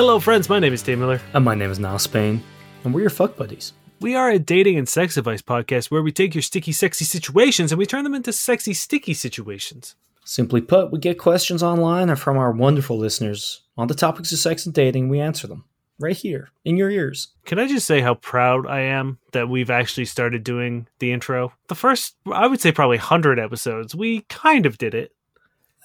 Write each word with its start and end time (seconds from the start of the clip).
Hello, 0.00 0.18
friends. 0.18 0.48
My 0.48 0.58
name 0.58 0.72
is 0.72 0.80
Tim 0.80 0.98
Miller. 0.98 1.20
And 1.34 1.44
my 1.44 1.54
name 1.54 1.70
is 1.70 1.78
Niall 1.78 1.98
Spain, 1.98 2.42
and 2.84 2.94
we're 2.94 3.02
your 3.02 3.10
fuck 3.10 3.36
buddies. 3.36 3.74
We 4.00 4.14
are 4.16 4.30
a 4.30 4.38
dating 4.38 4.78
and 4.78 4.88
sex 4.88 5.18
advice 5.18 5.42
podcast 5.42 5.90
where 5.90 6.00
we 6.00 6.10
take 6.10 6.34
your 6.34 6.40
sticky, 6.40 6.72
sexy 6.72 7.04
situations 7.04 7.70
and 7.70 7.78
we 7.78 7.84
turn 7.84 8.04
them 8.04 8.14
into 8.14 8.32
sexy, 8.32 8.72
sticky 8.72 9.12
situations. 9.12 9.96
Simply 10.24 10.62
put, 10.62 10.90
we 10.90 10.98
get 10.98 11.18
questions 11.18 11.62
online 11.62 12.08
or 12.08 12.16
from 12.16 12.38
our 12.38 12.50
wonderful 12.50 12.96
listeners 12.96 13.60
on 13.76 13.88
the 13.88 13.94
topics 13.94 14.32
of 14.32 14.38
sex 14.38 14.64
and 14.64 14.74
dating. 14.74 15.10
We 15.10 15.20
answer 15.20 15.46
them 15.46 15.64
right 15.98 16.16
here 16.16 16.48
in 16.64 16.78
your 16.78 16.88
ears. 16.88 17.28
Can 17.44 17.58
I 17.58 17.68
just 17.68 17.86
say 17.86 18.00
how 18.00 18.14
proud 18.14 18.66
I 18.66 18.80
am 18.80 19.18
that 19.32 19.50
we've 19.50 19.68
actually 19.68 20.06
started 20.06 20.42
doing 20.42 20.86
the 21.00 21.12
intro? 21.12 21.52
The 21.68 21.74
first, 21.74 22.16
I 22.32 22.46
would 22.46 22.62
say, 22.62 22.72
probably 22.72 22.96
100 22.96 23.38
episodes, 23.38 23.94
we 23.94 24.22
kind 24.30 24.64
of 24.64 24.78
did 24.78 24.94
it. 24.94 25.12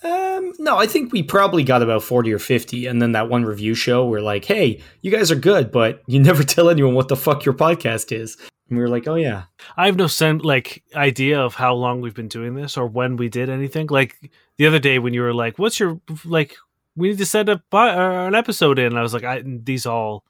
Um, 0.04 0.54
no, 0.59 0.77
I 0.77 0.88
think 0.88 1.12
we 1.12 1.23
probably 1.23 1.63
got 1.63 1.81
about 1.81 2.04
40 2.04 2.34
or 2.34 2.40
50. 2.40 2.85
And 2.85 3.02
then 3.02 3.13
that 3.13 3.30
one 3.30 3.45
review 3.45 3.73
show, 3.73 4.05
we're 4.05 4.21
like, 4.21 4.45
hey, 4.45 4.81
you 5.02 5.12
guys 5.12 5.31
are 5.31 5.35
good, 5.35 5.71
but 5.71 6.02
you 6.08 6.20
never 6.21 6.44
tell 6.44 6.70
anyone 6.70 6.94
what 6.94 7.08
the 7.08 7.16
fuck 7.16 7.45
your 7.45 7.55
podcast 7.55 8.12
is. 8.12 8.38
And 8.70 8.77
we 8.77 8.84
were 8.84 8.90
like, 8.90 9.08
oh, 9.08 9.16
yeah. 9.16 9.44
I 9.77 9.85
have 9.85 9.95
no 9.95 10.08
sense, 10.08 10.44
like 10.44 10.84
idea 10.95 11.40
of 11.40 11.55
how 11.55 11.76
long 11.76 12.02
we've 12.02 12.16
been 12.16 12.27
doing 12.27 12.55
this 12.55 12.77
or 12.77 12.88
when 12.88 13.16
we 13.16 13.30
did 13.30 13.49
anything. 13.49 13.88
Like 13.88 14.31
the 14.58 14.68
other 14.68 14.80
day 14.80 14.99
when 14.99 15.13
you 15.13 15.21
were 15.21 15.34
like, 15.34 15.59
what's 15.59 15.80
your, 15.80 15.99
like, 16.24 16.55
we 16.96 17.09
need 17.09 17.18
to 17.20 17.26
set 17.26 17.49
up 17.49 17.62
uh, 17.74 17.77
an 17.77 18.35
episode 18.35 18.80
in. 18.80 18.98
I 18.98 19.02
was 19.02 19.13
like, 19.13 19.24
I, 19.24 19.43
these 19.46 19.85
all, 19.85 20.24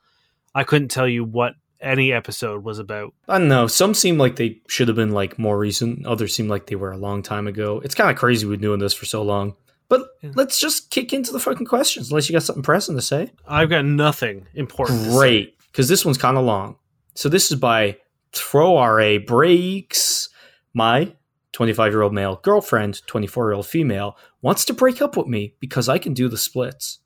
I 0.53 0.63
couldn't 0.63 0.89
tell 0.89 1.07
you 1.07 1.23
what 1.23 1.53
any 1.85 2.11
episode 2.11 2.63
was 2.63 2.79
about. 2.79 3.13
I 3.27 3.37
don't 3.37 3.47
know. 3.47 3.67
Some 3.67 3.93
seem 3.93 4.17
like 4.17 4.35
they 4.35 4.61
should 4.67 4.87
have 4.87 4.97
been 4.97 5.11
like 5.11 5.39
more 5.39 5.57
recent. 5.57 6.05
Others 6.05 6.35
seem 6.35 6.47
like 6.47 6.67
they 6.67 6.75
were 6.75 6.91
a 6.91 6.97
long 6.97 7.21
time 7.21 7.47
ago. 7.47 7.81
It's 7.83 7.95
kind 7.95 8.09
of 8.09 8.17
crazy 8.17 8.45
we've 8.45 8.59
been 8.59 8.67
doing 8.67 8.79
this 8.79 8.93
for 8.93 9.05
so 9.05 9.21
long. 9.21 9.55
But 9.87 10.07
yeah. 10.21 10.31
let's 10.35 10.59
just 10.59 10.89
kick 10.89 11.13
into 11.13 11.31
the 11.31 11.39
fucking 11.39 11.67
questions, 11.67 12.09
unless 12.09 12.27
you 12.27 12.33
got 12.33 12.43
something 12.43 12.63
pressing 12.63 12.95
to 12.95 13.01
say. 13.01 13.31
I've 13.47 13.69
got 13.69 13.85
nothing 13.85 14.47
important. 14.55 15.11
Great, 15.11 15.57
because 15.71 15.87
this 15.87 16.03
one's 16.03 16.17
kind 16.17 16.37
of 16.37 16.43
long. 16.43 16.77
So 17.13 17.29
this 17.29 17.51
is 17.51 17.59
by 17.59 17.97
Throw 18.33 18.83
RA 18.83 19.19
Breaks. 19.19 20.29
My 20.73 21.13
25 21.53 21.93
year 21.93 22.01
old 22.01 22.13
male 22.13 22.39
girlfriend, 22.43 23.05
24 23.07 23.47
year 23.47 23.53
old 23.53 23.67
female, 23.67 24.17
wants 24.41 24.65
to 24.65 24.73
break 24.73 25.01
up 25.01 25.15
with 25.15 25.27
me 25.27 25.55
because 25.59 25.87
I 25.87 25.99
can 25.99 26.13
do 26.13 26.27
the 26.27 26.37
splits. 26.37 26.99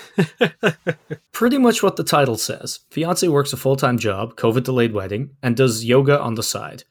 Pretty 1.32 1.58
much 1.58 1.82
what 1.82 1.96
the 1.96 2.04
title 2.04 2.36
says. 2.36 2.80
Fiance 2.90 3.26
works 3.28 3.52
a 3.52 3.56
full 3.56 3.76
time 3.76 3.98
job, 3.98 4.36
COVID 4.36 4.64
delayed 4.64 4.92
wedding, 4.92 5.36
and 5.42 5.56
does 5.56 5.84
yoga 5.84 6.20
on 6.20 6.34
the 6.34 6.42
side. 6.42 6.84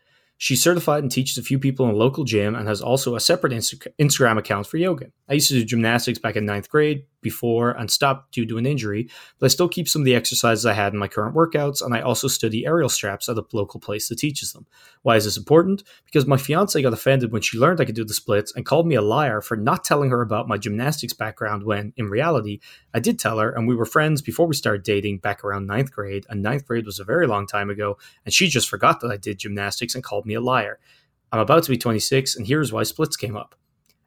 She's 0.43 0.63
certified 0.63 1.03
and 1.03 1.11
teaches 1.11 1.37
a 1.37 1.43
few 1.43 1.59
people 1.59 1.87
in 1.87 1.93
a 1.93 1.97
local 1.99 2.23
gym 2.23 2.55
and 2.55 2.67
has 2.67 2.81
also 2.81 3.13
a 3.13 3.19
separate 3.19 3.53
Insta- 3.53 3.93
Instagram 3.99 4.39
account 4.39 4.65
for 4.65 4.77
yoga. 4.77 5.11
I 5.29 5.35
used 5.35 5.49
to 5.49 5.53
do 5.53 5.63
gymnastics 5.63 6.17
back 6.17 6.35
in 6.35 6.47
ninth 6.47 6.67
grade 6.67 7.05
before 7.21 7.69
and 7.69 7.91
stopped 7.91 8.33
due 8.33 8.47
to 8.47 8.57
an 8.57 8.65
injury, 8.65 9.07
but 9.37 9.45
I 9.45 9.49
still 9.49 9.69
keep 9.69 9.87
some 9.87 10.01
of 10.01 10.05
the 10.07 10.15
exercises 10.15 10.65
I 10.65 10.73
had 10.73 10.93
in 10.93 10.99
my 10.99 11.07
current 11.07 11.35
workouts, 11.35 11.85
and 11.85 11.93
I 11.93 12.01
also 12.01 12.27
study 12.27 12.65
aerial 12.65 12.89
straps 12.89 13.29
at 13.29 13.37
a 13.37 13.45
local 13.53 13.79
place 13.79 14.09
that 14.09 14.17
teaches 14.17 14.51
them. 14.51 14.65
Why 15.03 15.15
is 15.15 15.25
this 15.25 15.37
important? 15.37 15.83
Because 16.05 16.25
my 16.25 16.37
fiance 16.37 16.81
got 16.81 16.91
offended 16.91 17.31
when 17.31 17.43
she 17.43 17.59
learned 17.59 17.79
I 17.79 17.85
could 17.85 17.93
do 17.93 18.03
the 18.03 18.15
splits 18.15 18.51
and 18.55 18.65
called 18.65 18.87
me 18.87 18.95
a 18.95 19.01
liar 19.03 19.41
for 19.41 19.55
not 19.55 19.83
telling 19.83 20.09
her 20.09 20.23
about 20.23 20.47
my 20.47 20.57
gymnastics 20.57 21.13
background 21.13 21.63
when, 21.63 21.93
in 21.97 22.07
reality, 22.07 22.59
I 22.95 22.99
did 22.99 23.19
tell 23.19 23.37
her, 23.37 23.51
and 23.51 23.67
we 23.67 23.75
were 23.75 23.85
friends 23.85 24.23
before 24.23 24.47
we 24.47 24.55
started 24.55 24.81
dating 24.81 25.19
back 25.19 25.43
around 25.43 25.67
ninth 25.67 25.91
grade, 25.91 26.25
and 26.29 26.41
ninth 26.41 26.65
grade 26.65 26.87
was 26.87 26.99
a 26.99 27.03
very 27.03 27.27
long 27.27 27.45
time 27.45 27.69
ago, 27.69 27.99
and 28.25 28.33
she 28.33 28.47
just 28.47 28.67
forgot 28.67 29.01
that 29.01 29.11
I 29.11 29.17
did 29.17 29.37
gymnastics 29.37 29.93
and 29.93 30.03
called 30.03 30.25
me 30.25 30.30
a 30.33 30.41
liar. 30.41 30.79
I'm 31.31 31.39
about 31.39 31.63
to 31.63 31.69
be 31.69 31.77
26, 31.77 32.35
and 32.35 32.45
here's 32.45 32.73
why 32.73 32.83
splits 32.83 33.15
came 33.15 33.37
up. 33.37 33.55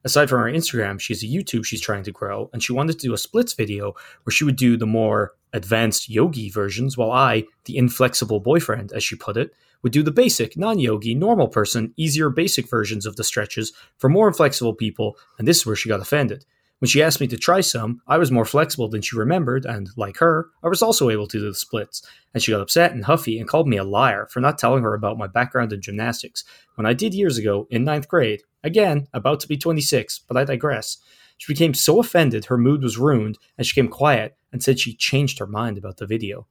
Aside 0.05 0.29
from 0.29 0.41
her 0.41 0.53
Instagram, 0.53 1.01
she 1.01 1.15
has 1.15 1.23
a 1.23 1.27
YouTube 1.27 1.65
she's 1.65 1.81
trying 1.81 2.03
to 2.05 2.13
grow, 2.13 2.51
and 2.53 2.63
she 2.63 2.75
wanted 2.75 2.99
to 2.99 3.07
do 3.07 3.15
a 3.15 3.19
splits 3.19 3.55
video 3.55 3.95
where 4.25 4.33
she 4.33 4.45
would 4.45 4.57
do 4.57 4.77
the 4.77 4.87
more 4.87 5.33
advanced 5.55 6.11
yogi 6.11 6.51
versions, 6.51 6.99
while 6.99 7.11
I, 7.11 7.45
the 7.65 7.79
inflexible 7.79 8.41
boyfriend, 8.41 8.93
as 8.93 9.03
she 9.03 9.17
put 9.17 9.39
it, 9.39 9.55
would 9.83 9.93
do 9.93 10.03
the 10.03 10.11
basic, 10.11 10.59
non 10.59 10.79
yogi, 10.79 11.15
normal 11.15 11.49
person, 11.49 11.95
easier 11.97 12.29
basic 12.29 12.69
versions 12.69 13.07
of 13.07 13.17
the 13.17 13.25
stretches 13.25 13.73
for 13.97 14.11
more 14.11 14.29
inflexible 14.29 14.75
people, 14.75 15.17
and 15.39 15.49
this 15.49 15.59
is 15.59 15.67
where 15.67 15.77
she 15.77 15.89
got 15.89 16.01
offended. 16.01 16.45
When 16.81 16.89
she 16.89 17.03
asked 17.03 17.21
me 17.21 17.27
to 17.29 17.39
try 17.39 17.61
some, 17.61 18.03
I 18.07 18.19
was 18.19 18.31
more 18.31 18.45
flexible 18.45 18.89
than 18.89 19.01
she 19.01 19.17
remembered, 19.17 19.65
and 19.65 19.89
like 19.97 20.19
her, 20.19 20.49
I 20.63 20.69
was 20.69 20.83
also 20.83 21.09
able 21.09 21.27
to 21.29 21.39
do 21.39 21.45
the 21.45 21.55
splits. 21.55 22.03
And 22.35 22.43
she 22.43 22.53
got 22.53 22.61
upset 22.61 22.93
and 22.93 23.05
huffy 23.05 23.39
and 23.39 23.49
called 23.49 23.69
me 23.69 23.77
a 23.77 23.85
liar 23.85 24.27
for 24.31 24.41
not 24.41 24.59
telling 24.59 24.83
her 24.83 24.93
about 24.93 25.17
my 25.17 25.27
background 25.27 25.73
in 25.73 25.81
gymnastics 25.81 26.45
when 26.75 26.85
I 26.85 26.93
did 26.93 27.15
years 27.15 27.39
ago 27.39 27.67
in 27.71 27.85
ninth 27.85 28.09
grade. 28.09 28.43
Again, 28.63 29.07
about 29.13 29.41
to 29.41 29.49
be 29.49 29.57
26, 29.57 30.21
but 30.27 30.37
I 30.37 30.45
digress. 30.45 30.99
She 31.39 31.53
became 31.53 31.75
so 31.75 32.01
offended 32.01 32.47
her 32.47 32.59
mood 32.59 32.83
was 32.83 32.99
ruined, 32.99 33.39
and 33.57 33.67
she 33.67 33.75
came 33.75 33.89
quiet 33.89 34.37
and 34.53 34.63
said 34.63 34.79
she 34.79 34.95
changed 34.95 35.39
her 35.39 35.47
mind 35.47 35.79
about 35.79 35.97
the 35.99 36.07
video. 36.07 36.47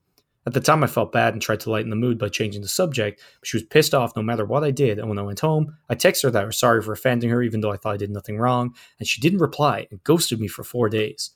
At 0.46 0.52
the 0.52 0.60
time, 0.60 0.84
I 0.84 0.88
felt 0.88 1.12
bad 1.12 1.32
and 1.32 1.40
tried 1.40 1.60
to 1.60 1.70
lighten 1.70 1.88
the 1.88 1.96
mood 1.96 2.18
by 2.18 2.28
changing 2.28 2.60
the 2.60 2.68
subject, 2.68 3.22
but 3.40 3.46
she 3.46 3.56
was 3.56 3.64
pissed 3.64 3.94
off 3.94 4.14
no 4.14 4.22
matter 4.22 4.44
what 4.44 4.62
I 4.62 4.70
did. 4.70 4.98
And 4.98 5.08
when 5.08 5.18
I 5.18 5.22
went 5.22 5.40
home, 5.40 5.76
I 5.88 5.94
texted 5.94 6.24
her 6.24 6.30
that 6.32 6.42
I 6.42 6.46
was 6.46 6.58
sorry 6.58 6.82
for 6.82 6.92
offending 6.92 7.30
her, 7.30 7.42
even 7.42 7.60
though 7.60 7.72
I 7.72 7.78
thought 7.78 7.94
I 7.94 7.98
did 7.98 8.10
nothing 8.10 8.36
wrong, 8.36 8.74
and 8.98 9.08
she 9.08 9.20
didn't 9.20 9.38
reply 9.38 9.86
and 9.90 10.04
ghosted 10.04 10.40
me 10.40 10.48
for 10.48 10.62
four 10.62 10.90
days. 10.90 11.30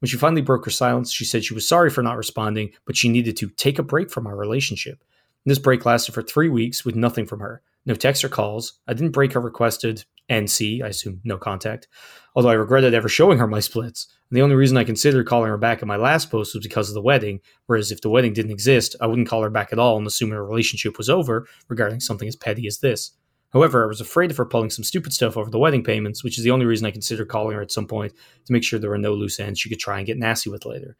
When 0.00 0.08
she 0.08 0.16
finally 0.16 0.42
broke 0.42 0.64
her 0.64 0.70
silence, 0.70 1.12
she 1.12 1.24
said 1.24 1.44
she 1.44 1.54
was 1.54 1.68
sorry 1.68 1.90
for 1.90 2.02
not 2.02 2.16
responding, 2.16 2.72
but 2.86 2.96
she 2.96 3.08
needed 3.08 3.36
to 3.38 3.48
take 3.48 3.78
a 3.78 3.82
break 3.82 4.10
from 4.10 4.26
our 4.26 4.36
relationship. 4.36 5.02
And 5.44 5.50
this 5.50 5.58
break 5.58 5.84
lasted 5.84 6.12
for 6.12 6.22
three 6.22 6.48
weeks 6.48 6.84
with 6.84 6.96
nothing 6.96 7.26
from 7.26 7.40
her. 7.40 7.62
No 7.86 7.94
texts 7.94 8.24
or 8.24 8.30
calls. 8.30 8.80
I 8.88 8.94
didn't 8.94 9.12
break 9.12 9.34
her 9.34 9.40
requested 9.40 10.04
NC, 10.30 10.82
I 10.82 10.88
assume 10.88 11.20
no 11.24 11.36
contact, 11.36 11.88
although 12.34 12.48
I 12.48 12.54
regretted 12.54 12.94
ever 12.94 13.08
showing 13.08 13.38
her 13.38 13.46
my 13.46 13.60
splits. 13.60 14.06
And 14.30 14.36
the 14.36 14.42
only 14.42 14.56
reason 14.56 14.76
I 14.76 14.84
considered 14.84 15.26
calling 15.26 15.50
her 15.50 15.58
back 15.58 15.82
in 15.82 15.88
my 15.88 15.96
last 15.96 16.30
post 16.30 16.54
was 16.54 16.64
because 16.64 16.88
of 16.88 16.94
the 16.94 17.02
wedding, 17.02 17.40
whereas 17.66 17.92
if 17.92 18.00
the 18.00 18.08
wedding 18.08 18.32
didn't 18.32 18.52
exist, 18.52 18.96
I 19.00 19.06
wouldn't 19.06 19.28
call 19.28 19.42
her 19.42 19.50
back 19.50 19.72
at 19.72 19.78
all 19.78 19.96
and 19.96 20.06
assume 20.06 20.32
our 20.32 20.44
relationship 20.44 20.98
was 20.98 21.10
over 21.10 21.46
regarding 21.68 22.00
something 22.00 22.26
as 22.26 22.36
petty 22.36 22.66
as 22.66 22.78
this. 22.78 23.12
However, 23.52 23.84
I 23.84 23.86
was 23.86 24.00
afraid 24.00 24.32
of 24.32 24.36
her 24.38 24.44
pulling 24.44 24.70
some 24.70 24.82
stupid 24.82 25.12
stuff 25.12 25.36
over 25.36 25.48
the 25.48 25.58
wedding 25.60 25.84
payments, 25.84 26.24
which 26.24 26.38
is 26.38 26.44
the 26.44 26.50
only 26.50 26.66
reason 26.66 26.86
I 26.86 26.90
considered 26.90 27.28
calling 27.28 27.54
her 27.54 27.62
at 27.62 27.70
some 27.70 27.86
point 27.86 28.12
to 28.46 28.52
make 28.52 28.64
sure 28.64 28.80
there 28.80 28.90
were 28.90 28.98
no 28.98 29.14
loose 29.14 29.38
ends 29.38 29.60
she 29.60 29.68
could 29.68 29.78
try 29.78 29.98
and 29.98 30.06
get 30.06 30.18
nasty 30.18 30.50
with 30.50 30.66
later. 30.66 30.96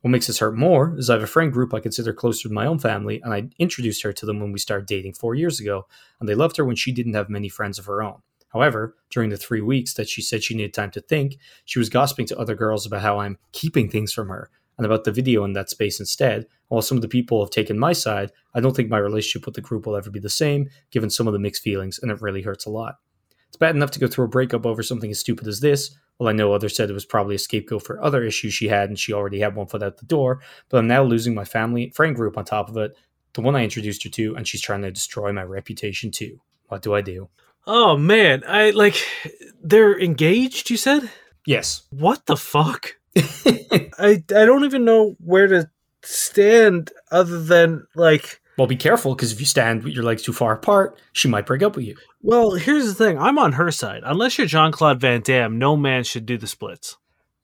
What 0.00 0.10
makes 0.10 0.28
this 0.28 0.38
hurt 0.38 0.56
more 0.56 0.94
is 0.96 1.10
I 1.10 1.14
have 1.14 1.22
a 1.22 1.26
friend 1.26 1.52
group 1.52 1.74
I 1.74 1.80
consider 1.80 2.12
closer 2.12 2.48
to 2.48 2.54
my 2.54 2.66
own 2.66 2.78
family, 2.78 3.20
and 3.22 3.34
I 3.34 3.48
introduced 3.58 4.02
her 4.04 4.12
to 4.12 4.24
them 4.24 4.40
when 4.40 4.52
we 4.52 4.58
started 4.58 4.86
dating 4.86 5.14
four 5.14 5.34
years 5.34 5.60
ago, 5.60 5.86
and 6.18 6.28
they 6.28 6.36
loved 6.36 6.56
her 6.56 6.64
when 6.64 6.76
she 6.76 6.92
didn't 6.92 7.14
have 7.14 7.28
many 7.28 7.48
friends 7.48 7.78
of 7.78 7.86
her 7.86 8.02
own. 8.02 8.22
However, 8.48 8.96
during 9.10 9.30
the 9.30 9.36
three 9.36 9.60
weeks 9.60 9.94
that 9.94 10.08
she 10.08 10.22
said 10.22 10.42
she 10.42 10.54
needed 10.54 10.74
time 10.74 10.90
to 10.92 11.00
think, 11.00 11.36
she 11.64 11.78
was 11.78 11.88
gossiping 11.88 12.26
to 12.26 12.38
other 12.38 12.54
girls 12.54 12.86
about 12.86 13.02
how 13.02 13.18
I'm 13.18 13.38
keeping 13.52 13.88
things 13.88 14.12
from 14.12 14.28
her 14.28 14.50
and 14.76 14.86
about 14.86 15.04
the 15.04 15.12
video 15.12 15.44
in 15.44 15.52
that 15.52 15.68
space 15.68 16.00
instead. 16.00 16.46
While 16.68 16.82
some 16.82 16.96
of 16.96 17.02
the 17.02 17.08
people 17.08 17.42
have 17.42 17.50
taken 17.50 17.78
my 17.78 17.92
side, 17.92 18.30
I 18.54 18.60
don't 18.60 18.74
think 18.74 18.88
my 18.88 18.98
relationship 18.98 19.44
with 19.44 19.54
the 19.54 19.60
group 19.60 19.86
will 19.86 19.96
ever 19.96 20.10
be 20.10 20.20
the 20.20 20.30
same, 20.30 20.70
given 20.90 21.10
some 21.10 21.26
of 21.26 21.32
the 21.32 21.38
mixed 21.38 21.62
feelings, 21.62 21.98
and 21.98 22.10
it 22.10 22.22
really 22.22 22.42
hurts 22.42 22.64
a 22.64 22.70
lot. 22.70 22.96
It's 23.48 23.56
bad 23.56 23.74
enough 23.74 23.90
to 23.92 23.98
go 23.98 24.06
through 24.06 24.26
a 24.26 24.28
breakup 24.28 24.66
over 24.66 24.82
something 24.82 25.10
as 25.10 25.18
stupid 25.18 25.48
as 25.48 25.60
this. 25.60 25.96
Well, 26.18 26.28
I 26.28 26.32
know 26.32 26.52
others 26.52 26.76
said 26.76 26.90
it 26.90 26.94
was 26.94 27.04
probably 27.04 27.34
a 27.34 27.38
scapegoat 27.38 27.84
for 27.84 28.02
other 28.02 28.22
issues 28.22 28.54
she 28.54 28.68
had, 28.68 28.88
and 28.88 28.98
she 28.98 29.12
already 29.12 29.40
had 29.40 29.54
one 29.54 29.66
foot 29.66 29.82
out 29.82 29.98
the 29.98 30.06
door, 30.06 30.40
but 30.68 30.78
I'm 30.78 30.88
now 30.88 31.02
losing 31.02 31.34
my 31.34 31.44
family 31.44 31.90
friend 31.90 32.14
group 32.14 32.36
on 32.36 32.44
top 32.44 32.68
of 32.68 32.76
it, 32.76 32.96
the 33.34 33.40
one 33.40 33.56
I 33.56 33.64
introduced 33.64 34.04
her 34.04 34.10
to, 34.10 34.36
and 34.36 34.46
she's 34.46 34.62
trying 34.62 34.82
to 34.82 34.90
destroy 34.90 35.32
my 35.32 35.42
reputation 35.42 36.10
too. 36.10 36.40
What 36.66 36.82
do 36.82 36.94
I 36.94 37.00
do? 37.00 37.28
Oh 37.66 37.96
man, 37.96 38.44
I 38.46 38.70
like 38.70 38.96
they're 39.62 39.98
engaged, 39.98 40.70
you 40.70 40.76
said? 40.76 41.10
Yes. 41.46 41.82
What 41.90 42.26
the 42.26 42.36
fuck? 42.36 42.96
I 43.16 43.90
I 44.00 44.44
don't 44.44 44.64
even 44.64 44.84
know 44.84 45.16
where 45.18 45.46
to 45.46 45.70
stand 46.02 46.92
other 47.10 47.42
than 47.42 47.86
like 47.94 48.40
well, 48.58 48.66
be 48.66 48.76
careful 48.76 49.14
because 49.14 49.30
if 49.32 49.38
you 49.38 49.46
stand 49.46 49.84
with 49.84 49.94
your 49.94 50.02
legs 50.02 50.22
too 50.22 50.32
far 50.32 50.52
apart, 50.52 50.98
she 51.12 51.28
might 51.28 51.46
break 51.46 51.62
up 51.62 51.76
with 51.76 51.84
you. 51.84 51.96
Well, 52.22 52.54
here's 52.54 52.86
the 52.86 52.94
thing: 52.94 53.16
I'm 53.16 53.38
on 53.38 53.52
her 53.52 53.70
side. 53.70 54.02
Unless 54.04 54.36
you're 54.36 54.48
Jean 54.48 54.72
Claude 54.72 55.00
Van 55.00 55.20
Damme, 55.20 55.58
no 55.58 55.76
man 55.76 56.02
should 56.02 56.26
do 56.26 56.36
the 56.36 56.48
splits. 56.48 56.96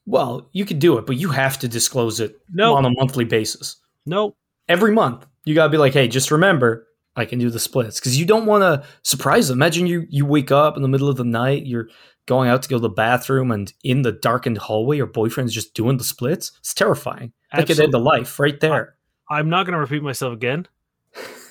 Well, 0.07 0.49
you 0.53 0.65
could 0.65 0.81
do 0.81 0.99
it, 0.99 1.07
but 1.07 1.17
you 1.17 1.31
have 1.31 1.59
to 1.61 1.69
disclose 1.69 2.19
it 2.19 2.37
nope. 2.53 2.77
on 2.77 2.85
a 2.85 2.91
monthly 2.91 3.25
basis. 3.25 3.77
Nope. 4.05 4.37
Every 4.69 4.93
month, 4.93 5.25
you 5.45 5.55
gotta 5.55 5.71
be 5.71 5.79
like, 5.79 5.93
"Hey, 5.93 6.09
just 6.09 6.33
remember, 6.33 6.89
I 7.17 7.25
can 7.25 7.39
do 7.39 7.51
the 7.51 7.61
splits 7.61 8.01
because 8.01 8.19
you 8.19 8.27
don't 8.27 8.47
want 8.47 8.63
to 8.63 8.87
surprise 9.03 9.49
them. 9.49 9.59
Imagine 9.59 9.87
you 9.87 10.07
you 10.09 10.27
wake 10.27 10.51
up 10.51 10.77
in 10.77 10.83
the 10.83 10.89
middle 10.89 11.09
of 11.09 11.17
the 11.17 11.25
night, 11.25 11.67
you're 11.67 11.89
going 12.27 12.49
out 12.49 12.63
to 12.63 12.69
go 12.69 12.77
to 12.77 12.81
the 12.81 12.89
bathroom, 12.89 13.51
and 13.51 13.73
in 13.83 14.03
the 14.03 14.13
darkened 14.13 14.59
hallway, 14.59 14.97
your 14.97 15.07
boyfriend's 15.07 15.53
just 15.53 15.75
doing 15.75 15.97
the 15.97 16.05
splits. 16.05 16.53
It's 16.59 16.75
terrifying. 16.75 17.33
That 17.53 17.67
could 17.67 17.79
end 17.79 17.93
the 17.93 17.99
life 17.99 18.41
right 18.41 18.59
there. 18.59 18.97
I, 19.31 19.39
I'm 19.39 19.49
not 19.49 19.67
going 19.67 19.75
to 19.75 19.79
repeat 19.79 20.03
myself 20.03 20.33
again, 20.33 20.67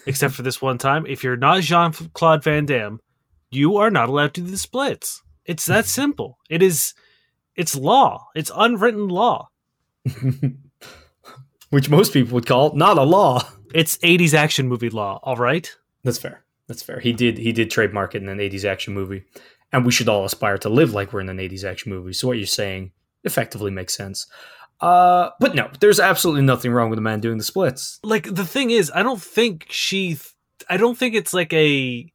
except 0.06 0.34
for 0.34 0.42
this 0.42 0.62
one 0.62 0.78
time. 0.78 1.06
If 1.06 1.24
you're 1.24 1.38
not 1.38 1.62
Jean 1.62 1.94
Claude 2.14 2.44
Van 2.44 2.66
Damme, 2.66 3.00
you 3.52 3.78
are 3.78 3.90
not 3.90 4.10
allowed 4.10 4.34
to 4.36 4.42
do 4.42 4.52
the 4.52 4.58
splits. 4.58 5.22
It's 5.46 5.66
that 5.68 5.86
simple. 6.00 6.40
It 6.50 6.62
is. 6.62 6.94
It's 7.56 7.76
law. 7.76 8.28
It's 8.36 8.52
unwritten 8.56 9.08
law. 9.08 9.50
Which 11.70 11.90
most 11.90 12.14
people 12.14 12.34
would 12.36 12.46
call 12.46 12.76
not 12.76 12.98
a 12.98 13.04
law. 13.04 13.48
It's 13.74 13.98
80s 13.98 14.34
action 14.34 14.68
movie 14.68 14.90
law, 14.90 15.20
all 15.24 15.36
right? 15.36 15.74
That's 16.04 16.18
fair. 16.18 16.44
That's 16.68 16.84
fair. 16.84 17.00
He 17.00 17.14
did 17.14 17.38
he 17.38 17.52
did 17.52 17.70
trademark 17.70 18.16
it 18.16 18.22
in 18.24 18.30
an 18.30 18.38
80s 18.40 18.66
action 18.66 18.94
movie. 18.94 19.24
And 19.72 19.86
we 19.86 19.92
should 19.92 20.08
all 20.08 20.24
aspire 20.24 20.58
to 20.60 20.70
live 20.70 20.94
like 20.94 21.12
we're 21.12 21.22
in 21.22 21.30
an 21.30 21.38
80s 21.38 21.64
action 21.64 21.92
movie. 21.92 22.14
So 22.14 22.28
what 22.28 22.38
you're 22.38 22.46
saying 22.46 22.92
effectively 23.24 23.72
makes 23.72 23.96
sense. 23.96 24.28
Uh, 24.80 25.30
but 25.40 25.56
no, 25.56 25.70
there's 25.80 26.00
absolutely 26.00 26.42
nothing 26.44 26.72
wrong 26.72 26.90
with 26.90 27.00
a 27.00 27.02
man 27.02 27.20
doing 27.20 27.38
the 27.38 27.44
splits. 27.44 28.00
Like 28.04 28.34
the 28.34 28.46
thing 28.46 28.72
is, 28.72 28.92
I 28.94 29.02
don't 29.04 29.22
think 29.22 29.66
she. 29.70 30.18
I 30.70 30.78
don't 30.78 30.98
think 30.98 31.16
it's 31.16 31.34
like 31.34 31.52
a 31.54 32.12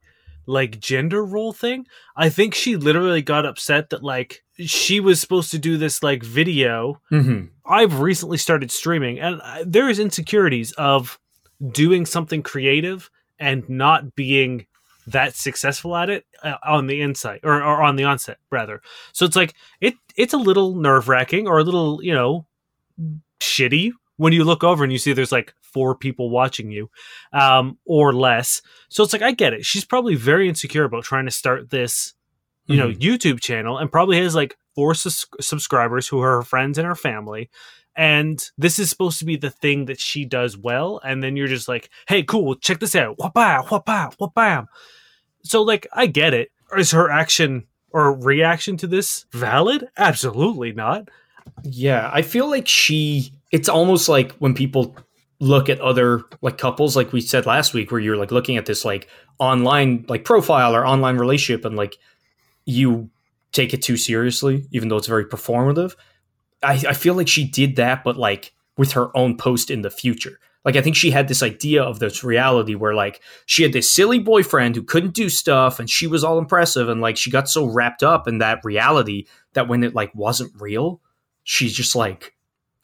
like 0.46 0.78
gender 0.80 1.24
role 1.24 1.52
thing. 1.52 1.86
I 2.16 2.28
think 2.30 2.54
she 2.54 2.76
literally 2.76 3.22
got 3.22 3.46
upset 3.46 3.90
that 3.90 4.02
like 4.02 4.42
she 4.58 5.00
was 5.00 5.20
supposed 5.20 5.50
to 5.52 5.58
do 5.58 5.76
this 5.76 6.02
like 6.02 6.22
video. 6.22 7.00
Mm-hmm. 7.12 7.46
I've 7.66 8.00
recently 8.00 8.38
started 8.38 8.70
streaming, 8.70 9.18
and 9.18 9.40
I- 9.42 9.64
there 9.66 9.88
is 9.88 9.98
insecurities 9.98 10.72
of 10.72 11.18
doing 11.66 12.06
something 12.06 12.42
creative 12.42 13.10
and 13.38 13.68
not 13.68 14.14
being 14.14 14.66
that 15.06 15.34
successful 15.34 15.96
at 15.96 16.10
it 16.10 16.26
uh, 16.42 16.56
on 16.64 16.86
the 16.86 17.00
inside 17.00 17.40
or, 17.42 17.62
or 17.62 17.82
on 17.82 17.96
the 17.96 18.04
onset 18.04 18.38
rather. 18.50 18.82
So 19.12 19.24
it's 19.24 19.36
like 19.36 19.54
it 19.80 19.94
it's 20.16 20.34
a 20.34 20.38
little 20.38 20.74
nerve 20.74 21.08
wracking 21.08 21.48
or 21.48 21.58
a 21.58 21.64
little 21.64 22.02
you 22.02 22.14
know 22.14 22.46
shitty 23.40 23.92
when 24.16 24.32
you 24.32 24.44
look 24.44 24.62
over 24.62 24.84
and 24.84 24.92
you 24.92 24.98
see 24.98 25.12
there's 25.12 25.32
like 25.32 25.54
four 25.62 25.94
people 25.94 26.28
watching 26.28 26.70
you 26.70 26.90
um, 27.32 27.78
or 27.84 28.12
less. 28.12 28.60
So 28.88 29.02
it's 29.02 29.12
like 29.12 29.22
I 29.22 29.32
get 29.32 29.54
it. 29.54 29.64
She's 29.64 29.84
probably 29.84 30.14
very 30.14 30.48
insecure 30.48 30.84
about 30.84 31.04
trying 31.04 31.24
to 31.24 31.30
start 31.30 31.70
this 31.70 32.14
you 32.66 32.76
know 32.76 32.90
YouTube 32.90 33.40
channel 33.40 33.78
and 33.78 33.90
probably 33.90 34.18
has 34.18 34.34
like 34.34 34.56
four 34.74 34.94
sus- 34.94 35.26
subscribers 35.40 36.06
who 36.06 36.20
are 36.20 36.36
her 36.36 36.42
friends 36.42 36.78
and 36.78 36.86
her 36.86 36.94
family. 36.94 37.50
And 37.98 38.40
this 38.56 38.78
is 38.78 38.88
supposed 38.88 39.18
to 39.18 39.24
be 39.24 39.34
the 39.34 39.50
thing 39.50 39.86
that 39.86 39.98
she 39.98 40.24
does 40.24 40.56
well. 40.56 41.00
And 41.02 41.20
then 41.20 41.36
you're 41.36 41.48
just 41.48 41.66
like, 41.66 41.90
hey, 42.06 42.22
cool, 42.22 42.54
check 42.54 42.78
this 42.78 42.94
out. 42.94 43.18
Wha-bam, 43.18 43.64
wha-bam, 43.68 44.10
wha-bam. 44.20 44.68
So, 45.42 45.62
like, 45.62 45.88
I 45.92 46.06
get 46.06 46.32
it. 46.32 46.52
Is 46.76 46.92
her 46.92 47.10
action 47.10 47.66
or 47.90 48.16
reaction 48.16 48.76
to 48.76 48.86
this 48.86 49.26
valid? 49.32 49.88
Absolutely 49.96 50.72
not. 50.72 51.08
Yeah, 51.64 52.08
I 52.12 52.22
feel 52.22 52.48
like 52.48 52.68
she. 52.68 53.32
It's 53.50 53.68
almost 53.68 54.08
like 54.08 54.30
when 54.34 54.54
people 54.54 54.96
look 55.40 55.68
at 55.68 55.80
other 55.80 56.22
like 56.40 56.58
couples, 56.58 56.94
like 56.94 57.12
we 57.12 57.20
said 57.20 57.46
last 57.46 57.74
week, 57.74 57.90
where 57.90 58.00
you're 58.00 58.16
like 58.16 58.30
looking 58.30 58.56
at 58.56 58.66
this 58.66 58.84
like 58.84 59.08
online 59.40 60.04
like 60.08 60.24
profile 60.24 60.76
or 60.76 60.86
online 60.86 61.16
relationship, 61.16 61.64
and 61.64 61.74
like 61.74 61.96
you 62.64 63.10
take 63.50 63.74
it 63.74 63.82
too 63.82 63.96
seriously, 63.96 64.68
even 64.70 64.88
though 64.88 64.98
it's 64.98 65.08
very 65.08 65.24
performative. 65.24 65.96
I, 66.62 66.72
I 66.88 66.92
feel 66.92 67.14
like 67.14 67.28
she 67.28 67.44
did 67.44 67.76
that, 67.76 68.04
but 68.04 68.16
like 68.16 68.52
with 68.76 68.92
her 68.92 69.16
own 69.16 69.36
post 69.36 69.70
in 69.70 69.82
the 69.82 69.90
future. 69.90 70.38
Like 70.64 70.76
I 70.76 70.82
think 70.82 70.96
she 70.96 71.10
had 71.10 71.28
this 71.28 71.42
idea 71.42 71.82
of 71.82 71.98
this 71.98 72.22
reality 72.22 72.74
where 72.74 72.94
like 72.94 73.20
she 73.46 73.62
had 73.62 73.72
this 73.72 73.90
silly 73.90 74.18
boyfriend 74.18 74.76
who 74.76 74.82
couldn't 74.82 75.14
do 75.14 75.28
stuff 75.28 75.78
and 75.80 75.88
she 75.88 76.06
was 76.06 76.22
all 76.24 76.38
impressive 76.38 76.88
and 76.88 77.00
like 77.00 77.16
she 77.16 77.30
got 77.30 77.48
so 77.48 77.64
wrapped 77.64 78.02
up 78.02 78.28
in 78.28 78.38
that 78.38 78.60
reality 78.64 79.24
that 79.54 79.68
when 79.68 79.82
it 79.82 79.94
like 79.94 80.14
wasn't 80.14 80.52
real, 80.60 81.00
she 81.44 81.68
just 81.68 81.96
like 81.96 82.34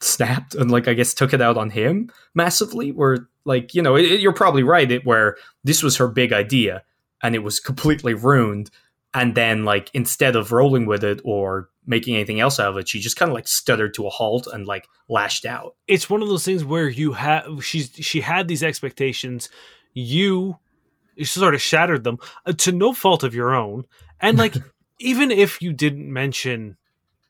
snapped 0.01 0.55
and 0.55 0.71
like 0.71 0.87
I 0.87 0.93
guess 0.93 1.13
took 1.13 1.33
it 1.33 1.41
out 1.41 1.57
on 1.57 1.69
him 1.69 2.09
massively. 2.33 2.91
Where 2.91 3.27
like 3.43 3.75
you 3.75 3.81
know 3.81 3.95
it, 3.95 4.05
it- 4.05 4.19
you're 4.19 4.33
probably 4.33 4.63
right. 4.63 4.89
It 4.89 5.05
where 5.05 5.37
this 5.63 5.83
was 5.83 5.97
her 5.97 6.07
big 6.07 6.33
idea 6.33 6.83
and 7.21 7.35
it 7.35 7.43
was 7.43 7.59
completely 7.59 8.13
ruined. 8.13 8.71
And 9.13 9.35
then 9.35 9.63
like 9.63 9.91
instead 9.93 10.35
of 10.35 10.51
rolling 10.51 10.85
with 10.87 11.03
it 11.03 11.21
or 11.23 11.69
making 11.85 12.15
anything 12.15 12.39
else 12.39 12.59
out 12.59 12.69
of 12.69 12.77
it, 12.77 12.89
she 12.89 12.99
just 12.99 13.17
kind 13.17 13.29
of 13.29 13.35
like 13.35 13.47
stuttered 13.47 13.93
to 13.95 14.07
a 14.07 14.09
halt 14.09 14.47
and 14.47 14.65
like 14.65 14.87
lashed 15.07 15.45
out. 15.45 15.75
It's 15.87 16.09
one 16.09 16.21
of 16.21 16.29
those 16.29 16.45
things 16.45 16.63
where 16.63 16.89
you 16.89 17.13
have 17.13 17.63
she's 17.63 17.91
she 17.93 18.21
had 18.21 18.47
these 18.47 18.63
expectations. 18.63 19.49
You 19.93 20.57
sort 21.23 21.55
of 21.55 21.61
shattered 21.61 22.03
them 22.03 22.19
uh, 22.45 22.53
to 22.53 22.71
no 22.71 22.93
fault 22.93 23.23
of 23.23 23.35
your 23.35 23.53
own. 23.53 23.85
And 24.19 24.37
like 24.37 24.55
even 24.99 25.31
if 25.31 25.61
you 25.61 25.73
didn't 25.73 26.11
mention 26.11 26.77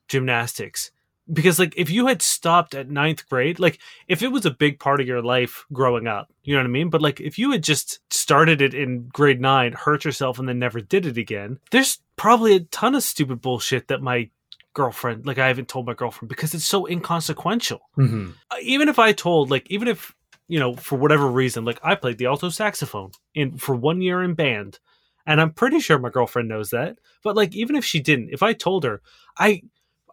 gymnastics, 0.08 0.90
because 1.32 1.58
like 1.58 1.74
if 1.76 1.90
you 1.90 2.06
had 2.06 2.22
stopped 2.22 2.74
at 2.74 2.90
ninth 2.90 3.28
grade, 3.28 3.58
like 3.58 3.78
if 4.08 4.22
it 4.22 4.28
was 4.28 4.46
a 4.46 4.50
big 4.50 4.78
part 4.78 5.00
of 5.00 5.06
your 5.06 5.22
life 5.22 5.64
growing 5.72 6.06
up, 6.06 6.32
you 6.44 6.54
know 6.54 6.60
what 6.60 6.66
I 6.66 6.70
mean? 6.70 6.90
But 6.90 7.02
like 7.02 7.20
if 7.20 7.38
you 7.38 7.50
had 7.50 7.62
just 7.62 8.00
started 8.12 8.60
it 8.60 8.74
in 8.74 9.08
grade 9.08 9.40
nine, 9.40 9.72
hurt 9.72 10.04
yourself, 10.04 10.38
and 10.38 10.48
then 10.48 10.58
never 10.58 10.80
did 10.80 11.06
it 11.06 11.18
again, 11.18 11.58
there's 11.70 11.98
probably 12.16 12.56
a 12.56 12.60
ton 12.60 12.94
of 12.94 13.02
stupid 13.02 13.40
bullshit 13.40 13.88
that 13.88 14.02
my 14.02 14.30
girlfriend, 14.76 15.26
like 15.26 15.38
I 15.38 15.48
haven't 15.48 15.68
told 15.68 15.86
my 15.86 15.94
girlfriend 15.94 16.28
because 16.28 16.52
it's 16.54 16.66
so 16.66 16.86
inconsequential. 16.86 17.80
Mm-hmm. 17.98 18.30
Uh, 18.50 18.56
Even 18.60 18.88
if 18.90 18.98
I 18.98 19.12
told, 19.12 19.50
like, 19.50 19.66
even 19.70 19.88
if 19.88 20.14
you 20.48 20.60
know, 20.60 20.76
for 20.76 20.96
whatever 20.96 21.26
reason, 21.26 21.64
like 21.64 21.80
I 21.82 21.94
played 21.96 22.18
the 22.18 22.26
alto 22.26 22.50
saxophone 22.50 23.10
in 23.34 23.56
for 23.56 23.74
one 23.74 24.00
year 24.00 24.22
in 24.22 24.34
band, 24.34 24.78
and 25.26 25.40
I'm 25.40 25.52
pretty 25.52 25.80
sure 25.80 25.98
my 25.98 26.10
girlfriend 26.10 26.48
knows 26.48 26.70
that. 26.70 26.98
But 27.24 27.34
like, 27.34 27.56
even 27.56 27.74
if 27.74 27.84
she 27.84 27.98
didn't, 28.00 28.30
if 28.30 28.42
I 28.42 28.52
told 28.52 28.84
her, 28.84 29.00
I, 29.38 29.62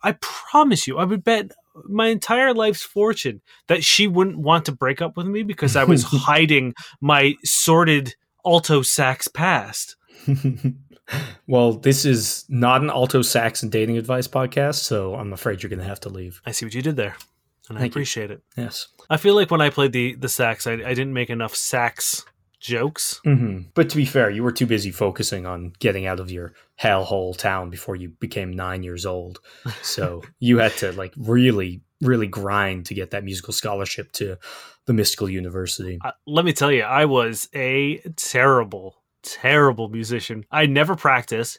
I 0.01 0.13
promise 0.21 0.87
you, 0.87 0.97
I 0.97 1.03
would 1.03 1.23
bet 1.23 1.51
my 1.85 2.07
entire 2.07 2.53
life's 2.53 2.83
fortune 2.83 3.41
that 3.67 3.83
she 3.83 4.07
wouldn't 4.07 4.37
want 4.37 4.65
to 4.65 4.71
break 4.71 5.01
up 5.01 5.17
with 5.17 5.27
me 5.27 5.43
because 5.43 5.75
I 5.75 5.83
was 5.83 6.03
hiding 6.07 6.73
my 6.99 7.35
sordid 7.43 8.15
alto 8.45 8.81
sax 8.81 9.27
past. 9.27 9.97
well, 11.47 11.73
this 11.73 12.05
is 12.05 12.45
not 12.49 12.81
an 12.81 12.89
alto 12.89 13.21
sax 13.21 13.63
and 13.63 13.71
dating 13.71 13.97
advice 13.97 14.27
podcast, 14.27 14.75
so 14.75 15.15
I'm 15.15 15.33
afraid 15.33 15.61
you're 15.61 15.69
going 15.69 15.79
to 15.79 15.85
have 15.85 16.01
to 16.01 16.09
leave. 16.09 16.41
I 16.45 16.51
see 16.51 16.65
what 16.65 16.73
you 16.73 16.81
did 16.81 16.95
there, 16.95 17.15
and 17.69 17.77
I 17.77 17.81
Thank 17.81 17.91
you. 17.91 17.93
appreciate 17.93 18.31
it. 18.31 18.41
Yes. 18.57 18.87
I 19.09 19.17
feel 19.17 19.35
like 19.35 19.51
when 19.51 19.61
I 19.61 19.69
played 19.69 19.91
the 19.91 20.15
the 20.15 20.29
sax, 20.29 20.67
I, 20.67 20.73
I 20.73 20.93
didn't 20.93 21.13
make 21.13 21.29
enough 21.29 21.55
sax 21.55 22.25
jokes. 22.63 23.19
Mm-hmm. 23.25 23.69
But 23.75 23.89
to 23.89 23.97
be 23.97 24.05
fair, 24.05 24.29
you 24.31 24.41
were 24.41 24.51
too 24.51 24.65
busy 24.65 24.89
focusing 24.89 25.45
on 25.45 25.73
getting 25.79 26.07
out 26.07 26.19
of 26.19 26.31
your 26.31 26.53
hellhole 26.81 27.37
town 27.37 27.69
before 27.69 27.95
you 27.95 28.09
became 28.19 28.51
nine 28.51 28.83
years 28.83 29.05
old. 29.05 29.39
So 29.81 30.23
you 30.39 30.59
had 30.59 30.71
to 30.77 30.93
like 30.93 31.13
really, 31.17 31.81
really 32.01 32.27
grind 32.27 32.87
to 32.87 32.93
get 32.93 33.11
that 33.11 33.23
musical 33.23 33.53
scholarship 33.53 34.11
to 34.13 34.37
the 34.85 34.93
Mystical 34.93 35.29
University. 35.29 35.99
Uh, 36.03 36.11
let 36.25 36.45
me 36.45 36.53
tell 36.53 36.71
you, 36.71 36.83
I 36.83 37.05
was 37.05 37.49
a 37.53 37.99
terrible, 38.15 38.95
terrible 39.23 39.89
musician. 39.89 40.45
I 40.51 40.65
never 40.67 40.95
practice. 40.95 41.57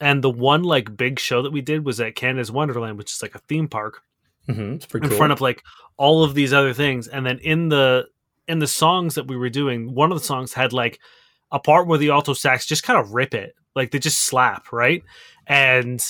and 0.00 0.22
the 0.22 0.30
one 0.30 0.64
like 0.64 0.96
big 0.96 1.18
show 1.20 1.42
that 1.42 1.52
we 1.52 1.60
did 1.60 1.84
was 1.84 2.00
at 2.00 2.16
Canada's 2.16 2.50
Wonderland, 2.50 2.98
which 2.98 3.12
is 3.12 3.22
like 3.22 3.34
a 3.34 3.40
theme 3.40 3.68
park 3.68 4.02
Mm-hmm. 4.48 4.72
It's 4.74 4.86
pretty 4.86 5.04
in 5.04 5.10
cool. 5.10 5.18
front 5.18 5.32
of 5.32 5.40
like 5.40 5.62
all 5.96 6.24
of 6.24 6.34
these 6.34 6.52
other 6.52 6.72
things. 6.72 7.06
And 7.06 7.24
then 7.24 7.38
in 7.38 7.68
the 7.68 8.06
in 8.48 8.58
the 8.58 8.66
songs 8.66 9.14
that 9.14 9.28
we 9.28 9.36
were 9.36 9.48
doing, 9.50 9.94
one 9.94 10.10
of 10.10 10.18
the 10.18 10.24
songs 10.24 10.52
had 10.52 10.72
like 10.72 10.98
a 11.52 11.60
part 11.60 11.86
where 11.86 11.98
the 11.98 12.10
alto 12.10 12.32
sax 12.32 12.66
just 12.66 12.82
kind 12.82 12.98
of 12.98 13.12
rip 13.12 13.34
it, 13.34 13.54
like 13.76 13.92
they 13.92 14.00
just 14.00 14.18
slap, 14.18 14.72
right? 14.72 15.02
And 15.46 16.04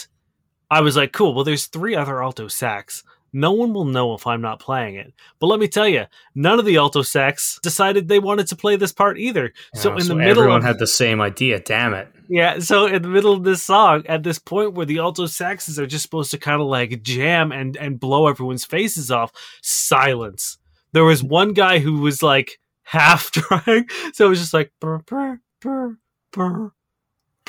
I 0.70 0.80
was 0.80 0.96
like, 0.96 1.12
cool. 1.12 1.34
Well, 1.34 1.44
there's 1.44 1.66
three 1.66 1.94
other 1.94 2.22
alto 2.22 2.48
sax. 2.48 3.04
No 3.32 3.52
one 3.52 3.72
will 3.72 3.86
know 3.86 4.14
if 4.14 4.26
I'm 4.26 4.42
not 4.42 4.60
playing 4.60 4.96
it. 4.96 5.12
But 5.38 5.46
let 5.46 5.58
me 5.58 5.66
tell 5.66 5.88
you, 5.88 6.04
none 6.34 6.58
of 6.58 6.66
the 6.66 6.76
alto 6.76 7.02
sax 7.02 7.58
decided 7.62 8.06
they 8.08 8.18
wanted 8.18 8.46
to 8.48 8.56
play 8.56 8.76
this 8.76 8.92
part 8.92 9.18
either. 9.18 9.52
So 9.74 9.92
Oh, 9.92 9.96
in 9.96 10.06
the 10.06 10.14
middle 10.14 10.42
everyone 10.42 10.58
of 10.58 10.64
had 10.64 10.78
the 10.78 10.86
same 10.86 11.20
idea. 11.20 11.58
Damn 11.60 11.94
it! 11.94 12.08
yeah, 12.28 12.58
so 12.58 12.86
in 12.86 13.02
the 13.02 13.08
middle 13.08 13.32
of 13.32 13.44
this 13.44 13.62
song, 13.62 14.04
at 14.06 14.22
this 14.22 14.38
point 14.38 14.74
where 14.74 14.86
the 14.86 14.98
alto 14.98 15.24
saxes 15.24 15.78
are 15.78 15.86
just 15.86 16.02
supposed 16.02 16.30
to 16.32 16.38
kind 16.38 16.60
of 16.60 16.66
like 16.66 17.02
jam 17.02 17.52
and 17.52 17.76
and 17.76 17.98
blow 17.98 18.26
everyone's 18.26 18.64
faces 18.64 19.10
off, 19.10 19.32
silence. 19.62 20.58
There 20.92 21.04
was 21.04 21.22
one 21.22 21.54
guy 21.54 21.78
who 21.78 22.00
was 22.00 22.22
like 22.22 22.58
half 22.82 23.30
trying, 23.32 23.88
so 24.12 24.26
it 24.26 24.28
was 24.28 24.40
just 24.40 24.54
like 24.54 24.72
brr, 24.80 24.98
brr, 24.98 25.40
brr, 25.60 25.98
brr. 26.30 26.72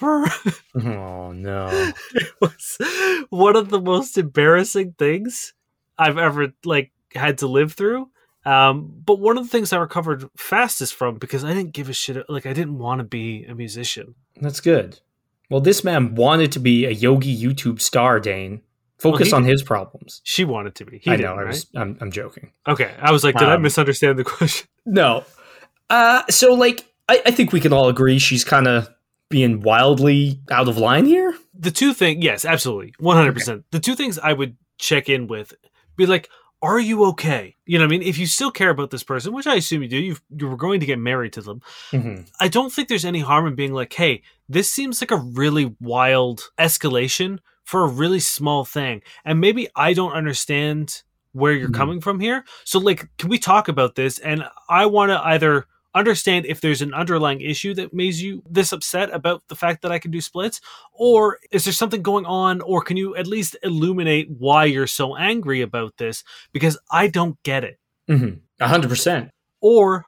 Oh 0.75 1.31
no! 1.31 1.93
it 2.15 2.31
was 2.41 2.77
one 3.29 3.55
of 3.55 3.69
the 3.69 3.79
most 3.79 4.17
embarrassing 4.17 4.95
things 4.97 5.53
I've 5.97 6.17
ever 6.17 6.53
like 6.65 6.91
had 7.13 7.39
to 7.39 7.47
live 7.47 7.73
through. 7.73 8.09
Um, 8.45 8.91
but 9.05 9.19
one 9.19 9.37
of 9.37 9.43
the 9.43 9.49
things 9.49 9.71
I 9.71 9.77
recovered 9.77 10.29
fastest 10.35 10.95
from 10.95 11.15
because 11.17 11.45
I 11.45 11.53
didn't 11.53 11.71
give 11.73 11.89
a 11.89 11.93
shit. 11.93 12.25
Like 12.29 12.45
I 12.45 12.53
didn't 12.53 12.77
want 12.77 12.99
to 12.99 13.03
be 13.05 13.45
a 13.45 13.55
musician. 13.55 14.15
That's 14.41 14.59
good. 14.59 14.99
Well, 15.49 15.61
this 15.61 15.83
man 15.83 16.15
wanted 16.15 16.51
to 16.53 16.59
be 16.59 16.85
a 16.85 16.91
yogi 16.91 17.35
YouTube 17.37 17.79
star, 17.79 18.19
Dane. 18.19 18.61
Focus 18.97 19.27
he 19.27 19.33
on 19.33 19.43
did. 19.43 19.51
his 19.51 19.63
problems. 19.63 20.21
She 20.23 20.43
wanted 20.45 20.75
to 20.75 20.85
be. 20.85 20.97
He 20.99 21.11
I 21.11 21.15
know. 21.17 21.33
I 21.33 21.37
right? 21.37 21.47
was. 21.47 21.67
I'm, 21.75 21.97
I'm 22.01 22.11
joking. 22.11 22.51
Okay, 22.67 22.91
I 23.01 23.11
was 23.11 23.23
like, 23.23 23.35
did 23.35 23.47
I 23.49 23.55
Um, 23.55 23.61
misunderstand 23.61 24.17
the 24.17 24.23
question? 24.23 24.67
No. 24.85 25.23
Uh, 25.89 26.23
so 26.29 26.53
like, 26.53 26.85
I, 27.07 27.21
I 27.25 27.31
think 27.31 27.53
we 27.53 27.59
can 27.61 27.71
all 27.71 27.87
agree 27.87 28.19
she's 28.19 28.43
kind 28.43 28.67
of 28.67 28.89
being 29.29 29.61
wildly 29.61 30.41
out 30.51 30.67
of 30.67 30.77
line 30.77 31.05
here. 31.05 31.33
The 31.57 31.71
two 31.71 31.93
things, 31.93 32.23
yes, 32.23 32.43
absolutely, 32.45 32.93
one 32.99 33.15
hundred 33.15 33.33
percent. 33.33 33.63
The 33.71 33.79
two 33.79 33.95
things 33.95 34.19
I 34.19 34.33
would 34.33 34.57
check 34.77 35.07
in 35.09 35.27
with, 35.27 35.53
be 35.95 36.05
like, 36.05 36.29
are 36.61 36.79
you 36.79 37.03
okay? 37.05 37.57
You 37.65 37.77
know, 37.77 37.83
what 37.85 37.93
I 37.93 37.97
mean, 37.97 38.07
if 38.07 38.17
you 38.17 38.25
still 38.25 38.51
care 38.51 38.69
about 38.69 38.89
this 38.89 39.03
person, 39.03 39.33
which 39.33 39.47
I 39.47 39.55
assume 39.55 39.83
you 39.83 39.89
do, 39.89 39.97
you 39.97 40.15
you 40.35 40.47
were 40.47 40.55
going 40.57 40.79
to 40.79 40.85
get 40.85 40.97
married 40.99 41.33
to 41.33 41.41
them. 41.41 41.61
Mm-hmm. 41.91 42.21
I 42.39 42.47
don't 42.47 42.71
think 42.71 42.87
there's 42.87 43.03
any 43.05 43.19
harm 43.19 43.47
in 43.47 43.55
being 43.55 43.73
like, 43.73 43.91
hey, 43.93 44.23
this 44.47 44.71
seems 44.71 45.01
like 45.01 45.11
a 45.11 45.17
really 45.17 45.75
wild 45.81 46.51
escalation 46.57 47.39
for 47.65 47.83
a 47.83 47.87
really 47.89 48.19
small 48.19 48.63
thing. 48.65 49.01
And 49.25 49.41
maybe 49.41 49.67
I 49.75 49.93
don't 49.93 50.13
understand 50.13 51.03
where 51.33 51.53
you're 51.53 51.69
Mhm. 51.69 51.73
coming 51.75 52.01
from 52.01 52.19
here. 52.19 52.45
So, 52.63 52.79
like, 52.79 53.09
can 53.17 53.29
we 53.29 53.39
talk 53.39 53.67
about 53.67 53.95
this? 53.95 54.19
And 54.19 54.45
I 54.69 54.85
want 54.85 55.09
to 55.11 55.19
either 55.25 55.65
understand 55.95 56.45
if 56.45 56.61
there's 56.61 56.81
an 56.81 56.93
underlying 56.93 57.41
issue 57.41 57.73
that 57.75 57.93
makes 57.93 58.19
you 58.19 58.41
this 58.49 58.71
upset 58.71 59.13
about 59.13 59.43
the 59.47 59.55
fact 59.55 59.81
that 59.81 59.91
I 59.91 59.99
can 59.99 60.11
do 60.11 60.21
splits, 60.21 60.59
or 60.91 61.39
is 61.51 61.65
there 61.65 61.73
something 61.73 62.01
going 62.01 62.25
on, 62.25 62.61
or 62.61 62.81
can 62.81 62.97
you 62.97 63.15
at 63.15 63.27
least 63.27 63.55
illuminate 63.63 64.29
why 64.29 64.65
you're 64.65 64.87
so 64.87 65.15
angry 65.15 65.61
about 65.61 65.97
this? 65.97 66.23
Because 66.51 66.77
I 66.91 67.07
don't 67.07 67.41
get 67.43 67.63
it. 67.63 67.79
Mm-hmm. 68.09 68.39
A 68.59 68.67
hundred 68.67 68.89
percent. 68.89 69.31
Or 69.61 70.05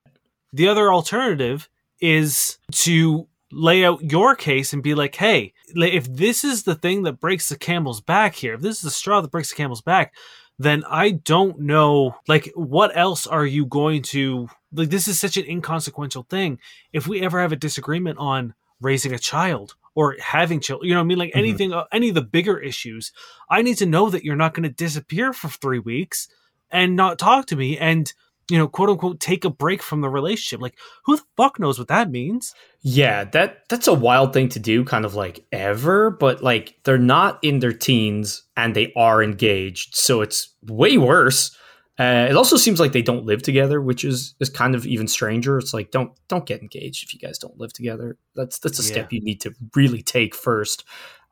the 0.54 0.68
other 0.68 0.92
alternative 0.92 1.70
is 2.01 2.58
to 2.72 3.27
lay 3.51 3.86
out 3.86 4.12
your 4.12 4.36
case 4.36 4.74
and 4.74 4.84
be 4.84 4.96
like, 4.96 5.15
hey, 5.15 5.54
if 5.75 6.12
this 6.13 6.44
is 6.44 6.63
the 6.63 6.75
thing 6.75 7.04
that 7.04 7.20
breaks 7.20 7.48
the 7.48 7.58
camel's 7.58 8.01
back 8.01 8.36
here, 8.36 8.56
if 8.56 8.62
this 8.62 8.77
is 8.77 8.82
the 8.82 8.92
straw 8.92 9.22
that 9.22 9.32
breaks 9.32 9.50
the 9.50 9.56
camel's 9.56 9.82
back, 9.82 10.13
then 10.58 10.84
I 10.89 11.12
don't 11.12 11.60
know, 11.60 12.15
like, 12.27 12.51
what 12.56 12.96
else 12.96 13.27
are 13.27 13.46
you 13.46 13.65
going 13.65 14.01
to, 14.04 14.48
like, 14.75 14.89
this 14.89 15.08
is 15.08 15.20
such 15.20 15.38
an 15.38 15.46
inconsequential 15.46 16.24
thing. 16.29 16.60
If 16.94 17.08
we 17.08 17.22
ever 17.22 17.39
have 17.39 17.51
a 17.51 17.55
disagreement 17.58 18.17
on 18.20 18.53
raising 18.82 19.13
a 19.13 19.20
child 19.20 19.75
or 19.96 20.15
having 20.22 20.60
children, 20.60 20.88
you 20.89 20.94
know 20.94 21.00
what 21.01 21.05
I 21.05 21.08
mean? 21.08 21.17
Like, 21.17 21.32
Mhm. 21.34 21.38
anything, 21.38 21.74
uh, 21.74 21.86
any 21.91 22.10
of 22.10 22.15
the 22.15 22.22
bigger 22.22 22.60
issues, 22.60 23.12
I 23.50 23.62
need 23.62 23.77
to 23.77 23.86
know 23.86 24.10
that 24.10 24.24
you're 24.24 24.36
not 24.36 24.53
going 24.53 24.63
to 24.63 24.70
disappear 24.70 25.34
for 25.34 25.48
three 25.48 25.79
weeks 25.79 26.27
and 26.70 26.96
not 26.96 27.17
talk 27.17 27.46
to 27.48 27.55
me 27.55 27.77
and, 27.77 28.12
you 28.50 28.58
know, 28.58 28.67
quote 28.67 28.89
unquote, 28.89 29.20
take 29.20 29.46
a 29.46 29.50
break 29.50 29.82
from 29.82 30.01
the 30.01 30.10
relationship. 30.10 30.62
Like, 30.62 30.77
who 31.05 31.15
the 31.15 31.24
fuck 31.38 31.60
knows 31.60 31.79
what 31.79 31.88
that 31.88 32.12
means? 32.12 32.53
Yeah, 32.82 33.24
that 33.24 33.67
that's 33.70 33.88
a 33.88 33.94
wild 33.94 34.34
thing 34.34 34.50
to 34.50 34.60
do, 34.60 34.84
kind 34.84 35.05
of 35.05 35.15
like 35.15 35.46
ever, 35.51 36.12
but 36.12 36.44
like 36.44 36.75
they're 36.84 36.98
not 37.00 37.39
in 37.41 37.60
their 37.60 37.74
teens 37.74 38.44
and 38.55 38.75
they 38.75 38.94
are 38.96 39.24
engaged, 39.24 39.96
so 39.96 40.22
it's 40.22 40.50
way 40.62 40.98
worse. 40.98 41.55
Uh, 41.98 42.28
it 42.30 42.36
also 42.36 42.58
seems 42.58 42.80
like 42.80 42.92
they 42.92 43.02
don't 43.02 43.25
live 43.25 43.42
together, 43.42 43.82
which 43.82 44.04
is 44.04 44.36
is 44.40 44.50
kind 44.50 44.75
of 44.75 44.86
even 44.86 45.08
stranger. 45.08 45.58
It's 45.58 45.74
like 45.74 45.92
don't 45.92 46.12
don't 46.28 46.46
get 46.46 46.62
engaged 46.62 47.06
if 47.06 47.14
you 47.14 47.20
guys 47.20 47.38
don't 47.38 47.58
live 47.58 47.72
together. 47.72 48.18
That's 48.36 48.60
that's 48.60 48.80
a 48.80 48.84
Yeah. 48.84 48.88
step 48.88 49.14
you 49.14 49.22
need 49.22 49.40
to 49.42 49.54
really 49.75 50.02
take 50.02 50.36
first. 50.36 50.84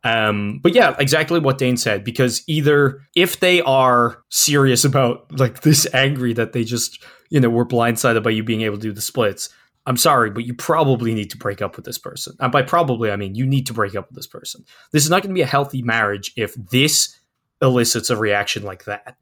Um, 0.05 0.59
but 0.61 0.73
yeah, 0.73 0.95
exactly 0.99 1.39
what 1.39 1.57
Dane 1.57 1.77
said. 1.77 2.03
Because 2.03 2.43
either 2.47 3.01
if 3.15 3.39
they 3.39 3.61
are 3.61 4.21
serious 4.29 4.83
about 4.85 5.37
like 5.37 5.61
this 5.61 5.87
angry 5.93 6.33
that 6.33 6.53
they 6.53 6.63
just 6.63 7.03
you 7.29 7.39
know 7.41 7.49
were 7.49 7.65
blindsided 7.65 8.23
by 8.23 8.29
you 8.29 8.43
being 8.43 8.61
able 8.61 8.77
to 8.77 8.81
do 8.81 8.93
the 8.93 9.01
splits, 9.01 9.49
I'm 9.85 9.97
sorry, 9.97 10.29
but 10.29 10.45
you 10.45 10.53
probably 10.53 11.13
need 11.13 11.29
to 11.31 11.37
break 11.37 11.61
up 11.61 11.75
with 11.75 11.83
this 11.83 11.97
person. 11.97 12.35
And 12.39 12.53
by 12.53 12.61
probably, 12.61 13.11
I 13.11 13.17
mean 13.17 13.35
you 13.35 13.45
need 13.45 13.65
to 13.67 13.73
break 13.73 13.95
up 13.95 14.07
with 14.09 14.15
this 14.15 14.27
person. 14.27 14.63
This 14.93 15.03
is 15.03 15.09
not 15.09 15.23
going 15.23 15.31
to 15.35 15.37
be 15.37 15.41
a 15.41 15.45
healthy 15.45 15.81
marriage 15.81 16.31
if 16.37 16.53
this 16.55 17.19
elicits 17.61 18.09
a 18.09 18.15
reaction 18.17 18.63
like 18.63 18.85
that. 18.85 19.17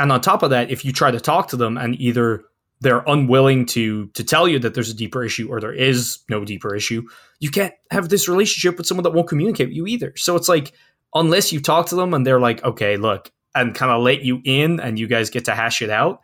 And 0.00 0.10
on 0.10 0.20
top 0.20 0.42
of 0.42 0.50
that, 0.50 0.70
if 0.70 0.84
you 0.84 0.92
try 0.92 1.10
to 1.10 1.20
talk 1.20 1.48
to 1.48 1.56
them 1.56 1.76
and 1.76 2.00
either 2.00 2.44
they're 2.80 3.04
unwilling 3.06 3.66
to 3.66 4.06
to 4.08 4.24
tell 4.24 4.48
you 4.48 4.58
that 4.60 4.74
there's 4.74 4.88
a 4.88 4.94
deeper 4.94 5.22
issue 5.22 5.48
or 5.50 5.60
there 5.60 5.72
is 5.72 6.20
no 6.30 6.44
deeper 6.44 6.74
issue, 6.74 7.06
you 7.38 7.50
can't 7.50 7.74
have 7.90 8.08
this 8.08 8.28
relationship 8.28 8.78
with 8.78 8.86
someone 8.86 9.04
that 9.04 9.12
won't 9.12 9.28
communicate 9.28 9.68
with 9.68 9.76
you 9.76 9.86
either. 9.86 10.14
So 10.16 10.36
it's 10.36 10.48
like 10.48 10.72
unless 11.14 11.52
you 11.52 11.60
talk 11.60 11.86
to 11.88 11.96
them 11.96 12.14
and 12.14 12.26
they're 12.26 12.40
like, 12.40 12.64
okay, 12.64 12.96
look, 12.96 13.30
and 13.54 13.74
kind 13.74 13.92
of 13.92 14.02
let 14.02 14.22
you 14.22 14.40
in 14.44 14.80
and 14.80 14.98
you 14.98 15.06
guys 15.06 15.28
get 15.28 15.44
to 15.46 15.54
hash 15.54 15.82
it 15.82 15.90
out, 15.90 16.20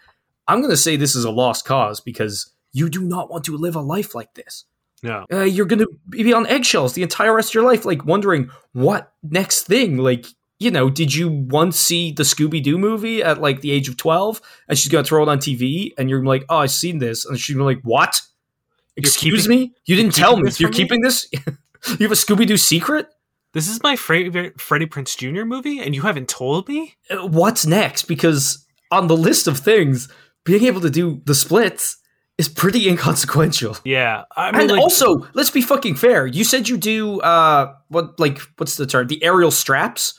I'm 0.49 0.61
going 0.61 0.71
to 0.71 0.77
say 0.77 0.97
this 0.97 1.17
is 1.17 1.25
a 1.25 1.31
lost 1.31 1.65
cause 1.65 2.01
because 2.01 2.53
you 2.73 2.89
do 2.89 3.03
not 3.03 3.31
want 3.31 3.45
to 3.45 3.57
live 3.57 3.77
a 3.77 3.81
life 3.81 4.15
like 4.15 4.33
this. 4.35 4.65
No. 5.03 5.27
Uh, 5.31 5.43
you're 5.43 5.67
going 5.67 5.81
to 5.81 5.89
be 6.09 6.33
on 6.33 6.47
eggshells 6.47 6.95
the 6.95 7.03
entire 7.03 7.35
rest 7.35 7.51
of 7.51 7.55
your 7.55 7.65
life, 7.65 7.85
like 7.85 8.05
wondering 8.05 8.51
what 8.73 9.13
next 9.23 9.65
thing. 9.65 9.99
Like, 9.99 10.27
you 10.59 10.71
know, 10.71 10.89
did 10.89 11.15
you 11.15 11.29
once 11.29 11.77
see 11.79 12.13
the 12.13 12.23
Scooby 12.23 12.63
Doo 12.63 12.79
movie 12.79 13.23
at 13.23 13.41
like 13.41 13.61
the 13.61 13.71
age 13.71 13.89
of 13.89 13.97
12 13.97 14.41
and 14.69 14.79
she's 14.79 14.91
going 14.91 15.05
to 15.05 15.09
throw 15.09 15.23
it 15.23 15.29
on 15.29 15.39
TV 15.39 15.93
and 15.99 16.09
you're 16.09 16.25
like, 16.25 16.45
oh, 16.49 16.59
I've 16.59 16.71
seen 16.71 16.99
this. 16.99 17.27
And 17.27 17.39
she's 17.39 17.57
like, 17.57 17.81
what? 17.83 18.23
Excuse 18.97 19.43
keeping- 19.43 19.61
me? 19.61 19.75
You 19.85 19.97
didn't 19.97 20.15
tell 20.15 20.37
me. 20.37 20.51
You're 20.57 20.71
me? 20.71 20.77
keeping 20.77 21.01
this? 21.03 21.29
you 21.33 21.41
have 22.01 22.13
a 22.13 22.15
Scooby 22.15 22.47
Doo 22.47 22.57
secret? 22.57 23.09
This 23.53 23.69
is 23.69 23.83
my 23.83 23.97
favorite 23.97 24.61
Freddie 24.61 24.87
Prinze 24.87 25.17
Jr. 25.17 25.45
movie, 25.45 25.81
and 25.81 25.95
you 25.95 26.03
haven't 26.03 26.29
told 26.29 26.69
me? 26.69 26.97
Uh, 27.09 27.27
What's 27.27 27.65
next? 27.65 28.03
Because 28.03 28.67
on 28.91 29.07
the 29.07 29.17
list 29.17 29.47
of 29.47 29.59
things, 29.59 30.09
being 30.45 30.65
able 30.65 30.83
to 30.83 30.91
do 30.91 31.23
the 31.25 31.35
splits 31.35 31.97
is 32.39 32.49
pretty 32.49 32.87
inconsequential. 32.89 33.79
Yeah. 33.85 34.25
I 34.37 34.53
mean, 34.53 34.63
and 34.63 34.71
like, 34.73 34.81
also, 34.81 35.27
let's 35.33 35.51
be 35.51 35.63
fucking 35.63 35.95
fair. 35.97 36.27
You 36.27 36.45
said 36.45 36.69
you 36.69 36.77
do 36.77 37.21
uh 37.21 37.73
what 37.89 38.19
like 38.21 38.39
what's 38.59 38.77
the 38.77 38.87
term? 38.87 39.07
The 39.07 39.23
aerial 39.25 39.51
straps 39.51 40.19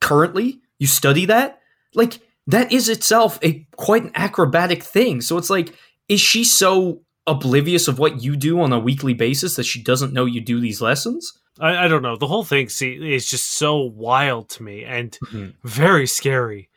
currently. 0.00 0.60
You 0.78 0.86
study 0.86 1.26
that? 1.26 1.60
Like 1.94 2.20
that 2.46 2.72
is 2.72 2.88
itself 2.88 3.38
a 3.42 3.66
quite 3.76 4.04
an 4.04 4.12
acrobatic 4.14 4.82
thing. 4.82 5.20
So 5.20 5.38
it's 5.38 5.50
like 5.50 5.74
is 6.08 6.20
she 6.20 6.44
so 6.44 7.00
oblivious 7.26 7.88
of 7.88 7.98
what 7.98 8.22
you 8.22 8.36
do 8.36 8.60
on 8.60 8.72
a 8.72 8.78
weekly 8.78 9.14
basis 9.14 9.56
that 9.56 9.64
she 9.64 9.82
doesn't 9.82 10.12
know 10.12 10.26
you 10.26 10.40
do 10.42 10.60
these 10.60 10.82
lessons? 10.82 11.32
I, 11.58 11.84
I 11.84 11.88
don't 11.88 12.02
know. 12.02 12.16
The 12.16 12.26
whole 12.26 12.44
thing 12.44 12.68
see, 12.68 13.14
is 13.14 13.30
just 13.30 13.52
so 13.52 13.76
wild 13.78 14.48
to 14.50 14.62
me 14.62 14.84
and 14.84 15.16
Mhm. 15.26 15.54
very 15.64 16.06
scary. 16.06 16.68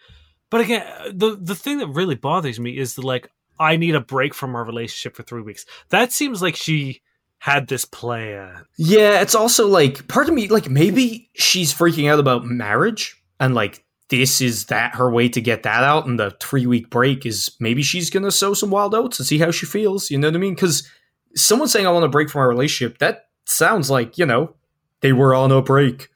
But 0.49 0.61
again, 0.61 0.85
the 1.13 1.35
the 1.41 1.55
thing 1.55 1.79
that 1.79 1.87
really 1.87 2.15
bothers 2.15 2.59
me 2.59 2.77
is 2.77 2.95
the 2.95 3.01
like 3.01 3.29
I 3.59 3.75
need 3.75 3.95
a 3.95 3.99
break 3.99 4.33
from 4.33 4.55
our 4.55 4.63
relationship 4.63 5.15
for 5.15 5.23
three 5.23 5.41
weeks. 5.41 5.65
That 5.89 6.13
seems 6.13 6.41
like 6.41 6.55
she 6.55 7.01
had 7.39 7.67
this 7.67 7.85
plan. 7.85 8.65
Yeah, 8.77 9.21
it's 9.21 9.35
also 9.35 9.67
like 9.67 10.07
part 10.07 10.27
of 10.27 10.33
me 10.33 10.47
like 10.47 10.69
maybe 10.69 11.29
she's 11.35 11.73
freaking 11.73 12.09
out 12.11 12.19
about 12.19 12.45
marriage 12.45 13.21
and 13.39 13.53
like 13.55 13.83
this 14.09 14.39
is 14.41 14.65
that 14.65 14.95
her 14.95 15.11
way 15.11 15.27
to 15.29 15.41
get 15.41 15.63
that 15.63 15.83
out 15.83 16.05
and 16.07 16.17
the 16.19 16.31
3 16.41 16.65
week 16.65 16.89
break 16.89 17.25
is 17.25 17.51
maybe 17.59 17.83
she's 17.83 18.09
going 18.09 18.23
to 18.23 18.31
sow 18.31 18.53
some 18.53 18.69
wild 18.69 18.95
oats 18.95 19.19
and 19.19 19.27
see 19.27 19.37
how 19.37 19.51
she 19.51 19.65
feels, 19.65 20.09
you 20.09 20.17
know 20.17 20.27
what 20.29 20.35
I 20.35 20.39
mean? 20.39 20.55
Cuz 20.55 20.89
someone 21.35 21.67
saying 21.67 21.85
I 21.85 21.91
want 21.91 22.03
to 22.03 22.09
break 22.09 22.29
from 22.29 22.39
our 22.41 22.47
relationship, 22.49 22.97
that 22.99 23.27
sounds 23.45 23.89
like, 23.89 24.17
you 24.17 24.25
know, 24.25 24.55
they 25.01 25.13
were 25.13 25.35
on 25.35 25.51
a 25.51 25.61
break. 25.61 26.07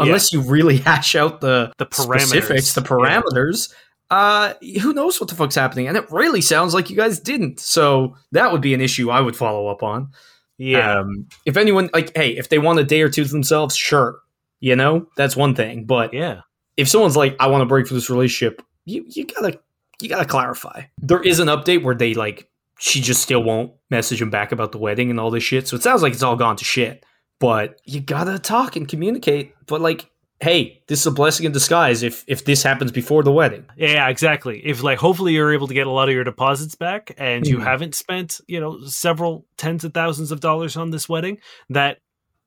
Unless 0.00 0.32
you 0.32 0.40
really 0.42 0.76
hash 0.88 1.14
out 1.14 1.40
the 1.40 1.72
The 1.78 1.86
specifics, 1.90 2.70
parameters. 2.70 2.74
the 2.74 2.80
parameters, 2.82 3.74
uh 4.10 4.54
who 4.82 4.92
knows 4.92 5.20
what 5.20 5.28
the 5.28 5.34
fuck's 5.36 5.54
happening? 5.54 5.86
And 5.88 5.96
it 5.96 6.10
really 6.10 6.40
sounds 6.40 6.74
like 6.74 6.90
you 6.90 6.96
guys 6.96 7.20
didn't. 7.20 7.60
So 7.60 8.16
that 8.32 8.52
would 8.52 8.60
be 8.60 8.74
an 8.74 8.80
issue 8.80 9.10
I 9.10 9.20
would 9.20 9.36
follow 9.36 9.68
up 9.68 9.82
on. 9.82 10.10
Yeah. 10.58 10.98
Um, 11.00 11.28
if 11.46 11.56
anyone 11.56 11.88
like, 11.94 12.14
hey, 12.16 12.36
if 12.36 12.48
they 12.48 12.58
want 12.58 12.80
a 12.80 12.84
day 12.84 13.02
or 13.02 13.08
two 13.08 13.24
to 13.24 13.30
themselves, 13.30 13.76
sure, 13.76 14.20
you 14.60 14.76
know 14.76 15.06
that's 15.16 15.36
one 15.36 15.54
thing. 15.54 15.84
But 15.84 16.12
yeah. 16.12 16.42
if 16.76 16.88
someone's 16.88 17.16
like, 17.16 17.36
I 17.40 17.46
want 17.46 17.62
to 17.62 17.66
break 17.66 17.86
from 17.86 17.96
this 17.96 18.10
relationship, 18.10 18.60
you 18.84 19.04
you 19.08 19.24
gotta 19.24 19.60
you 20.00 20.08
gotta 20.08 20.24
clarify. 20.24 20.82
There 21.00 21.22
is 21.22 21.38
an 21.38 21.48
update 21.48 21.82
where 21.82 21.94
they 21.94 22.14
like 22.14 22.50
she 22.78 23.00
just 23.00 23.22
still 23.22 23.42
won't 23.42 23.72
message 23.90 24.20
him 24.20 24.30
back 24.30 24.52
about 24.52 24.72
the 24.72 24.78
wedding 24.78 25.10
and 25.10 25.18
all 25.18 25.30
this 25.30 25.42
shit. 25.42 25.68
So 25.68 25.76
it 25.76 25.82
sounds 25.82 26.02
like 26.02 26.12
it's 26.12 26.22
all 26.22 26.36
gone 26.36 26.56
to 26.56 26.64
shit. 26.64 27.04
But 27.40 27.80
you 27.84 28.00
gotta 28.00 28.38
talk 28.38 28.74
and 28.74 28.88
communicate. 28.88 29.54
But 29.66 29.80
like, 29.80 30.10
hey, 30.40 30.82
this 30.86 31.00
is 31.00 31.06
a 31.06 31.10
blessing 31.10 31.46
in 31.46 31.52
disguise. 31.52 32.02
If 32.02 32.24
if 32.26 32.44
this 32.44 32.62
happens 32.62 32.92
before 32.92 33.22
the 33.22 33.32
wedding, 33.32 33.64
Yeah, 33.76 34.08
exactly. 34.08 34.60
If 34.64 34.82
like 34.82 34.98
hopefully 34.98 35.34
you're 35.34 35.52
able 35.52 35.66
to 35.68 35.74
get 35.74 35.86
a 35.86 35.90
lot 35.90 36.08
of 36.08 36.14
your 36.14 36.24
deposits 36.24 36.74
back 36.74 37.12
and 37.18 37.46
you 37.46 37.58
Mhm. 37.58 37.64
haven't 37.64 37.94
spent, 37.94 38.40
you 38.46 38.60
know, 38.60 38.78
several 38.86 39.46
tens 39.56 39.84
of 39.84 39.92
thousands 39.94 40.30
of 40.32 40.40
dollars 40.40 40.76
on 40.76 40.90
this 40.90 41.08
wedding 41.08 41.38
that 41.70 41.98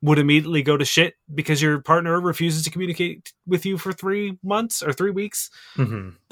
would 0.02 0.18
immediately 0.18 0.64
go 0.64 0.78
to 0.78 0.84
shit 0.86 1.14
because 1.34 1.62
your 1.62 1.80
partner 1.80 2.20
refuses 2.20 2.64
to 2.64 2.70
communicate 2.72 3.32
with 3.46 3.66
you 3.66 3.78
for 3.78 3.94
3 3.94 4.38
months 4.44 4.82
or 4.82 4.92
3 4.94 5.12
weeks 5.12 5.50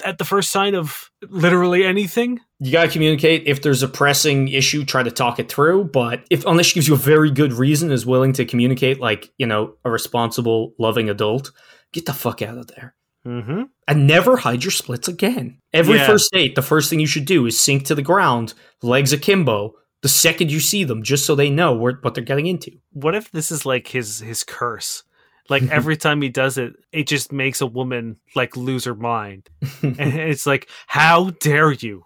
at 0.04 0.18
the 0.18 0.26
first 0.26 0.52
sign 0.52 0.74
of 0.76 1.10
literally 1.30 1.84
anything. 1.86 2.40
you 2.60 2.72
gotta 2.72 2.90
communicate. 2.90 3.44
If 3.46 3.62
there's 3.62 3.84
a 3.84 3.88
pressing 3.88 4.48
issue, 4.50 4.84
try 4.84 5.04
to 5.04 5.12
talk 5.12 5.40
it 5.40 5.50
through. 5.50 5.86
But 5.86 6.26
if 6.30 6.46
unless 6.46 6.66
she 6.68 6.74
gives 6.76 6.88
you 6.88 6.94
a 6.96 6.98
very 6.98 7.32
good 7.32 7.54
reason, 7.54 7.92
is 7.92 8.06
willing 8.06 8.34
to 8.34 8.46
communicate, 8.46 9.00
like 9.00 9.32
you 9.38 9.46
know, 9.46 9.76
a 9.86 9.90
responsible, 9.92 10.74
loving 10.80 11.10
adult, 11.10 11.52
get 11.94 12.06
the 12.06 12.14
fuck 12.14 12.42
out 12.42 12.58
of 12.58 12.68
there. 12.68 12.96
Mhm. 13.28 13.70
And 13.88 14.08
never 14.08 14.38
hide 14.38 14.64
your 14.64 14.72
splits 14.72 15.08
again. 15.08 15.60
Every 15.74 15.98
Yeah. 15.98 16.08
first 16.08 16.32
date, 16.32 16.56
the 16.56 16.62
first 16.62 16.90
thing 16.90 17.00
you 17.00 17.08
should 17.08 17.26
do 17.26 17.46
is 17.46 17.60
sink 17.60 17.86
to 17.86 17.96
the 17.96 18.02
ground, 18.02 18.54
legs 18.82 19.14
akimbo, 19.14 19.74
the 20.02 20.10
second 20.10 20.52
you 20.52 20.60
see 20.60 20.84
them, 20.84 21.04
just 21.04 21.26
so 21.26 21.36
they 21.36 21.50
know 21.50 21.74
what 21.74 22.14
they're 22.14 22.24
getting 22.24 22.48
into. 22.48 22.72
What 22.92 23.16
if 23.16 23.32
this 23.32 23.52
is 23.52 23.66
like 23.66 23.88
his 23.88 24.20
his 24.20 24.44
curse? 24.44 25.04
Like 25.50 25.64
every 25.72 25.98
time 25.98 26.22
he 26.22 26.30
does 26.30 26.58
it, 26.58 26.74
it 26.92 27.08
just 27.08 27.32
makes 27.32 27.62
a 27.62 27.66
woman 27.66 28.18
like 28.36 28.56
lose 28.56 28.86
her 28.86 28.96
mind. 28.96 29.50
and 29.82 30.00
it's 30.00 30.46
like, 30.46 30.70
how 30.88 31.32
dare 31.32 31.72
you? 31.72 32.06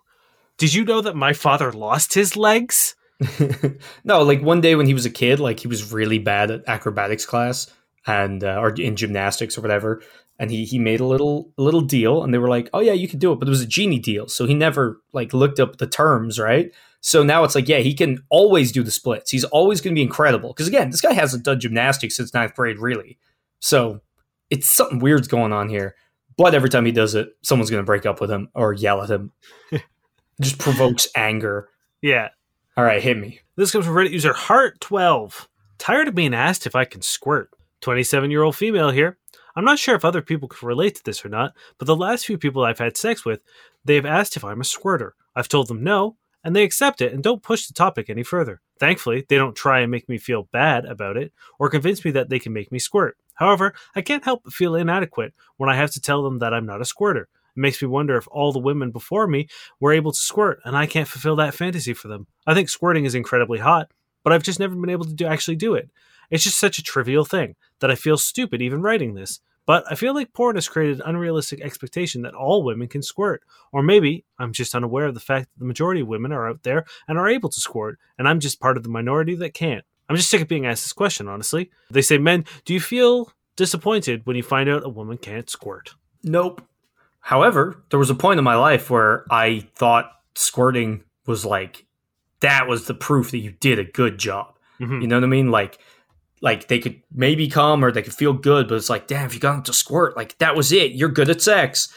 Did 0.58 0.74
you 0.74 0.86
know 0.86 1.02
that 1.02 1.16
my 1.16 1.34
father 1.34 1.72
lost 1.72 2.14
his 2.14 2.38
legs? 2.38 2.96
no, 4.04 4.22
like 4.24 4.42
one 4.42 4.62
day 4.62 4.76
when 4.76 4.88
he 4.88 4.94
was 4.94 5.06
a 5.06 5.10
kid, 5.10 5.40
like 5.40 5.60
he 5.60 5.68
was 5.68 5.92
really 5.92 6.20
bad 6.20 6.52
at 6.52 6.68
acrobatics 6.68 7.26
class 7.26 7.72
and 8.06 8.44
uh, 8.44 8.58
or 8.60 8.70
in 8.70 8.96
gymnastics 8.96 9.58
or 9.58 9.62
whatever, 9.62 10.02
and 10.40 10.52
he 10.52 10.66
he 10.66 10.80
made 10.80 11.00
a 11.00 11.06
little 11.06 11.52
a 11.58 11.62
little 11.62 11.82
deal, 11.82 12.24
and 12.24 12.34
they 12.34 12.38
were 12.38 12.50
like, 12.50 12.70
"Oh 12.74 12.82
yeah, 12.82 12.94
you 12.94 13.08
can 13.08 13.20
do 13.20 13.32
it," 13.32 13.40
but 13.40 13.48
it 13.48 13.52
was 13.52 13.62
a 13.62 13.68
genie 13.68 14.00
deal, 14.00 14.28
so 14.28 14.46
he 14.46 14.54
never 14.54 15.00
like 15.14 15.34
looked 15.34 15.60
up 15.60 15.78
the 15.78 15.88
terms, 15.88 16.40
right? 16.40 16.72
So 17.06 17.22
now 17.22 17.44
it's 17.44 17.54
like, 17.54 17.68
yeah, 17.68 17.80
he 17.80 17.94
can 17.94 18.24
always 18.30 18.72
do 18.72 18.82
the 18.82 18.90
splits. 18.90 19.30
He's 19.30 19.44
always 19.44 19.82
going 19.82 19.94
to 19.94 20.00
be 20.00 20.04
incredible 20.04 20.50
because 20.50 20.70
again, 20.70 20.90
this 20.90 21.02
guy 21.02 21.12
hasn't 21.12 21.44
done 21.44 21.60
gymnastics 21.60 22.16
since 22.16 22.34
ninth 22.34 22.56
grade, 22.56 22.80
really. 22.80 23.20
So 23.60 24.00
it's 24.50 24.70
something 24.70 25.00
weird's 25.00 25.28
going 25.28 25.52
on 25.52 25.68
here. 25.68 25.96
But 26.38 26.56
every 26.56 26.70
time 26.70 26.86
he 26.86 26.94
does 26.94 27.14
it, 27.14 27.28
someone's 27.42 27.70
going 27.70 27.84
to 27.84 27.86
break 27.86 28.06
up 28.06 28.22
with 28.22 28.32
him 28.32 28.48
or 28.56 28.72
yell 28.72 29.04
at 29.04 29.12
him. 29.12 29.34
Just 30.42 30.60
provokes 30.60 31.06
anger. 31.14 31.68
Yeah. 32.02 32.30
All 32.78 32.86
right, 32.86 33.04
hit 33.04 33.18
me. 33.18 33.42
This 33.58 33.72
comes 33.72 33.86
from 33.86 33.96
Reddit 33.96 34.12
user 34.12 34.34
Heart12. 34.34 35.48
Tired 35.80 36.08
of 36.08 36.16
being 36.16 36.34
asked 36.34 36.66
if 36.66 36.74
I 36.74 36.86
can 36.86 37.02
squirt. 37.02 37.50
27 37.82 38.32
year 38.32 38.44
old 38.44 38.56
female 38.56 38.92
here. 38.92 39.18
I'm 39.58 39.66
not 39.66 39.78
sure 39.78 39.94
if 39.96 40.06
other 40.06 40.22
people 40.22 40.48
can 40.48 40.66
relate 40.66 40.96
to 40.96 41.04
this 41.04 41.26
or 41.26 41.30
not, 41.30 41.54
but 41.78 41.86
the 41.86 41.98
last 41.98 42.26
few 42.26 42.38
people 42.38 42.64
I've 42.64 42.80
had 42.80 42.96
sex 42.96 43.26
with, 43.26 43.44
they 43.84 43.96
have 43.96 44.06
asked 44.06 44.38
if 44.38 44.46
I'm 44.46 44.62
a 44.62 44.66
squirter. 44.66 45.16
I've 45.36 45.50
told 45.50 45.68
them 45.68 45.84
no, 45.84 46.16
and 46.44 46.56
they 46.56 46.64
accept 46.64 47.02
it 47.02 47.14
and 47.14 47.24
don't 47.24 47.44
push 47.44 47.68
the 47.68 47.74
topic 47.74 48.10
any 48.10 48.24
further. 48.24 48.62
Thankfully, 48.80 49.26
they 49.28 49.38
don't 49.38 49.56
try 49.56 49.80
and 49.80 49.92
make 49.92 50.10
me 50.10 50.18
feel 50.18 50.50
bad 50.52 50.86
about 50.86 51.18
it 51.18 51.32
or 51.58 51.70
convince 51.70 52.04
me 52.04 52.12
that 52.12 52.30
they 52.30 52.40
can 52.40 52.54
make 52.54 52.72
me 52.72 52.80
squirt. 52.80 53.18
However, 53.36 53.74
I 53.96 54.02
can't 54.02 54.24
help 54.24 54.44
but 54.44 54.54
feel 54.54 54.76
inadequate 54.76 55.34
when 55.58 55.70
I 55.70 55.76
have 55.76 55.92
to 55.92 56.02
tell 56.02 56.24
them 56.24 56.40
that 56.40 56.54
I'm 56.54 56.66
not 56.66 56.82
a 56.82 56.86
squirter. 56.86 57.30
It 57.56 57.60
makes 57.60 57.82
me 57.82 57.88
wonder 57.88 58.18
if 58.18 58.28
all 58.30 58.52
the 58.52 58.60
women 58.60 58.92
before 58.92 59.28
me 59.28 59.48
were 59.80 59.94
able 59.94 60.12
to 60.12 60.18
squirt 60.18 60.60
and 60.66 60.76
I 60.76 60.86
can't 60.86 61.08
fulfill 61.08 61.36
that 61.38 61.54
fantasy 61.54 61.94
for 61.94 62.08
them. 62.08 62.28
I 62.46 62.54
think 62.54 62.70
squirting 62.70 63.06
is 63.06 63.16
incredibly 63.16 63.60
hot, 63.60 63.92
but 64.24 64.34
I've 64.34 64.44
just 64.44 64.60
never 64.60 64.76
been 64.76 64.90
able 64.90 65.06
to 65.06 65.14
do, 65.14 65.26
actually 65.26 65.56
do 65.56 65.76
it. 65.76 65.90
It's 66.30 66.44
just 66.44 66.60
such 66.60 66.80
a 66.80 66.84
trivial 66.84 67.26
thing 67.26 67.56
that 67.80 67.92
I 67.92 67.96
feel 67.96 68.18
stupid 68.18 68.62
even 68.62 68.82
writing 68.82 69.14
this. 69.14 69.40
But 69.66 69.86
I 69.90 69.96
feel 69.96 70.14
like 70.14 70.34
porn 70.34 70.56
has 70.56 70.68
created 70.68 71.00
an 71.00 71.06
unrealistic 71.08 71.62
expectation 71.62 72.24
that 72.24 72.34
all 72.34 72.64
women 72.64 72.88
can 72.88 73.02
squirt. 73.02 73.44
Or 73.72 73.82
maybe 73.82 74.26
I'm 74.38 74.52
just 74.52 74.76
unaware 74.76 75.06
of 75.06 75.14
the 75.14 75.20
fact 75.22 75.46
that 75.54 75.60
the 75.60 75.66
majority 75.66 76.02
of 76.02 76.08
women 76.08 76.32
are 76.34 76.50
out 76.50 76.64
there 76.64 76.86
and 77.08 77.18
are 77.18 77.30
able 77.30 77.50
to 77.50 77.62
squirt, 77.62 77.98
and 78.18 78.28
I'm 78.28 78.40
just 78.40 78.60
part 78.60 78.76
of 78.78 78.84
the 78.84 78.90
minority 78.90 79.36
that 79.36 79.54
can't. 79.54 79.86
I'm 80.10 80.18
just 80.18 80.30
sick 80.30 80.42
of 80.42 80.48
being 80.50 80.66
asked 80.66 80.84
this 80.84 80.94
question, 80.94 81.28
honestly. 81.30 81.72
They 81.90 82.02
say, 82.02 82.18
Men, 82.18 82.44
do 82.66 82.74
you 82.74 82.82
feel 82.82 83.32
disappointed 83.56 84.26
when 84.26 84.36
you 84.36 84.44
find 84.44 84.70
out 84.70 84.86
a 84.86 84.90
woman 84.90 85.18
can't 85.18 85.50
squirt? 85.50 85.96
Nope. 86.24 86.62
However, 87.22 87.82
there 87.90 88.00
was 88.00 88.10
a 88.10 88.16
point 88.16 88.38
in 88.38 88.44
my 88.44 88.56
life 88.56 88.90
where 88.90 89.26
I 89.32 89.68
thought 89.76 90.12
squirting 90.36 91.04
was 91.26 91.46
like 91.46 91.86
that 92.42 92.68
was 92.68 92.88
the 92.88 92.94
proof 92.94 93.32
that 93.32 93.38
you 93.38 93.52
did 93.52 93.80
a 93.80 93.86
good 93.86 94.18
job. 94.18 94.58
Mhm. 94.82 95.02
You 95.02 95.08
know 95.08 95.16
what 95.16 95.24
I 95.24 95.28
mean? 95.28 95.50
Like 95.52 95.80
like 96.44 96.68
they 96.68 96.78
could 96.78 97.02
maybe 97.10 97.48
come 97.48 97.84
or 97.84 97.92
they 97.92 98.02
could 98.02 98.14
feel 98.14 98.34
good, 98.34 98.68
but 98.68 98.76
it's 98.76 98.90
like, 98.90 99.08
damn, 99.08 99.26
if 99.26 99.34
you 99.34 99.40
got 99.40 99.54
them 99.54 99.64
to 99.64 99.74
squirt, 99.74 100.18
like 100.18 100.38
that 100.40 100.58
was 100.58 100.74
it. 100.74 100.92
You're 100.92 101.10
good 101.10 101.30
at 101.30 101.42
sex. 101.42 101.92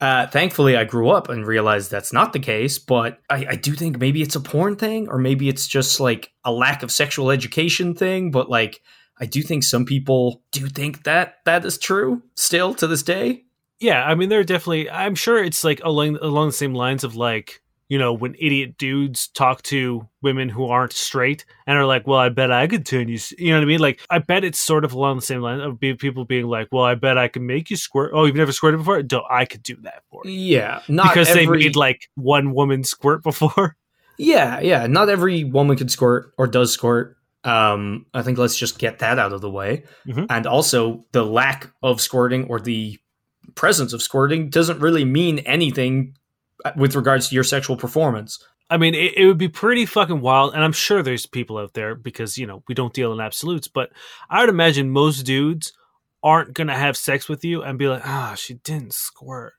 Uh, 0.00 0.26
thankfully, 0.26 0.74
I 0.74 0.84
grew 0.84 1.10
up 1.10 1.28
and 1.28 1.46
realized 1.46 1.90
that's 1.90 2.12
not 2.12 2.32
the 2.32 2.38
case, 2.38 2.78
but 2.78 3.20
I, 3.28 3.46
I 3.50 3.56
do 3.56 3.74
think 3.74 4.00
maybe 4.00 4.22
it's 4.22 4.34
a 4.34 4.40
porn 4.40 4.76
thing, 4.76 5.08
or 5.10 5.18
maybe 5.18 5.50
it's 5.50 5.68
just 5.68 6.00
like 6.00 6.32
a 6.42 6.50
lack 6.50 6.82
of 6.82 6.90
sexual 6.90 7.30
education 7.30 7.94
thing. 7.94 8.30
But 8.30 8.48
like, 8.48 8.80
I 9.18 9.26
do 9.26 9.42
think 9.42 9.64
some 9.64 9.84
people 9.84 10.42
do 10.50 10.66
think 10.68 11.04
that 11.04 11.34
that 11.44 11.62
is 11.66 11.76
true 11.76 12.22
still 12.34 12.72
to 12.76 12.86
this 12.86 13.02
day. 13.02 13.44
Yeah, 13.80 14.02
I 14.02 14.14
mean, 14.14 14.30
there 14.30 14.40
are 14.40 14.44
definitely. 14.44 14.88
I'm 14.88 15.14
sure 15.14 15.44
it's 15.44 15.62
like 15.62 15.82
along 15.84 16.16
along 16.22 16.48
the 16.48 16.52
same 16.52 16.72
lines 16.72 17.04
of 17.04 17.16
like 17.16 17.60
you 17.90 17.98
know 17.98 18.14
when 18.14 18.34
idiot 18.38 18.78
dudes 18.78 19.28
talk 19.28 19.60
to 19.64 20.08
women 20.22 20.48
who 20.48 20.64
aren't 20.66 20.94
straight 20.94 21.44
and 21.66 21.76
are 21.76 21.84
like, 21.84 22.06
"Well, 22.06 22.18
I 22.18 22.30
bet 22.30 22.50
I 22.50 22.66
could 22.66 22.86
turn 22.86 23.08
you." 23.08 23.18
You 23.36 23.50
know 23.50 23.56
what 23.58 23.62
I 23.64 23.66
mean? 23.66 23.80
Like, 23.80 24.00
I 24.08 24.18
bet 24.20 24.44
it's 24.44 24.58
sort 24.58 24.86
of 24.86 24.94
along 24.94 25.16
the 25.16 25.22
same 25.22 25.42
line 25.42 25.60
of 25.60 25.78
people 25.78 26.24
being 26.24 26.46
like, 26.46 26.68
"Well, 26.72 26.84
I 26.84 26.94
bet 26.94 27.18
I 27.18 27.28
can 27.28 27.44
make 27.46 27.68
you 27.68 27.76
squirt." 27.76 28.12
Oh, 28.14 28.24
you've 28.24 28.36
never 28.36 28.52
squirted 28.52 28.80
before? 28.80 29.02
Do 29.02 29.20
I 29.28 29.44
could 29.44 29.62
do 29.62 29.76
that 29.82 30.04
for 30.10 30.22
you 30.24 30.32
Yeah, 30.32 30.80
not 30.88 31.08
because 31.12 31.34
they 31.34 31.42
every- 31.44 31.58
made 31.58 31.76
like 31.76 32.08
one 32.14 32.54
woman 32.54 32.82
squirt 32.84 33.22
before. 33.22 33.76
Yeah, 34.22 34.60
yeah. 34.60 34.86
Not 34.86 35.08
every 35.08 35.44
woman 35.44 35.78
can 35.78 35.88
squirt 35.88 36.34
or 36.36 36.46
does 36.46 36.72
squirt. 36.74 37.16
Um, 37.42 38.04
I 38.12 38.20
think 38.20 38.36
let's 38.36 38.54
just 38.58 38.78
get 38.78 38.98
that 38.98 39.18
out 39.18 39.32
of 39.32 39.40
the 39.40 39.48
way. 39.50 39.84
Mhm. 40.06 40.26
And 40.28 40.46
also, 40.46 41.06
the 41.12 41.24
lack 41.24 41.70
of 41.82 42.02
squirting 42.02 42.44
or 42.44 42.60
the 42.60 42.98
presence 43.54 43.94
of 43.94 44.02
squirting 44.02 44.50
doesn't 44.50 44.78
really 44.80 45.06
mean 45.06 45.38
anything 45.40 46.18
with 46.76 46.94
regards 46.94 47.28
to 47.28 47.34
your 47.34 47.44
sexual 47.44 47.76
performance. 47.76 48.44
I 48.68 48.76
mean, 48.76 48.94
it, 48.94 49.16
it 49.16 49.26
would 49.26 49.38
be 49.38 49.48
pretty 49.48 49.84
fucking 49.84 50.20
wild, 50.20 50.54
and 50.54 50.62
I'm 50.62 50.72
sure 50.72 51.02
there's 51.02 51.26
people 51.26 51.58
out 51.58 51.74
there 51.74 51.94
because 51.94 52.38
you 52.38 52.46
know 52.46 52.62
we 52.68 52.74
don't 52.74 52.92
deal 52.94 53.12
in 53.12 53.20
absolutes. 53.20 53.66
But 53.68 53.90
I 54.28 54.40
would 54.40 54.48
imagine 54.48 54.90
most 54.90 55.22
dudes 55.22 55.72
aren't 56.22 56.54
gonna 56.54 56.76
have 56.76 56.96
sex 56.96 57.28
with 57.28 57.44
you 57.44 57.62
and 57.62 57.78
be 57.78 57.88
like, 57.88 58.02
"Ah, 58.06 58.34
she 58.36 58.54
didn't 58.54 58.94
squirt." 58.94 59.54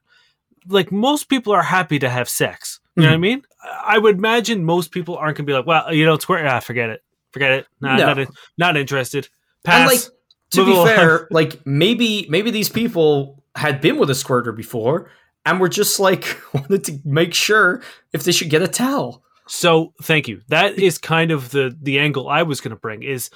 Like 0.66 0.90
most 0.92 1.28
people 1.28 1.52
are 1.52 1.62
happy 1.62 1.98
to 1.98 2.08
have 2.08 2.28
sex. 2.28 2.80
You 2.96 3.02
know 3.02 3.08
what 3.08 3.14
I 3.14 3.18
mean? 3.18 3.42
I 3.84 3.98
would 3.98 4.16
imagine 4.16 4.64
most 4.64 4.92
people 4.92 5.16
aren't 5.16 5.36
gonna 5.36 5.46
be 5.46 5.52
like, 5.52 5.66
"Well, 5.66 5.92
you 5.92 6.04
don't 6.04 6.20
squirt, 6.22 6.46
ah, 6.46 6.60
forget 6.60 6.88
it, 6.90 7.02
forget 7.32 7.52
it, 7.52 7.66
nah, 7.80 7.96
No. 7.96 8.14
not 8.14 8.28
not 8.56 8.76
interested." 8.76 9.28
And 9.64 9.72
Pass. 9.72 9.90
like 9.90 10.14
to 10.52 10.64
be 10.64 10.74
fair, 10.84 11.28
like 11.30 11.66
maybe 11.66 12.26
maybe 12.28 12.50
these 12.50 12.68
people 12.68 13.42
had 13.56 13.80
been 13.80 13.98
with 13.98 14.08
a 14.10 14.14
squirter 14.14 14.52
before 14.52 15.10
and 15.44 15.60
we're 15.60 15.68
just 15.68 15.98
like 16.00 16.40
wanted 16.54 16.84
to 16.84 16.98
make 17.04 17.34
sure 17.34 17.82
if 18.12 18.24
they 18.24 18.32
should 18.32 18.50
get 18.50 18.62
a 18.62 18.68
towel. 18.68 19.22
So 19.46 19.92
thank 20.02 20.28
you. 20.28 20.40
That 20.48 20.78
is 20.78 20.98
kind 20.98 21.30
of 21.30 21.50
the 21.50 21.76
the 21.80 21.98
angle 21.98 22.28
I 22.28 22.42
was 22.42 22.60
going 22.60 22.70
to 22.70 22.80
bring. 22.80 23.02
Is 23.02 23.28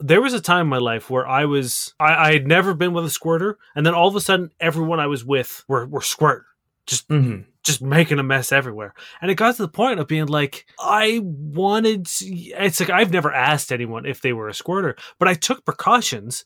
there 0.00 0.20
was 0.22 0.32
a 0.34 0.40
time 0.40 0.62
in 0.62 0.68
my 0.68 0.78
life 0.78 1.10
where 1.10 1.28
I 1.28 1.44
was 1.44 1.94
I, 2.00 2.14
I 2.28 2.32
had 2.32 2.46
never 2.46 2.74
been 2.74 2.92
with 2.92 3.04
a 3.04 3.10
squirter, 3.10 3.58
and 3.76 3.86
then 3.86 3.94
all 3.94 4.08
of 4.08 4.16
a 4.16 4.20
sudden 4.20 4.50
everyone 4.58 4.98
I 4.98 5.06
was 5.06 5.24
with 5.24 5.62
were 5.68 5.86
were 5.86 6.00
squirt, 6.00 6.44
just 6.86 7.06
Mm-hmm. 7.08 7.42
just 7.62 7.82
making 7.82 8.18
a 8.18 8.24
mess 8.24 8.50
everywhere, 8.50 8.94
and 9.20 9.30
it 9.30 9.36
got 9.36 9.54
to 9.56 9.62
the 9.62 9.68
point 9.68 10.00
of 10.00 10.08
being 10.08 10.26
like 10.26 10.66
I 10.80 11.20
wanted. 11.22 12.08
It's 12.20 12.80
like 12.80 12.90
I've 12.90 13.12
never 13.12 13.32
asked 13.32 13.70
anyone 13.70 14.06
if 14.06 14.20
they 14.22 14.32
were 14.32 14.48
a 14.48 14.54
squirter, 14.54 14.96
but 15.18 15.28
I 15.28 15.34
took 15.34 15.64
precautions 15.64 16.44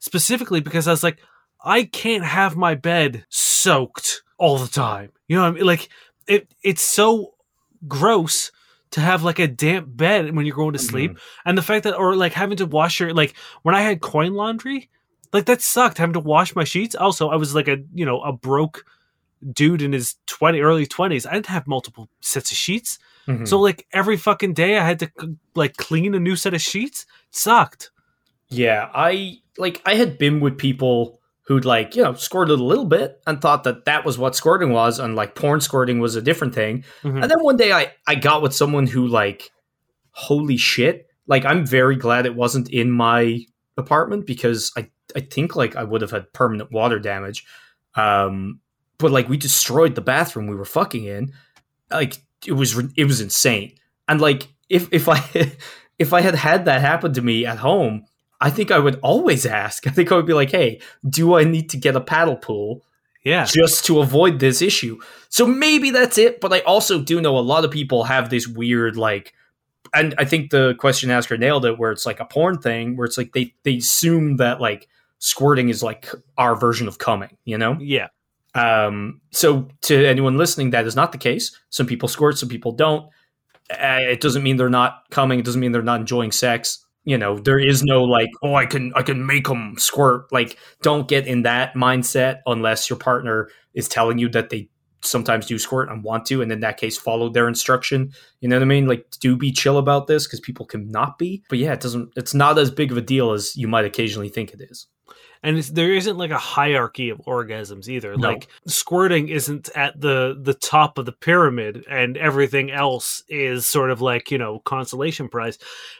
specifically 0.00 0.60
because 0.60 0.86
I 0.86 0.90
was 0.90 1.02
like 1.04 1.18
I 1.64 1.84
can't 1.84 2.24
have 2.24 2.56
my 2.56 2.74
bed 2.74 3.24
soaked 3.30 4.22
all 4.38 4.56
the 4.58 4.68
time. 4.68 5.10
You 5.26 5.36
know 5.36 5.42
what 5.42 5.48
I 5.48 5.52
mean? 5.52 5.64
Like 5.66 5.88
it 6.26 6.48
it's 6.62 6.82
so 6.82 7.34
gross 7.86 8.50
to 8.92 9.00
have 9.00 9.22
like 9.22 9.38
a 9.38 9.46
damp 9.46 9.86
bed 9.90 10.34
when 10.34 10.46
you're 10.46 10.56
going 10.56 10.72
to 10.72 10.78
sleep. 10.78 11.18
And 11.44 11.58
the 11.58 11.62
fact 11.62 11.84
that 11.84 11.96
or 11.96 12.16
like 12.16 12.32
having 12.32 12.56
to 12.56 12.66
wash 12.66 13.00
your 13.00 13.12
like 13.12 13.34
when 13.62 13.74
i 13.74 13.82
had 13.82 14.00
coin 14.00 14.32
laundry 14.34 14.88
like 15.32 15.44
that 15.44 15.60
sucked 15.60 15.98
having 15.98 16.14
to 16.14 16.20
wash 16.20 16.56
my 16.56 16.64
sheets. 16.64 16.94
Also 16.94 17.28
i 17.28 17.36
was 17.36 17.54
like 17.54 17.68
a 17.68 17.78
you 17.94 18.06
know 18.06 18.20
a 18.22 18.32
broke 18.32 18.84
dude 19.52 19.82
in 19.82 19.92
his 19.92 20.16
20 20.26 20.60
early 20.60 20.84
20s 20.86 21.24
i 21.24 21.32
didn't 21.34 21.46
have 21.46 21.66
multiple 21.66 22.08
sets 22.20 22.50
of 22.50 22.56
sheets. 22.56 22.98
Mhm. 23.28 23.46
so 23.46 23.60
like 23.60 23.86
every 23.92 24.16
fucking 24.16 24.54
day 24.54 24.78
i 24.78 24.84
had 24.84 24.98
to 25.00 25.10
like 25.54 25.76
clean 25.76 26.14
a 26.14 26.18
new 26.20 26.34
set 26.36 26.54
of 26.54 26.62
sheets. 26.62 27.02
It 27.02 27.36
sucked. 27.36 27.90
Yeah, 28.48 28.88
I 28.94 29.40
like 29.58 29.82
I 29.84 29.94
had 29.96 30.16
been 30.16 30.40
with 30.40 30.56
people 30.56 31.17
who'd 31.48 31.64
like 31.64 31.96
you 31.96 32.02
know 32.02 32.12
squirted 32.12 32.60
a 32.60 32.62
little 32.62 32.84
bit 32.84 33.20
and 33.26 33.40
thought 33.40 33.64
that 33.64 33.86
that 33.86 34.04
was 34.04 34.18
what 34.18 34.36
squirting 34.36 34.70
was, 34.70 34.98
and 34.98 35.16
like 35.16 35.34
porn 35.34 35.60
squirting 35.60 35.98
was 35.98 36.14
a 36.14 36.22
different 36.22 36.54
thing. 36.54 36.84
Mhm. 37.02 37.22
And 37.22 37.30
then 37.30 37.38
one 37.40 37.56
day 37.56 37.72
I 37.72 37.92
I 38.06 38.14
got 38.14 38.42
with 38.42 38.54
someone 38.54 38.86
who 38.86 39.06
like, 39.08 39.50
holy 40.10 40.58
shit! 40.58 41.06
Like 41.26 41.44
I'm 41.46 41.66
very 41.66 41.96
glad 41.96 42.26
it 42.26 42.34
wasn't 42.36 42.70
in 42.70 42.90
my 42.90 43.40
apartment 43.78 44.26
because 44.26 44.70
I 44.76 44.90
I 45.16 45.20
think 45.20 45.56
like 45.56 45.74
I 45.74 45.84
would 45.84 46.02
have 46.02 46.10
had 46.10 46.32
permanent 46.34 46.70
water 46.70 46.98
damage. 46.98 47.46
Um, 47.94 48.60
but 48.98 49.10
like 49.10 49.28
we 49.28 49.38
destroyed 49.38 49.94
the 49.94 50.00
bathroom 50.02 50.48
we 50.48 50.54
were 50.54 50.66
fucking 50.66 51.04
in. 51.04 51.32
Like 51.90 52.18
it 52.46 52.52
was 52.52 52.78
it 52.94 53.04
was 53.04 53.22
insane. 53.22 53.74
And 54.06 54.20
like 54.20 54.48
if 54.68 54.92
if 54.92 55.08
I 55.08 55.24
if 55.98 56.12
I 56.12 56.20
had 56.20 56.34
had 56.34 56.66
that 56.66 56.82
happen 56.82 57.14
to 57.14 57.22
me 57.22 57.46
at 57.46 57.58
home, 57.58 58.04
I 58.40 58.50
think 58.50 58.70
I 58.70 58.78
would 58.78 59.00
always 59.02 59.46
ask. 59.46 59.86
I 59.86 59.90
think 59.90 60.12
I 60.12 60.16
would 60.16 60.26
be 60.26 60.34
like, 60.34 60.50
"Hey, 60.50 60.80
do 61.08 61.34
I 61.34 61.44
need 61.44 61.70
to 61.70 61.76
get 61.76 61.96
a 61.96 62.00
paddle 62.00 62.36
pool 62.36 62.84
yeah 63.24 63.44
just 63.44 63.84
to 63.86 64.00
avoid 64.00 64.38
this 64.38 64.62
issue?" 64.62 64.98
So 65.28 65.46
maybe 65.46 65.90
that's 65.90 66.18
it. 66.18 66.40
But 66.40 66.52
I 66.52 66.60
also 66.60 67.00
do 67.00 67.20
know 67.20 67.36
a 67.36 67.40
lot 67.40 67.64
of 67.64 67.70
people 67.70 68.04
have 68.04 68.30
this 68.30 68.46
weird 68.46 68.96
like, 68.96 69.34
and 69.94 70.14
I 70.18 70.24
think 70.24 70.50
the 70.50 70.74
question 70.78 71.10
asker 71.10 71.36
nailed 71.36 71.64
it, 71.64 71.78
where 71.78 71.92
it's 71.92 72.06
like 72.06 72.20
a 72.20 72.24
porn 72.24 72.58
thing, 72.58 72.96
where 72.96 73.06
it's 73.06 73.18
like 73.18 73.32
they 73.32 73.54
they 73.64 73.76
assume 73.78 74.36
that 74.36 74.60
like 74.60 74.88
squirting 75.18 75.68
is 75.68 75.82
like 75.82 76.08
our 76.36 76.54
version 76.54 76.86
of 76.86 76.98
coming, 76.98 77.36
you 77.44 77.58
know? 77.58 77.76
yeah 77.80 78.08
Um, 78.54 79.20
so 79.32 79.68
to 79.82 80.06
anyone 80.06 80.36
listening, 80.36 80.70
that 80.70 80.86
is 80.86 80.96
not 80.96 81.12
the 81.12 81.18
case. 81.18 81.58
Some 81.70 81.86
people 81.86 82.08
squirt, 82.08 82.38
some 82.38 82.48
people 82.48 82.72
don't. 82.72 83.08
Uh, 83.70 83.98
it 84.00 84.20
doesn't 84.20 84.42
mean 84.42 84.56
they're 84.56 84.70
not 84.70 85.04
coming. 85.10 85.38
It 85.38 85.44
doesn't 85.44 85.60
mean 85.60 85.72
they're 85.72 85.82
not 85.82 86.00
enjoying 86.00 86.32
sex. 86.32 86.84
You 87.04 87.16
know, 87.16 87.38
there 87.38 87.58
is 87.58 87.82
no 87.82 88.04
like, 88.04 88.28
oh, 88.42 88.54
I 88.54 88.66
can, 88.66 88.92
I 88.94 89.02
can 89.02 89.24
make 89.24 89.46
them 89.46 89.74
squirt. 89.78 90.30
Like, 90.30 90.58
don't 90.82 91.08
get 91.08 91.26
in 91.26 91.42
that 91.42 91.74
mindset 91.74 92.40
unless 92.44 92.90
your 92.90 92.98
partner 92.98 93.48
is 93.72 93.88
telling 93.88 94.18
you 94.18 94.28
that 94.30 94.50
they 94.50 94.68
sometimes 95.02 95.46
do 95.46 95.58
squirt 95.58 95.88
and 95.88 96.02
want 96.02 96.26
to, 96.26 96.42
and 96.42 96.50
in 96.52 96.60
that 96.60 96.76
case, 96.76 96.98
follow 96.98 97.28
their 97.28 97.48
instruction. 97.48 98.12
You 98.40 98.48
know 98.48 98.56
what 98.56 98.62
I 98.62 98.66
mean? 98.66 98.86
Like, 98.86 99.06
do 99.20 99.36
be 99.36 99.52
chill 99.52 99.78
about 99.78 100.06
this 100.06 100.26
because 100.26 100.40
people 100.40 100.66
can 100.66 100.90
not 100.90 101.18
be. 101.18 101.42
But 101.48 101.58
yeah, 101.58 101.72
it 101.72 101.80
doesn't. 101.80 102.12
It's 102.16 102.34
not 102.34 102.58
as 102.58 102.70
big 102.70 102.90
of 102.90 102.98
a 102.98 103.02
deal 103.02 103.32
as 103.32 103.56
you 103.56 103.68
might 103.68 103.84
occasionally 103.84 104.28
think 104.28 104.52
it 104.52 104.60
is. 104.60 104.86
And 105.42 105.58
it's, 105.58 105.70
there 105.70 105.92
isn't 105.92 106.18
like 106.18 106.30
a 106.30 106.38
hierarchy 106.38 107.10
of 107.10 107.18
orgasms 107.26 107.88
either 107.88 108.16
No. 108.16 108.28
like 108.28 108.48
squirting 108.66 109.28
isn't 109.28 109.68
at 109.74 110.00
the 110.00 110.38
the 110.40 110.54
top 110.54 110.98
of 110.98 111.06
the 111.06 111.12
pyramid 111.12 111.84
and 111.88 112.16
everything 112.16 112.70
else 112.70 113.22
is 113.28 113.66
sort 113.66 113.90
of 113.90 114.00
like 114.00 114.30
you 114.30 114.38
know 114.38 114.60
consolation 114.60 115.28
prize 115.28 115.58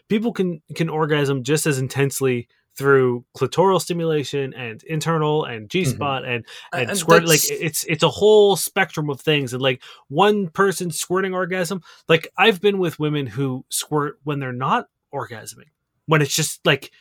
people 0.09 0.33
can 0.33 0.63
can 0.75 0.89
orgasm 0.89 1.43
just 1.43 1.67
as 1.67 1.79
intensely 1.79 2.49
through 2.79 3.25
clitoral 3.37 3.81
stimulation 3.81 4.55
and 4.55 4.85
internal 4.85 5.45
and 5.45 5.69
G 5.69 5.83
mm-hmm. 5.83 5.91
spot 5.91 6.25
and 6.25 6.47
and, 6.73 6.89
And 6.89 6.99
squirt. 6.99 7.27
Like 7.27 7.41
it's 7.51 7.85
it's 7.85 8.05
a 8.05 8.09
whole 8.09 8.55
spectrum 8.55 9.11
of 9.11 9.21
things. 9.21 9.53
And 9.53 9.61
like 9.61 9.83
one 10.07 10.47
person 10.49 10.93
squirting 10.93 11.35
orgasm, 11.35 11.83
like 12.09 12.29
I've 12.39 12.61
been 12.61 12.79
with 12.79 13.01
women 13.01 13.27
who 13.27 13.65
squirt 13.69 14.21
when 14.23 14.39
they're 14.39 14.53
not 14.53 14.87
orgasming, 15.13 15.71
when 16.07 16.23
it's 16.23 16.35
just 16.35 16.65
like 16.65 16.93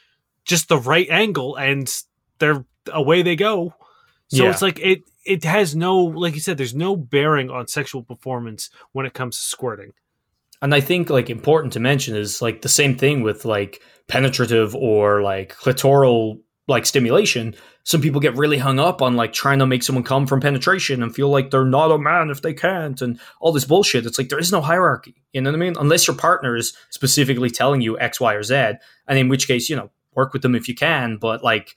just 0.45 0.67
the 0.67 0.80
right 0.80 1.08
angle 1.12 1.56
and 1.56 1.88
they're 2.39 2.65
away 2.91 3.21
they 3.21 3.36
go. 3.36 3.73
So 4.30 4.43
Yeah. 4.43 4.52
it's 4.52 4.62
like 4.62 4.80
it 4.80 5.02
it 5.26 5.43
has 5.43 5.76
no 5.76 5.97
like 6.00 6.34
you 6.36 6.39
said, 6.41 6.58
there's 6.58 6.76
no 6.76 6.95
bearing 6.95 7.50
on 7.50 7.67
sexual 7.67 8.04
performance 8.04 8.69
when 8.91 9.06
it 9.06 9.13
comes 9.13 9.38
to 9.38 9.43
squirting. 9.43 9.93
And 10.62 10.73
I 10.73 10.82
think 10.82 11.10
like 11.10 11.30
important 11.30 11.73
to 11.73 11.80
mention 11.80 12.15
is 12.15 12.41
like 12.41 12.62
the 12.62 12.69
same 12.69 12.97
thing 12.97 13.21
with 13.21 13.45
like 13.45 13.82
penetrative 14.08 14.76
or 14.76 15.21
like 15.21 15.56
clitoral 15.56 16.39
like 16.67 16.86
stimulation. 16.86 17.56
Some 17.84 18.02
people 18.02 18.19
get 18.19 18.36
really 18.36 18.58
hung 18.58 18.80
up 18.80 19.02
on 19.02 19.15
like 19.15 19.32
trying 19.32 19.60
to 19.60 19.65
make 19.65 19.84
someone 19.84 20.04
come 20.04 20.28
from 20.28 20.41
penetration 20.41 21.02
and 21.02 21.15
feel 21.15 21.30
like 21.30 21.52
they're 21.52 21.63
not 21.63 21.91
a 21.91 21.97
man 21.97 22.30
if 22.30 22.41
they 22.41 22.54
can't 22.54 23.02
and 23.02 23.19
all 23.39 23.54
this 23.54 23.63
bullshit. 23.63 24.06
It's 24.06 24.17
like 24.17 24.28
there 24.28 24.39
is 24.39 24.52
no 24.52 24.60
hierarchy. 24.60 25.15
You 25.32 25.39
know 25.41 25.52
what 25.52 25.56
I 25.58 25.60
mean? 25.60 25.76
Unless 25.80 26.08
your 26.08 26.17
partner 26.17 26.58
is 26.58 26.73
specifically 26.89 27.50
telling 27.50 27.80
you 27.80 27.97
X, 28.00 28.19
Y, 28.19 28.34
or 28.34 28.43
Z, 28.43 28.56
and 29.08 29.17
in 29.17 29.30
which 29.30 29.47
case, 29.47 29.69
you 29.69 29.78
know, 29.78 29.89
work 30.15 30.34
with 30.34 30.41
them 30.41 30.56
if 30.56 30.67
you 30.67 30.76
can, 30.76 31.15
but 31.17 31.43
like 31.43 31.76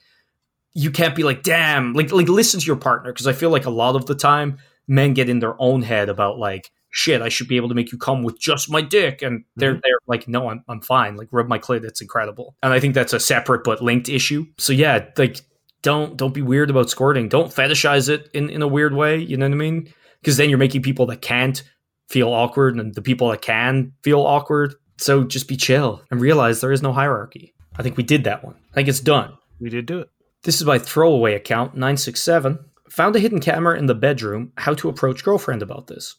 you 0.73 0.91
can't 0.91 1.15
be 1.15 1.23
like, 1.23 1.43
damn, 1.43 1.93
like 1.93 2.11
like 2.11 2.29
listen 2.29 2.59
to 2.59 2.65
your 2.65 2.75
partner 2.75 3.11
because 3.11 3.27
I 3.27 3.33
feel 3.33 3.49
like 3.49 3.65
a 3.65 3.71
lot 3.71 3.95
of 3.95 4.05
the 4.05 4.15
time 4.15 4.57
men 4.87 5.13
get 5.13 5.29
in 5.29 5.39
their 5.39 5.55
own 5.59 5.81
head 5.81 6.09
about 6.09 6.37
like 6.37 6.71
shit, 6.91 7.21
I 7.21 7.29
should 7.29 7.47
be 7.47 7.55
able 7.55 7.69
to 7.69 7.75
make 7.75 7.91
you 7.91 7.97
come 7.97 8.21
with 8.21 8.39
just 8.39 8.69
my 8.69 8.81
dick, 8.81 9.21
and 9.21 9.43
they're 9.55 9.73
mm-hmm. 9.73 9.79
they're 9.83 9.99
like, 10.07 10.27
no, 10.27 10.49
I'm 10.49 10.63
I'm 10.67 10.81
fine. 10.81 11.15
Like 11.15 11.29
rub 11.31 11.47
my 11.47 11.59
clit, 11.59 11.83
it's 11.83 12.01
incredible. 12.01 12.55
And 12.61 12.71
I 12.71 12.79
think 12.79 12.93
that's 12.93 13.13
a 13.13 13.19
separate 13.19 13.63
but 13.63 13.81
linked 13.81 14.09
issue. 14.09 14.45
So 14.57 14.73
yeah, 14.73 15.05
like 15.17 15.41
don't 15.81 16.15
don't 16.17 16.33
be 16.33 16.41
weird 16.41 16.69
about 16.69 16.89
squirting. 16.89 17.29
Don't 17.29 17.51
fetishize 17.51 18.09
it 18.09 18.29
in 18.33 18.49
in 18.49 18.61
a 18.61 18.67
weird 18.67 18.93
way. 18.93 19.17
You 19.17 19.37
know 19.37 19.47
what 19.47 19.55
I 19.55 19.57
mean? 19.57 19.91
Because 20.21 20.37
then 20.37 20.49
you're 20.49 20.59
making 20.59 20.83
people 20.83 21.07
that 21.07 21.21
can't 21.21 21.63
feel 22.09 22.29
awkward, 22.29 22.75
and 22.75 22.93
the 22.93 23.01
people 23.01 23.29
that 23.29 23.41
can 23.41 23.93
feel 24.03 24.21
awkward. 24.21 24.75
So 24.97 25.23
just 25.23 25.47
be 25.47 25.57
chill 25.57 26.03
and 26.11 26.21
realize 26.21 26.61
there 26.61 26.71
is 26.71 26.83
no 26.83 26.93
hierarchy. 26.93 27.55
I 27.75 27.81
think 27.81 27.97
we 27.97 28.03
did 28.03 28.25
that 28.25 28.43
one. 28.43 28.55
I 28.71 28.75
think 28.75 28.87
it's 28.87 28.99
done. 28.99 29.35
We 29.59 29.69
did 29.69 29.87
do 29.87 29.99
it. 29.99 30.09
This 30.43 30.59
is 30.59 30.65
my 30.65 30.79
throwaway 30.79 31.35
account, 31.35 31.75
967. 31.75 32.57
Found 32.89 33.15
a 33.15 33.19
hidden 33.19 33.39
camera 33.39 33.77
in 33.77 33.85
the 33.85 33.93
bedroom. 33.93 34.53
How 34.57 34.73
to 34.73 34.89
approach 34.89 35.23
girlfriend 35.23 35.61
about 35.61 35.85
this. 35.85 36.15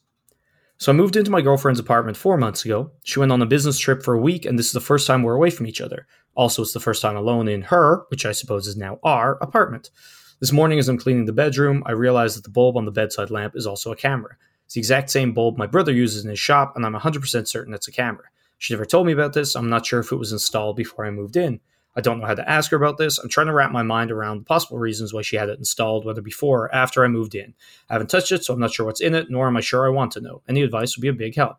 So 0.77 0.93
I 0.93 0.95
moved 0.95 1.17
into 1.17 1.33
my 1.33 1.41
girlfriend's 1.41 1.81
apartment 1.81 2.17
four 2.17 2.37
months 2.37 2.65
ago. 2.65 2.93
She 3.03 3.19
went 3.19 3.33
on 3.33 3.43
a 3.43 3.47
business 3.47 3.81
trip 3.81 4.05
for 4.05 4.15
a 4.15 4.21
week, 4.21 4.45
and 4.45 4.57
this 4.57 4.67
is 4.67 4.73
the 4.73 4.81
first 4.81 5.09
time 5.09 5.25
we're 5.25 5.35
away 5.35 5.51
from 5.51 5.67
each 5.67 5.81
other. 5.81 6.07
Also, 6.37 6.63
it's 6.63 6.73
the 6.73 6.79
first 6.79 7.03
time 7.03 7.17
alone 7.17 7.49
in 7.49 7.63
her, 7.63 8.05
which 8.11 8.25
I 8.25 8.31
suppose 8.31 8.69
is 8.69 8.77
now 8.77 9.01
our 9.03 9.39
apartment. 9.43 9.91
This 10.39 10.53
morning, 10.53 10.79
as 10.79 10.89
I'm 10.89 10.99
cleaning 10.99 11.25
the 11.25 11.33
bedroom, 11.33 11.83
I 11.85 11.91
realize 11.91 12.37
that 12.37 12.45
the 12.45 12.51
bulb 12.51 12.77
on 12.77 12.85
the 12.85 12.93
bedside 12.93 13.31
lamp 13.31 13.57
is 13.57 13.67
also 13.67 13.91
a 13.91 13.97
camera. 13.97 14.37
It's 14.67 14.75
the 14.75 14.81
exact 14.81 15.11
same 15.11 15.35
bulb 15.35 15.59
my 15.59 15.67
brother 15.67 15.91
uses 15.91 16.23
in 16.23 16.31
his 16.31 16.39
shop, 16.39 16.75
and 16.77 16.87
I'm 16.87 16.95
100% 16.95 17.49
certain 17.49 17.75
it's 17.75 17.89
a 17.89 17.93
camera. 17.93 18.27
She 18.59 18.73
never 18.73 18.85
told 18.85 19.09
me 19.09 19.13
about 19.13 19.33
this. 19.33 19.57
I'm 19.57 19.69
not 19.69 19.85
sure 19.85 19.99
if 19.99 20.13
it 20.13 20.17
was 20.17 20.31
installed 20.31 20.77
before 20.77 21.05
I 21.05 21.11
moved 21.11 21.37
in. 21.37 21.59
I 21.95 22.01
don't 22.01 22.21
know 22.21 22.27
how 22.27 22.35
to 22.35 22.49
ask 22.49 22.71
her 22.71 22.77
about 22.77 22.97
this. 22.97 23.19
I'm 23.19 23.29
trying 23.29 23.49
to 23.49 23.53
wrap 23.53 23.71
my 23.71 23.83
mind 23.83 24.11
around 24.11 24.39
the 24.39 24.45
possible 24.45 24.79
reasons 24.79 25.13
why 25.13 25.23
she 25.23 25.37
had 25.37 25.49
it 25.49 25.59
installed, 25.59 26.05
whether 26.05 26.23
before 26.23 26.65
or 26.65 26.75
after 26.75 27.05
I 27.05 27.09
moved 27.09 27.35
in. 27.35 27.55
I 27.91 27.95
haven't 27.95 28.09
touched 28.11 28.33
it, 28.33 28.45
so 28.45 28.55
I'm 28.55 28.61
not 28.61 28.73
sure 28.73 28.87
what's 28.87 29.01
in 29.03 29.15
it, 29.15 29.31
nor 29.31 29.47
am 29.47 29.57
I 29.57 29.61
sure 29.61 29.87
I 29.87 29.91
want 29.91 30.13
to 30.13 30.21
know. 30.21 30.43
Any 30.49 30.63
advice 30.63 30.97
would 30.97 31.03
be 31.03 31.09
a 31.09 31.13
big 31.13 31.35
help. 31.35 31.57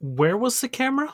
Where 0.00 0.36
was 0.36 0.60
the 0.60 0.68
camera? 0.68 1.12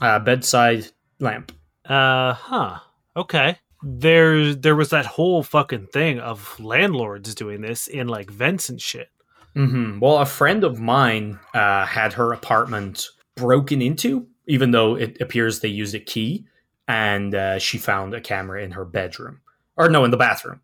Uh, 0.00 0.18
bedside 0.18 0.86
lamp. 1.20 1.52
Uh 1.84 2.32
huh. 2.34 2.78
Okay. 3.16 3.58
There 3.82 4.54
there 4.54 4.74
was 4.76 4.90
that 4.90 5.04
whole 5.06 5.42
fucking 5.42 5.88
thing 5.88 6.18
of 6.18 6.58
landlords 6.58 7.34
doing 7.34 7.60
this 7.60 7.86
in 7.86 8.08
like 8.08 8.30
vents 8.30 8.68
and 8.68 8.80
shit. 8.80 9.10
hmm 9.54 9.98
Well, 10.00 10.18
a 10.18 10.26
friend 10.26 10.64
of 10.64 10.80
mine 10.80 11.38
uh, 11.52 11.84
had 11.84 12.14
her 12.14 12.32
apartment 12.32 13.08
broken 13.36 13.82
into, 13.82 14.26
even 14.46 14.70
though 14.70 14.96
it 14.96 15.20
appears 15.20 15.60
they 15.60 15.68
used 15.68 15.94
a 15.94 16.00
key, 16.00 16.46
and 16.86 17.34
uh, 17.34 17.58
she 17.58 17.78
found 17.78 18.14
a 18.14 18.20
camera 18.20 18.62
in 18.62 18.72
her 18.72 18.84
bedroom, 18.84 19.40
or 19.76 19.88
no, 19.88 20.04
in 20.04 20.10
the 20.10 20.16
bathroom. 20.16 20.60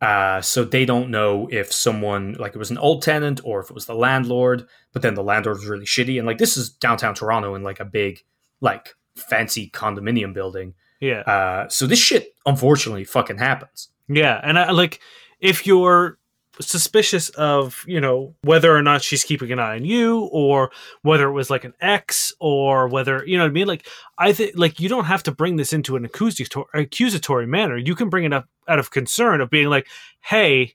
Uh, 0.00 0.40
so 0.40 0.64
they 0.64 0.86
don't 0.86 1.10
know 1.10 1.46
if 1.50 1.72
someone 1.72 2.34
like 2.38 2.54
it 2.54 2.58
was 2.58 2.70
an 2.70 2.78
old 2.78 3.02
tenant 3.02 3.40
or 3.44 3.60
if 3.60 3.68
it 3.68 3.74
was 3.74 3.84
the 3.84 3.94
landlord. 3.94 4.66
But 4.92 5.02
then 5.02 5.14
the 5.14 5.22
landlord 5.22 5.58
was 5.58 5.66
really 5.66 5.84
shitty, 5.84 6.18
and 6.18 6.26
like 6.26 6.38
this 6.38 6.56
is 6.56 6.70
downtown 6.70 7.14
Toronto 7.14 7.54
in 7.54 7.62
like 7.62 7.80
a 7.80 7.84
big, 7.84 8.20
like 8.60 8.94
fancy 9.16 9.70
condominium 9.70 10.32
building. 10.32 10.74
Yeah. 11.00 11.20
Uh, 11.20 11.68
so 11.68 11.86
this 11.86 11.98
shit 11.98 12.34
unfortunately 12.46 13.04
fucking 13.04 13.38
happens. 13.38 13.88
Yeah, 14.08 14.40
and 14.42 14.58
I 14.58 14.70
like 14.70 15.00
if 15.40 15.66
you're 15.66 16.18
suspicious 16.60 17.28
of, 17.30 17.84
you 17.86 18.00
know, 18.00 18.34
whether 18.42 18.74
or 18.74 18.82
not 18.82 19.02
she's 19.02 19.24
keeping 19.24 19.52
an 19.52 19.58
eye 19.58 19.76
on 19.76 19.84
you 19.84 20.28
or 20.32 20.70
whether 21.02 21.28
it 21.28 21.32
was 21.32 21.50
like 21.50 21.64
an 21.64 21.74
ex 21.80 22.32
or 22.40 22.88
whether, 22.88 23.24
you 23.26 23.36
know 23.36 23.44
what 23.44 23.50
I 23.50 23.52
mean? 23.52 23.66
Like 23.66 23.86
I 24.18 24.32
think 24.32 24.52
like 24.56 24.80
you 24.80 24.88
don't 24.88 25.04
have 25.04 25.22
to 25.24 25.32
bring 25.32 25.56
this 25.56 25.72
into 25.72 25.96
an 25.96 26.04
accusatory 26.04 26.66
accusatory 26.74 27.46
manner. 27.46 27.76
You 27.76 27.94
can 27.94 28.08
bring 28.08 28.24
it 28.24 28.32
up 28.32 28.48
out 28.68 28.78
of 28.78 28.90
concern 28.90 29.40
of 29.40 29.50
being 29.50 29.68
like, 29.68 29.86
"Hey, 30.20 30.74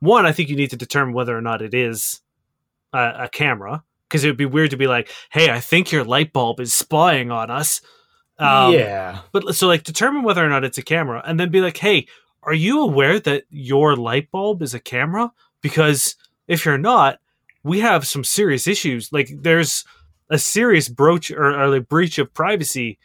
one, 0.00 0.26
I 0.26 0.32
think 0.32 0.48
you 0.48 0.56
need 0.56 0.70
to 0.70 0.76
determine 0.76 1.14
whether 1.14 1.36
or 1.36 1.40
not 1.40 1.62
it 1.62 1.74
is 1.74 2.20
a, 2.92 3.24
a 3.24 3.28
camera." 3.28 3.82
Because 4.08 4.24
it 4.24 4.28
would 4.28 4.36
be 4.36 4.44
weird 4.44 4.70
to 4.72 4.76
be 4.76 4.86
like, 4.86 5.10
"Hey, 5.30 5.50
I 5.50 5.60
think 5.60 5.90
your 5.90 6.04
light 6.04 6.32
bulb 6.32 6.60
is 6.60 6.74
spying 6.74 7.30
on 7.30 7.50
us." 7.50 7.80
Um, 8.38 8.74
yeah, 8.74 9.20
but 9.30 9.54
so 9.54 9.68
like 9.68 9.84
determine 9.84 10.22
whether 10.22 10.44
or 10.44 10.48
not 10.48 10.64
it's 10.64 10.78
a 10.78 10.82
camera 10.82 11.22
and 11.24 11.38
then 11.38 11.50
be 11.50 11.60
like, 11.60 11.76
hey, 11.76 12.06
are 12.42 12.54
you 12.54 12.82
aware 12.82 13.20
that 13.20 13.44
your 13.50 13.96
light 13.96 14.30
bulb 14.30 14.62
is 14.62 14.74
a 14.74 14.80
camera? 14.80 15.32
Because 15.60 16.16
if 16.48 16.64
you're 16.64 16.78
not, 16.78 17.18
we 17.62 17.80
have 17.80 18.06
some 18.06 18.24
serious 18.24 18.66
issues. 18.66 19.12
Like 19.12 19.30
there's 19.40 19.84
a 20.30 20.38
serious 20.38 20.88
broach 20.88 21.30
or, 21.30 21.60
or 21.60 21.68
like 21.68 21.88
breach 21.88 22.18
of 22.18 22.32
privacy 22.34 22.98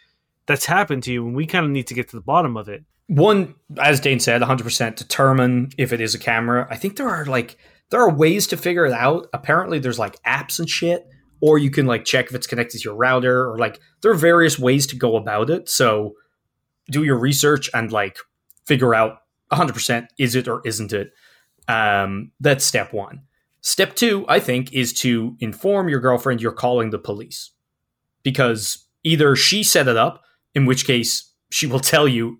that's 0.46 0.66
happened 0.66 1.04
to 1.04 1.12
you, 1.12 1.26
and 1.28 1.36
we 1.36 1.46
kind 1.46 1.66
of 1.66 1.72
need 1.72 1.88
to 1.88 1.94
get 1.94 2.10
to 2.10 2.16
the 2.16 2.22
bottom 2.22 2.56
of 2.56 2.70
it. 2.70 2.84
one 3.08 3.54
as 3.80 4.00
dane 4.00 4.20
said 4.20 4.42
100% 4.42 4.96
determine 4.96 5.70
if 5.78 5.92
it 5.94 6.02
is 6.02 6.16
a 6.16 6.20
camera 6.20 6.68
i 6.70 6.76
think 6.76 6.96
there 6.96 7.10
are 7.10 7.26
like 7.26 7.58
there 7.90 8.02
are 8.02 8.10
ways 8.14 8.48
to 8.48 8.58
figure 8.58 8.86
it 8.86 8.94
out 8.94 9.28
apparently 9.34 9.80
there's 9.80 10.00
like 10.00 10.22
apps 10.24 10.60
and 10.60 10.70
shit 10.70 11.08
or 11.42 11.58
you 11.58 11.70
can 11.70 11.86
like 11.86 12.06
check 12.06 12.26
if 12.28 12.36
it's 12.36 12.48
connected 12.48 12.80
to 12.80 12.84
your 12.84 12.96
router 12.96 13.50
or 13.50 13.58
like 13.58 13.80
there 14.02 14.12
are 14.12 14.16
various 14.16 14.58
ways 14.58 14.88
to 14.88 14.96
go 14.96 15.16
about 15.16 15.50
it 15.50 15.70
so 15.70 16.14
do 16.90 17.04
your 17.04 17.18
research 17.20 17.70
and 17.74 17.92
like 17.92 18.18
figure 18.66 18.96
out 18.96 19.20
100% 19.52 20.08
is 20.18 20.36
it 20.36 20.48
or 20.48 20.62
isn't 20.66 20.94
it 20.94 21.12
um 21.68 22.32
that's 22.40 22.66
step 22.66 22.94
one 22.94 23.22
step 23.62 23.96
two 23.96 24.26
i 24.28 24.40
think 24.40 24.72
is 24.74 24.94
to 24.94 25.36
inform 25.40 25.90
your 25.90 26.00
girlfriend 26.00 26.42
you're 26.42 26.52
calling 26.52 26.90
the 26.90 27.00
police 27.00 27.52
because 28.24 28.86
either 29.04 29.36
she 29.36 29.64
set 29.64 29.88
it 29.88 29.98
up 29.98 30.24
in 30.56 30.66
which 30.66 30.86
case 30.86 31.34
she 31.50 31.68
will 31.68 31.80
tell 31.80 32.08
you 32.08 32.40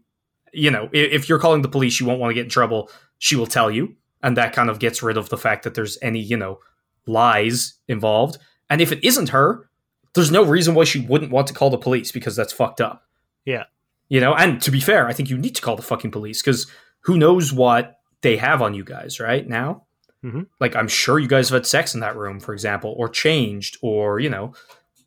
you 0.58 0.72
know, 0.72 0.90
if 0.92 1.30
you're 1.30 1.40
calling 1.40 1.62
the 1.62 1.70
police, 1.70 2.00
you 2.00 2.06
won't 2.06 2.20
want 2.20 2.32
to 2.32 2.36
get 2.36 2.46
in 2.46 2.50
trouble. 2.50 2.90
She 3.20 3.36
will 3.36 3.46
tell 3.46 3.70
you, 3.70 3.96
and 4.24 4.36
that 4.38 4.54
kind 4.54 4.70
of 4.70 4.80
gets 4.80 5.04
rid 5.04 5.18
of 5.18 5.30
the 5.30 5.38
fact 5.38 5.64
that 5.64 5.76
there's 5.76 5.98
any, 6.02 6.20
you 6.20 6.36
know, 6.36 6.60
lies 7.06 7.76
involved. 7.88 8.38
And 8.70 8.82
if 8.82 8.92
it 8.92 9.04
isn't 9.04 9.30
her, 9.30 9.70
there's 10.14 10.32
no 10.32 10.44
reason 10.44 10.74
why 10.74 10.84
she 10.84 11.00
wouldn't 11.00 11.32
want 11.32 11.48
to 11.48 11.54
call 11.54 11.70
the 11.70 11.78
police 11.78 12.12
because 12.12 12.36
that's 12.36 12.54
fucked 12.54 12.82
up. 12.82 13.04
Yeah. 13.46 13.66
You 14.10 14.20
know, 14.20 14.34
and 14.34 14.62
to 14.62 14.72
be 14.72 14.80
fair, 14.80 15.08
I 15.08 15.14
think 15.14 15.30
you 15.30 15.38
need 15.38 15.56
to 15.56 15.62
call 15.62 15.76
the 15.76 15.82
fucking 15.82 16.12
police 16.12 16.42
because 16.42 16.66
who 17.02 17.18
knows 17.18 17.54
what 17.54 17.96
they 18.22 18.38
have 18.38 18.62
on 18.62 18.74
you 18.74 18.84
guys 18.84 19.20
right 19.20 19.48
now. 19.48 19.84
Mhm. 20.24 20.48
Like, 20.60 20.76
I'm 20.76 20.88
sure 20.88 21.20
you 21.20 21.28
guys 21.28 21.50
have 21.50 21.56
had 21.56 21.66
sex 21.68 21.94
in 21.94 22.00
that 22.02 22.16
room, 22.18 22.40
for 22.40 22.54
example, 22.54 22.94
or 22.98 23.08
changed, 23.08 23.78
or, 23.82 24.20
you 24.20 24.30
know, 24.30 24.54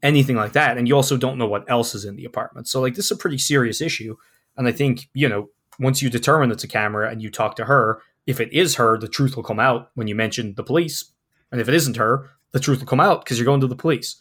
anything 0.02 0.36
like 0.36 0.52
that. 0.52 0.78
And 0.78 0.86
you 0.88 0.94
also 0.96 1.16
don't 1.16 1.36
know 1.36 1.46
what 1.48 1.68
else 1.68 1.94
is 1.94 2.04
in 2.04 2.16
the 2.16 2.24
apartment. 2.24 2.68
So, 2.68 2.80
like, 2.80 2.94
this 2.94 3.06
is 3.06 3.10
a 3.10 3.16
pretty 3.16 3.38
serious 3.38 3.80
issue. 3.80 4.16
And 4.56 4.66
I 4.68 4.72
think, 4.72 5.08
you 5.14 5.28
know, 5.28 5.48
once 5.78 6.00
you 6.00 6.08
determine 6.10 6.50
it's 6.50 6.64
a 6.64 6.68
camera 6.68 7.10
and 7.10 7.20
you 7.20 7.30
talk 7.30 7.56
to 7.56 7.64
her, 7.64 8.00
if 8.26 8.40
it 8.40 8.52
is 8.52 8.76
her, 8.76 8.96
the 8.98 9.08
truth 9.08 9.34
will 9.36 9.42
come 9.42 9.58
out 9.60 9.90
when 9.94 10.06
you 10.06 10.14
mention 10.14 10.54
the 10.54 10.62
police. 10.62 11.12
And 11.50 11.60
if 11.60 11.68
it 11.68 11.74
isn't 11.74 11.96
her, 11.96 12.30
the 12.52 12.60
truth 12.60 12.78
will 12.80 12.86
come 12.86 13.00
out 13.00 13.24
because 13.24 13.38
you're 13.38 13.46
going 13.46 13.60
to 13.60 13.66
the 13.66 13.76
police. 13.76 14.16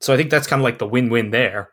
So 0.00 0.12
I 0.12 0.16
think 0.16 0.30
that's 0.30 0.46
kind 0.46 0.60
of 0.60 0.64
like 0.64 0.78
the 0.78 0.86
win 0.86 1.08
win 1.10 1.30
there. 1.30 1.70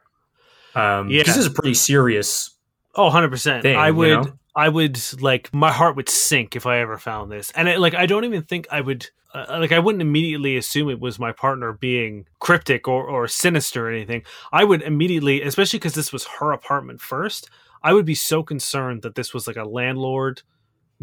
Um, 0.75 1.09
Yeah. 1.09 1.23
This 1.23 1.37
is 1.37 1.45
a 1.47 1.51
pretty 1.51 1.73
serious. 1.73 2.51
Oh, 2.93 3.09
100%. 3.09 3.61
Thing, 3.63 3.75
I 3.75 3.87
you 3.87 3.95
would 3.95 4.09
know? 4.25 4.33
I 4.55 4.69
would 4.69 4.99
like 5.21 5.53
my 5.53 5.71
heart 5.71 5.95
would 5.95 6.09
sink 6.09 6.55
if 6.55 6.65
I 6.65 6.79
ever 6.79 6.97
found 6.97 7.31
this. 7.31 7.51
And 7.51 7.67
it, 7.67 7.79
like 7.79 7.93
I 7.93 8.05
don't 8.05 8.23
even 8.25 8.43
think 8.43 8.67
I 8.71 8.81
would 8.81 9.07
uh, 9.33 9.57
like 9.59 9.71
I 9.73 9.79
wouldn't 9.79 10.01
immediately 10.01 10.55
assume 10.57 10.89
it 10.89 10.99
was 10.99 11.19
my 11.19 11.31
partner 11.33 11.73
being 11.73 12.25
cryptic 12.39 12.87
or 12.87 13.05
or 13.07 13.27
sinister 13.27 13.87
or 13.87 13.91
anything. 13.91 14.23
I 14.53 14.63
would 14.63 14.81
immediately, 14.81 15.41
especially 15.41 15.79
cuz 15.79 15.93
this 15.93 16.13
was 16.13 16.25
her 16.39 16.51
apartment 16.53 17.01
first, 17.01 17.49
I 17.83 17.91
would 17.93 18.05
be 18.05 18.15
so 18.15 18.43
concerned 18.43 19.01
that 19.01 19.15
this 19.15 19.33
was 19.33 19.45
like 19.47 19.57
a 19.57 19.65
landlord 19.65 20.41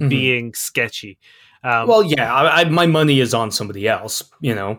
Mhm. 0.01 0.09
being 0.09 0.55
sketchy. 0.55 1.19
Um, 1.63 1.87
Well, 1.87 2.03
yeah, 2.03 2.35
I, 2.35 2.61
I, 2.63 2.65
my 2.65 2.87
money 2.87 3.21
is 3.21 3.35
on 3.35 3.51
somebody 3.51 3.87
else, 3.87 4.23
you 4.41 4.55
know. 4.55 4.79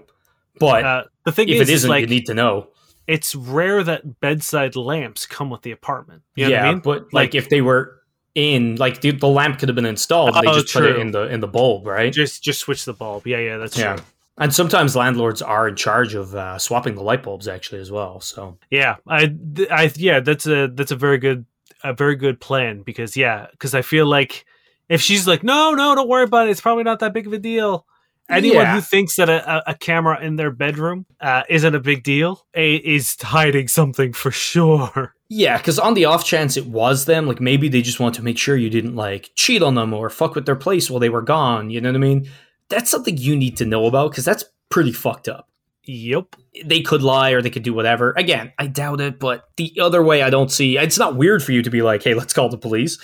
But 0.59 0.83
uh, 0.83 1.03
the 1.23 1.31
thing 1.31 1.47
if 1.49 1.55
is, 1.55 1.61
it 1.61 1.69
is 1.69 1.79
isn't, 1.81 1.89
like 1.91 2.01
you 2.01 2.07
need 2.07 2.25
to 2.25 2.33
know. 2.33 2.69
it's 3.05 3.35
rare 3.35 3.83
that 3.83 4.19
bedside 4.19 4.75
lamps 4.75 5.27
come 5.27 5.51
with 5.51 5.61
the 5.61 5.69
apartment. 5.71 6.23
You 6.35 6.45
know 6.45 6.49
yeah, 6.51 6.61
what 6.63 6.67
I 6.67 6.71
mean? 6.71 6.81
but 6.81 6.99
like, 7.03 7.13
Like- 7.13 7.35
if 7.35 7.49
they 7.49 7.61
were 7.61 7.99
in, 8.35 8.75
like 8.77 9.01
the, 9.01 9.11
the 9.11 9.27
lamp 9.27 9.59
could 9.59 9.69
have 9.69 9.75
been 9.75 9.85
installed, 9.85 10.33
they 10.35 10.47
Oh, 10.47 10.53
just 10.59 10.73
put 10.73 10.83
it 10.85 10.97
in 10.97 11.11
the 11.11 11.23
in 11.27 11.39
the 11.39 11.47
bulb, 11.47 11.85
right? 11.85 12.11
Just 12.11 12.43
just 12.43 12.59
switch 12.59 12.85
the 12.85 12.93
bulb. 12.93 13.27
Yeah, 13.27 13.37
yeah, 13.39 13.57
that's 13.57 13.77
yeah. 13.77 13.95
true. 13.95 14.05
And 14.39 14.51
sometimes 14.53 14.95
landlords 14.95 15.43
are 15.43 15.67
in 15.67 15.75
charge 15.75 16.15
of 16.15 16.33
uh, 16.33 16.57
swapping 16.57 16.95
the 16.95 17.03
light 17.03 17.21
bulbs 17.21 17.47
actually 17.47 17.81
as 17.81 17.91
well. 17.91 18.19
So 18.19 18.57
Yeah, 18.71 18.95
I, 19.07 19.27
th- 19.55 19.69
I, 19.69 19.91
yeah, 19.95 20.19
that's 20.21 20.47
a 20.47 20.67
that's 20.67 20.91
a 20.91 20.95
very 20.95 21.19
good 21.19 21.45
a 21.83 21.93
very 21.93 22.15
good 22.15 22.39
plan 22.39 22.81
because 22.81 23.15
yeah, 23.15 23.47
because 23.51 23.75
I 23.75 23.83
feel 23.83 24.07
like 24.07 24.45
if 24.89 25.01
she's 25.01 25.27
like, 25.27 25.43
no, 25.43 25.73
no, 25.75 25.93
don't 25.93 26.09
worry 26.09 26.23
about 26.23 26.47
it, 26.47 26.51
it's 26.51 26.61
probably 26.61 26.83
not 26.83 26.99
that 26.99 27.13
big 27.13 27.27
of 27.27 27.33
a 27.33 27.37
deal. 27.37 27.85
Anyone 28.29 28.61
Yeah. 28.63 28.73
who 28.75 28.81
thinks 28.81 29.17
that 29.17 29.29
a, 29.29 29.57
a- 29.57 29.63
a 29.71 29.75
camera 29.75 30.19
in 30.19 30.37
their 30.37 30.49
bedroom 30.49 31.05
uh, 31.21 31.43
isn't 31.49 31.75
a 31.75 31.79
big 31.79 32.03
deal 32.03 32.45
a, 32.55 32.75
is 32.77 33.15
hiding 33.21 33.67
something 33.67 34.13
for 34.13 34.31
sure. 34.49 35.13
Yeah, 35.35 35.57
because 35.57 35.79
on 35.79 35.95
the 35.95 36.05
off 36.05 36.23
chance 36.23 36.57
it 36.57 36.67
was 36.67 37.05
them, 37.05 37.25
like 37.25 37.41
maybe 37.41 37.67
they 37.67 37.81
just 37.81 37.99
want 37.99 38.13
to 38.15 38.21
make 38.21 38.37
sure 38.37 38.55
you 38.55 38.69
didn't 38.69 38.95
like 38.95 39.31
cheat 39.33 39.63
on 39.63 39.73
them 39.73 39.91
or 39.91 40.11
fuck 40.11 40.35
with 40.35 40.45
their 40.45 40.55
place 40.55 40.91
while 40.91 40.99
they 40.99 41.09
were 41.09 41.23
gone. 41.23 41.71
You 41.71 41.81
know 41.81 41.89
what 41.89 41.95
I 41.95 41.99
mean? 41.99 42.29
That's 42.69 42.91
something 42.91 43.17
you 43.17 43.35
need 43.35 43.57
to 43.57 43.65
know 43.65 43.87
about 43.87 44.11
because 44.11 44.25
that's 44.25 44.45
pretty 44.69 44.91
fucked 44.91 45.27
up. 45.27 45.49
Yep. 45.85 46.35
They 46.63 46.81
could 46.81 47.01
lie 47.01 47.31
or 47.31 47.41
they 47.41 47.49
could 47.49 47.63
do 47.63 47.73
whatever. 47.73 48.13
Again, 48.15 48.53
I 48.59 48.67
doubt 48.67 49.01
it, 49.01 49.19
but 49.19 49.45
the 49.57 49.73
other 49.81 50.03
way, 50.03 50.21
I 50.21 50.29
don't 50.29 50.51
see. 50.51 50.77
It's 50.77 50.99
not 50.99 51.15
weird 51.15 51.41
for 51.41 51.51
you 51.51 51.63
to 51.63 51.69
be 51.71 51.81
like, 51.81 52.03
"Hey, 52.03 52.13
let's 52.13 52.31
call 52.31 52.49
the 52.49 52.57
police," 52.59 52.99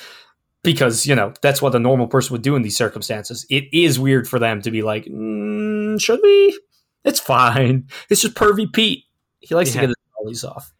because 0.61 1.07
you 1.07 1.15
know 1.15 1.33
that's 1.41 1.63
what 1.63 1.73
a 1.73 1.79
normal 1.79 2.05
person 2.05 2.33
would 2.33 2.43
do 2.43 2.55
in 2.55 2.61
these 2.61 2.77
circumstances. 2.77 3.43
It 3.49 3.63
is 3.73 3.97
weird 3.97 4.27
for 4.27 4.37
them 4.37 4.61
to 4.61 4.69
be 4.69 4.83
like, 4.83 5.05
mm, 5.05 5.99
"Should 5.99 6.19
we?" 6.21 6.59
It's 7.03 7.19
fine. 7.19 7.87
It's 8.11 8.21
just 8.21 8.35
pervy 8.35 8.71
Pete. 8.71 9.05
He 9.39 9.55
likes 9.55 9.71
to 9.71 9.79
get 9.79 9.89
his 9.89 9.95
dollies 10.15 10.43
off. 10.43 10.71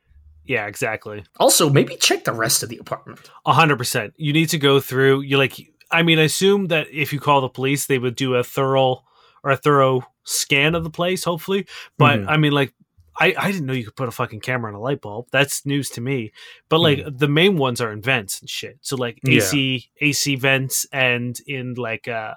Yeah, 0.49 0.65
exactly. 0.65 1.23
Also, 1.39 1.69
maybe 1.69 1.95
check 1.95 2.23
the 2.23 2.33
rest 2.33 2.63
of 2.63 2.69
the 2.69 2.77
apartment. 2.79 3.29
A 3.45 3.53
hundred 3.53 3.77
percent. 3.77 4.15
You 4.17 4.33
need 4.33 4.49
to 4.49 4.57
go 4.57 4.79
through. 4.79 5.21
You 5.21 5.37
like. 5.37 5.53
I 5.91 6.01
mean, 6.03 6.17
I 6.17 6.23
assume 6.23 6.67
that 6.67 6.87
if 6.91 7.13
you 7.13 7.19
call 7.19 7.41
the 7.41 7.49
police, 7.49 7.85
they 7.85 7.99
would 7.99 8.15
do 8.15 8.33
a 8.33 8.43
thorough 8.43 9.03
or 9.43 9.51
a 9.51 9.55
thorough 9.57 10.01
scan 10.23 10.73
of 10.73 10.83
the 10.83 10.89
place. 10.89 11.23
Hopefully, 11.23 11.67
but 11.99 12.19
Mhm. 12.19 12.25
I 12.27 12.37
mean, 12.37 12.51
like, 12.51 12.73
I 13.19 13.35
I 13.37 13.51
didn't 13.51 13.67
know 13.67 13.73
you 13.73 13.85
could 13.85 13.95
put 13.95 14.07
a 14.07 14.11
fucking 14.11 14.39
camera 14.39 14.69
in 14.71 14.75
a 14.75 14.79
light 14.81 15.01
bulb. 15.01 15.27
That's 15.31 15.67
news 15.67 15.89
to 15.91 16.01
me. 16.01 16.31
But 16.67 16.79
like, 16.79 17.03
the 17.05 17.27
main 17.27 17.57
ones 17.57 17.79
are 17.79 17.91
in 17.91 18.01
vents 18.01 18.41
and 18.41 18.49
shit. 18.49 18.79
So 18.81 18.95
like 18.95 19.19
Yeah. 19.23 19.37
AC 19.37 19.91
AC 20.01 20.35
vents 20.35 20.87
and 20.91 21.39
in 21.45 21.75
like 21.75 22.07
uh 22.07 22.33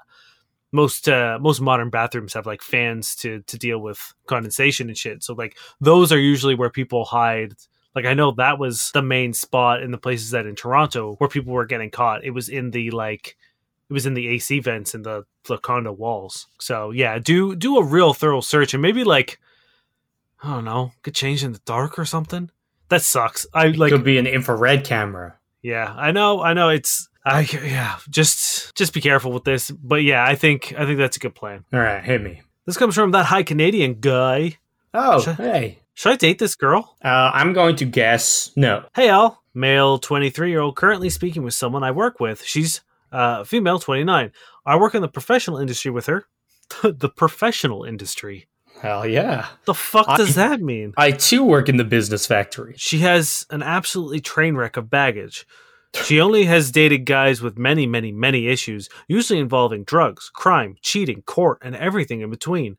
most 0.70 1.09
uh 1.09 1.38
most 1.40 1.61
modern 1.61 1.90
bathrooms 1.90 2.35
have 2.35 2.46
like 2.46 2.62
fans 2.62 3.16
to 3.16 3.40
to 3.46 3.57
deal 3.59 3.79
with 3.79 4.12
condensation 4.27 4.88
and 4.88 4.98
shit. 4.98 5.22
So 5.22 5.33
like 5.35 5.57
those 5.81 6.12
are 6.12 6.18
usually 6.20 6.55
where 6.55 6.70
people 6.70 7.05
hide 7.05 7.55
like 7.95 8.05
I 8.05 8.15
know 8.15 8.33
that 8.33 8.59
was 8.59 8.91
the 8.93 9.03
main 9.03 9.33
spot 9.33 9.83
in 9.83 9.91
the 9.91 9.99
places 9.99 10.31
that 10.31 10.47
in 10.47 10.55
Toronto 10.57 11.15
where 11.19 11.29
people 11.29 11.53
were 11.53 11.67
getting 11.67 11.91
caught. 11.91 12.25
It 12.25 12.31
was 12.31 12.49
in 12.49 12.71
the 12.71 12.91
like 12.91 13.37
it 13.91 13.93
was 13.93 14.07
in 14.07 14.15
the 14.15 14.29
AC 14.29 14.61
vents 14.61 14.95
in 14.95 15.03
the, 15.03 15.25
the 15.47 15.59
condo 15.59 15.93
walls. 15.93 16.47
So 16.61 16.91
yeah, 16.91 17.19
do 17.19 17.55
do 17.55 17.77
a 17.77 17.85
real 17.85 18.15
thorough 18.15 18.41
search 18.41 18.73
and 18.75 18.83
maybe 18.83 19.05
like 19.05 19.39
I 20.43 20.55
don't 20.55 20.65
know, 20.65 20.93
get 21.03 21.15
changed 21.15 21.45
in 21.45 21.53
the 21.53 21.61
dark 21.65 21.99
or 21.99 22.05
something. 22.05 22.51
That 22.89 23.03
sucks. 23.03 23.47
I 23.55 23.69
like 23.69 23.93
Could 23.93 24.05
be 24.05 24.19
an 24.19 24.27
infrared 24.27 24.85
camera. 24.85 25.39
yeah, 25.63 25.95
I 25.97 26.13
know, 26.13 26.43
I 26.43 26.53
know 26.53 26.69
it's 26.69 27.09
I 27.25 27.41
yeah, 27.43 27.99
just 28.11 28.75
just 28.75 28.93
be 28.93 29.01
careful 29.01 29.33
with 29.33 29.45
this. 29.45 29.71
But 29.71 30.03
yeah, 30.03 30.25
I 30.25 30.35
think 30.35 30.75
I 30.77 30.85
think 30.87 30.99
that's 30.99 31.17
a 31.17 31.21
good 31.21 31.35
plan. 31.35 31.65
All 31.73 31.79
right, 31.81 32.03
hit 32.03 32.23
me. 32.23 32.43
This 32.67 32.77
comes 32.77 32.95
from 32.95 33.11
that 33.13 33.27
high 33.27 33.43
Canadian 33.43 34.01
guy. 34.01 34.59
Oh, 34.95 35.21
Sure. 35.21 35.35
hey. 35.35 35.79
Should 35.95 36.13
I 36.13 36.17
date 36.17 36.39
this 36.39 36.55
girl? 36.55 36.97
Uh, 37.05 37.31
I'm 37.35 37.53
going 37.53 37.77
to 37.77 37.85
guess 37.85 38.51
no. 38.57 38.85
Hey, 38.95 39.09
Al. 39.09 39.43
Male, 39.55 39.99
23 39.99 40.51
year 40.51 40.61
old, 40.61 40.77
currently 40.77 41.11
speaking 41.11 41.43
with 41.43 41.53
someone 41.55 41.83
I 41.85 41.91
work 41.91 42.19
with. 42.21 42.43
She's 42.43 42.81
uh, 43.11 43.45
female, 43.45 43.79
29. 43.79 44.33
I 44.65 44.77
work 44.77 44.95
in 44.95 45.03
the 45.03 45.09
professional 45.09 45.59
industry 45.59 45.91
with 45.91 46.07
her. 46.07 46.25
the 46.83 47.11
professional 47.11 47.85
industry. 47.85 48.49
Hell 48.81 49.07
yeah. 49.07 49.49
The 49.67 49.75
fuck 49.75 50.09
I- 50.09 50.17
does 50.17 50.35
that 50.37 50.61
mean? 50.63 50.95
I 50.97 51.11
too 51.11 51.45
work 51.45 51.69
in 51.69 51.77
the 51.77 51.85
business 51.85 52.27
factory. 52.27 52.75
She 52.79 52.99
has 53.01 53.47
an 53.51 53.63
absolutely 53.63 54.21
train 54.21 54.57
wreck 54.57 54.79
of 54.79 54.89
baggage. 54.89 55.47
She 56.05 56.23
only 56.23 56.45
has 56.45 56.71
dated 56.71 57.05
guys 57.05 57.43
with 57.43 57.59
many, 57.59 57.87
many, 57.87 58.13
many 58.13 58.47
issues, 58.49 58.89
usually 59.09 59.39
involving 59.39 59.85
drugs, 59.85 60.31
crime, 60.35 60.77
cheating, 60.81 61.21
court, 61.27 61.59
and 61.61 61.77
everything 61.77 62.23
in 62.23 62.31
between. 62.31 62.79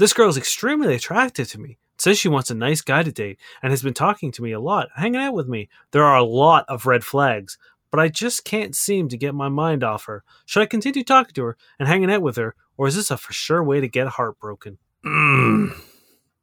This 0.00 0.14
girl 0.14 0.30
is 0.30 0.38
extremely 0.38 0.94
attractive 0.94 1.50
to 1.50 1.60
me. 1.60 1.76
Says 1.98 2.18
she 2.18 2.30
wants 2.30 2.50
a 2.50 2.54
nice 2.54 2.80
guy 2.80 3.02
to 3.02 3.12
date 3.12 3.38
and 3.62 3.70
has 3.70 3.82
been 3.82 3.92
talking 3.92 4.32
to 4.32 4.42
me 4.42 4.50
a 4.50 4.58
lot, 4.58 4.88
hanging 4.96 5.20
out 5.20 5.34
with 5.34 5.46
me. 5.46 5.68
There 5.90 6.04
are 6.04 6.16
a 6.16 6.24
lot 6.24 6.64
of 6.68 6.86
red 6.86 7.04
flags, 7.04 7.58
but 7.90 8.00
I 8.00 8.08
just 8.08 8.46
can't 8.46 8.74
seem 8.74 9.10
to 9.10 9.18
get 9.18 9.34
my 9.34 9.50
mind 9.50 9.84
off 9.84 10.06
her. 10.06 10.24
Should 10.46 10.62
I 10.62 10.66
continue 10.66 11.04
talking 11.04 11.34
to 11.34 11.44
her 11.44 11.58
and 11.78 11.86
hanging 11.86 12.10
out 12.10 12.22
with 12.22 12.36
her, 12.36 12.54
or 12.78 12.86
is 12.86 12.96
this 12.96 13.10
a 13.10 13.18
for 13.18 13.34
sure 13.34 13.62
way 13.62 13.82
to 13.82 13.88
get 13.88 14.08
heartbroken? 14.08 14.78
Mm. 15.04 15.78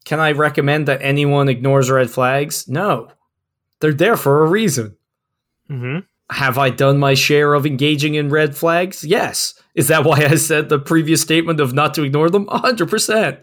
Can 0.06 0.20
I 0.20 0.34
recommend 0.34 0.88
that 0.88 1.02
anyone 1.02 1.50
ignores 1.50 1.90
red 1.90 2.12
flags? 2.12 2.68
No. 2.68 3.10
They're 3.80 3.92
there 3.92 4.18
for 4.18 4.44
a 4.44 4.50
reason. 4.52 4.98
Mm-hmm. 5.68 6.02
Have 6.30 6.60
I 6.60 6.70
done 6.70 7.00
my 7.00 7.16
share 7.16 7.56
of 7.56 7.66
engaging 7.66 8.14
in 8.14 8.30
red 8.30 8.56
flags? 8.56 9.04
Yes. 9.04 9.60
Is 9.78 9.88
that 9.90 10.04
why 10.04 10.18
I 10.26 10.36
said 10.36 10.68
the 10.70 10.80
previous 10.80 11.22
statement 11.22 11.60
of 11.60 11.72
not 11.74 11.94
to 11.94 12.04
ignore 12.04 12.30
them? 12.30 12.48
100%. 12.48 13.38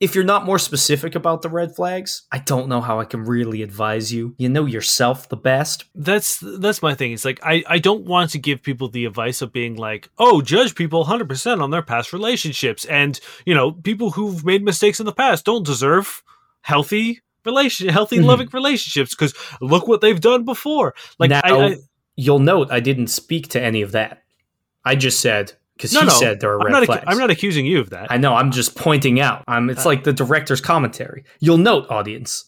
If 0.00 0.14
you're 0.16 0.24
not 0.24 0.44
more 0.44 0.58
specific 0.58 1.14
about 1.14 1.42
the 1.42 1.48
red 1.48 1.74
flags, 1.76 2.22
I 2.32 2.38
don't 2.40 2.68
know 2.68 2.80
how 2.80 2.98
I 3.00 3.04
can 3.04 3.24
really 3.24 3.62
advise 3.62 4.12
you. 4.12 4.34
You 4.36 4.48
know 4.48 4.66
yourself 4.66 5.28
the 5.28 5.36
best. 5.36 5.84
that's 5.94 6.40
that's 6.58 6.82
my 6.82 6.94
thing. 6.94 7.12
It's 7.12 7.24
like 7.24 7.38
I 7.44 7.62
I 7.68 7.78
don't 7.78 8.04
want 8.04 8.30
to 8.32 8.38
give 8.40 8.62
people 8.64 8.88
the 8.88 9.04
advice 9.04 9.40
of 9.42 9.52
being 9.52 9.76
like, 9.76 10.10
oh, 10.18 10.42
judge 10.42 10.74
people 10.74 11.04
100% 11.04 11.62
on 11.62 11.70
their 11.70 11.82
past 11.82 12.12
relationships, 12.12 12.84
and 12.86 13.18
you 13.46 13.54
know, 13.54 13.70
people 13.72 14.10
who've 14.10 14.44
made 14.44 14.64
mistakes 14.64 14.98
in 14.98 15.06
the 15.06 15.12
past 15.12 15.44
don't 15.44 15.64
deserve 15.64 16.22
healthy 16.62 17.20
relation, 17.46 17.88
healthy 17.88 18.18
Mhm. 18.18 18.24
loving 18.24 18.48
relationships 18.52 19.14
because 19.14 19.34
look 19.60 19.86
what 19.86 20.00
they've 20.00 20.20
done 20.20 20.44
before. 20.44 20.94
Like 21.20 21.30
now, 21.30 21.40
I, 21.44 21.66
I 21.66 21.76
you'll 22.16 22.40
note 22.40 22.72
I 22.72 22.80
didn't 22.80 23.06
speak 23.06 23.48
to 23.50 23.62
any 23.62 23.82
of 23.82 23.92
that. 23.92 24.24
I 24.84 24.96
just 24.96 25.20
said 25.20 25.52
because 25.82 25.92
no 25.94 26.02
no, 26.02 26.08
said 26.10 26.40
there 26.40 26.50
are 26.52 26.60
I'm 26.60 26.66
red 26.66 26.72
not, 26.72 26.84
flags. 26.86 27.02
ac- 27.02 27.10
I'm 27.12 27.18
not 27.18 27.30
accusing 27.30 27.66
you 27.66 27.80
of 27.80 27.90
that. 27.90 28.10
I 28.10 28.16
know. 28.16 28.34
I'm 28.34 28.50
just 28.52 28.76
pointing 28.76 29.20
out. 29.20 29.42
Um, 29.48 29.68
it's 29.70 29.84
Uh, 29.84 29.88
like 29.90 30.04
the 30.04 30.12
director's 30.12 30.60
commentary. 30.60 31.24
You'll 31.40 31.58
note, 31.58 31.86
audience. 31.90 32.44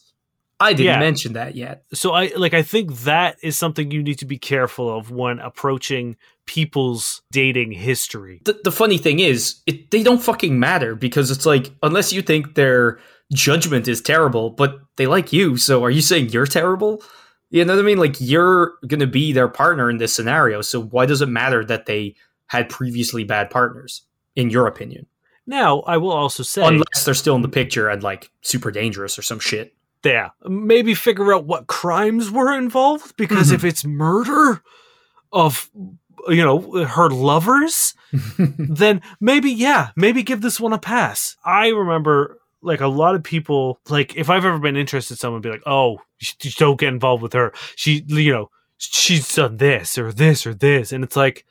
I 0.57 0.71
didn't 0.71 0.85
Yeah. 0.85 0.99
mention 0.99 1.33
that 1.33 1.55
yet. 1.55 1.83
so 1.93 2.13
I 2.13 2.31
like 2.37 2.53
I 2.53 2.61
think 2.63 2.99
that 3.01 3.35
is 3.43 3.57
something 3.57 3.91
you 3.91 4.01
need 4.01 4.19
to 4.19 4.25
be 4.25 4.37
careful 4.37 4.95
of 4.97 5.11
when 5.11 5.39
approaching 5.39 6.15
people's 6.45 7.21
dating 7.31 7.71
history. 7.73 8.41
The, 8.45 8.57
the 8.63 8.71
funny 8.71 8.97
thing 8.97 9.19
is, 9.19 9.61
it, 9.65 9.91
they 9.91 10.01
don't 10.03 10.21
fucking 10.23 10.57
matter 10.57 10.95
because 10.95 11.29
it's 11.31 11.45
like 11.45 11.71
unless 11.83 12.13
you 12.13 12.21
think 12.21 12.55
their 12.55 12.99
judgment 13.33 13.87
is 13.89 13.99
terrible, 14.01 14.51
but 14.51 14.77
they 14.95 15.07
like 15.07 15.33
you. 15.33 15.57
So 15.57 15.83
are 15.83 15.91
you 15.91 16.01
saying 16.01 16.29
you're 16.29 16.45
terrible? 16.45 17.03
You 17.49 17.65
know 17.65 17.75
what 17.75 17.81
I 17.83 17.85
mean? 17.85 17.97
Like 17.97 18.15
you're 18.19 18.75
gonna 18.87 19.07
be 19.07 19.33
their 19.33 19.47
partner 19.49 19.89
in 19.89 19.97
this 19.97 20.13
scenario. 20.13 20.61
So 20.61 20.81
why 20.81 21.05
does 21.05 21.21
it 21.21 21.27
matter 21.29 21.65
that 21.65 21.85
they 21.85 22.15
had 22.47 22.69
previously 22.69 23.23
bad 23.23 23.49
partners? 23.49 24.03
In 24.35 24.49
your 24.49 24.67
opinion, 24.67 25.05
Now, 25.47 25.79
I 25.81 25.95
will 25.97 26.11
also 26.11 26.43
say 26.43 26.65
unless 26.65 27.05
they're 27.05 27.13
still 27.13 27.35
in 27.37 27.41
the 27.41 27.47
picture 27.47 27.87
and 27.87 28.03
like 28.03 28.29
super 28.41 28.69
dangerous 28.71 29.17
or 29.17 29.21
some 29.21 29.39
shit. 29.39 29.73
yeah 30.03 30.29
maybe 30.47 30.93
figure 30.93 31.33
out 31.33 31.45
what 31.45 31.67
crimes 31.67 32.29
were 32.29 32.53
involved 32.55 33.15
because 33.17 33.49
Mhm. 33.51 33.55
if 33.55 33.63
it's 33.63 33.85
murder 33.85 34.61
of 35.31 35.69
you 36.27 36.43
know 36.43 36.85
her 36.85 37.09
lovers 37.09 37.93
then 38.37 39.01
maybe 39.19 39.49
yeah 39.51 39.89
maybe 39.95 40.21
give 40.23 40.41
this 40.41 40.59
one 40.59 40.73
a 40.73 40.77
pass 40.77 41.35
i 41.45 41.69
remember 41.69 42.39
like 42.61 42.81
a 42.81 42.87
lot 42.87 43.15
of 43.15 43.23
people 43.23 43.79
like 43.89 44.15
if 44.15 44.29
i've 44.29 44.45
ever 44.45 44.59
been 44.59 44.75
interested 44.77 45.13
in 45.13 45.17
someone 45.17 45.41
be 45.41 45.49
like 45.49 45.63
oh 45.65 45.97
don't 46.57 46.79
get 46.79 46.89
involved 46.93 47.23
with 47.23 47.33
her 47.33 47.51
she 47.75 48.03
you 48.07 48.31
know 48.31 48.49
she's 48.77 49.33
done 49.35 49.57
this 49.57 49.97
or 49.97 50.11
this 50.11 50.45
or 50.45 50.53
this 50.53 50.91
and 50.91 51.03
it's 51.03 51.15
like 51.15 51.45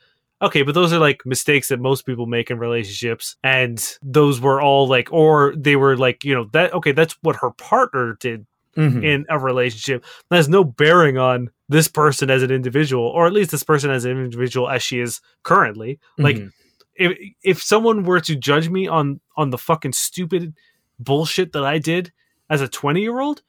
okay 0.45 0.61
but 0.61 0.73
those 0.75 0.93
are 0.93 0.99
like 0.99 1.25
mistakes 1.25 1.67
that 1.69 1.79
most 1.79 2.05
people 2.05 2.25
make 2.25 2.49
in 2.51 2.57
relationships 2.59 3.35
and 3.43 3.97
those 4.01 4.39
were 4.39 4.61
all 4.61 4.87
like 4.87 5.11
or 5.11 5.53
they 5.57 5.75
were 5.75 5.97
like 5.97 6.23
you 6.23 6.33
know 6.33 6.45
that 6.53 6.73
okay 6.73 6.91
that's 6.91 7.17
what 7.21 7.35
her 7.37 7.51
partner 7.51 8.17
did 8.19 8.45
Mhm. 8.77 9.03
in 9.05 9.25
a 9.29 9.39
relationship 9.39 10.03
that 10.29 10.35
has 10.35 10.49
no 10.49 10.61
bearing 10.65 11.17
on 11.17 11.49
this 11.69 11.87
person 11.87 12.29
as 12.29 12.43
an 12.43 12.51
individual 12.51 13.05
or 13.07 13.25
at 13.25 13.31
least 13.31 13.51
this 13.51 13.63
person 13.63 13.89
as 13.89 14.03
an 14.03 14.11
individual 14.11 14.69
as 14.69 14.83
she 14.83 14.99
is 14.99 15.21
currently 15.43 15.97
like 16.17 16.35
Mhm. 16.35 16.51
if 16.95 17.17
if 17.41 17.63
someone 17.63 18.03
were 18.03 18.19
to 18.19 18.35
judge 18.35 18.67
me 18.69 18.85
on 18.85 19.21
on 19.37 19.49
the 19.51 19.57
fucking 19.57 19.93
stupid 19.93 20.53
bullshit 20.99 21.53
that 21.53 21.63
I 21.63 21.77
did 21.77 22.11
as 22.49 22.59
a 22.61 22.67
20 22.67 23.01
year 23.01 23.19
old 23.21 23.41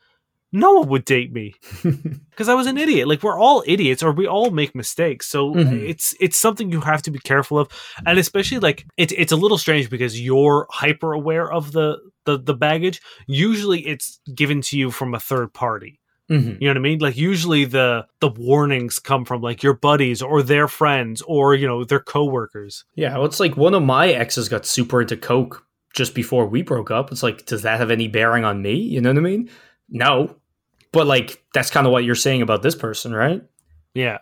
no 0.52 0.72
one 0.74 0.88
would 0.88 1.04
date 1.04 1.32
me 1.32 1.54
because 2.30 2.48
I 2.48 2.54
was 2.54 2.66
an 2.66 2.78
idiot. 2.78 3.08
Like 3.08 3.22
we're 3.22 3.38
all 3.38 3.62
idiots, 3.66 4.02
or 4.02 4.12
we 4.12 4.26
all 4.26 4.50
make 4.50 4.74
mistakes. 4.74 5.26
So 5.26 5.54
Mhm. 5.54 5.88
it's 5.88 6.14
it's 6.20 6.36
something 6.36 6.70
you 6.72 6.80
have 6.82 7.02
to 7.02 7.10
be 7.10 7.18
careful 7.18 7.58
of, 7.58 7.68
and 8.06 8.18
especially 8.18 8.58
like 8.60 8.86
it's 8.96 9.12
it's 9.16 9.32
a 9.32 9.36
little 9.36 9.58
strange 9.58 9.90
because 9.90 10.20
you're 10.20 10.66
hyper 10.70 11.12
aware 11.12 11.50
of 11.52 11.72
the 11.72 11.98
the 12.24 12.38
the 12.38 12.54
baggage. 12.54 13.00
Usually, 13.26 13.86
it's 13.86 14.20
given 14.34 14.60
to 14.62 14.78
you 14.78 14.90
from 14.90 15.14
a 15.14 15.20
third 15.20 15.52
party. 15.52 16.00
Mhm. 16.30 16.60
You 16.60 16.66
know 16.66 16.70
what 16.70 16.76
I 16.76 16.80
mean? 16.80 16.98
Like 16.98 17.16
usually 17.16 17.64
the 17.66 18.06
the 18.20 18.28
warnings 18.28 18.98
come 18.98 19.24
from 19.24 19.42
like 19.42 19.62
your 19.62 19.74
buddies 19.74 20.22
or 20.22 20.42
their 20.42 20.66
friends 20.68 21.22
or 21.26 21.54
you 21.54 21.66
know 21.68 21.84
their 21.84 22.00
coworkers. 22.00 22.84
Yeah, 22.96 23.14
well, 23.16 23.26
it's 23.26 23.38
like 23.40 23.56
one 23.56 23.74
of 23.74 23.82
my 23.84 24.08
exes 24.08 24.48
got 24.48 24.66
super 24.66 25.00
into 25.02 25.16
coke 25.16 25.64
just 25.94 26.14
before 26.14 26.46
we 26.46 26.62
broke 26.62 26.90
up. 26.90 27.10
It's 27.12 27.22
like, 27.22 27.46
does 27.46 27.62
that 27.62 27.78
have 27.78 27.90
any 27.92 28.08
bearing 28.08 28.44
on 28.44 28.60
me? 28.60 28.74
You 28.74 29.00
know 29.00 29.10
what 29.10 29.18
I 29.18 29.20
mean? 29.22 29.48
No, 29.88 30.36
but 30.92 31.06
like 31.06 31.42
that's 31.54 31.70
kind 31.70 31.86
of 31.86 31.92
what 31.92 32.04
you're 32.04 32.14
saying 32.14 32.42
about 32.42 32.62
this 32.62 32.74
person, 32.74 33.14
right? 33.14 33.42
Yeah. 33.94 34.18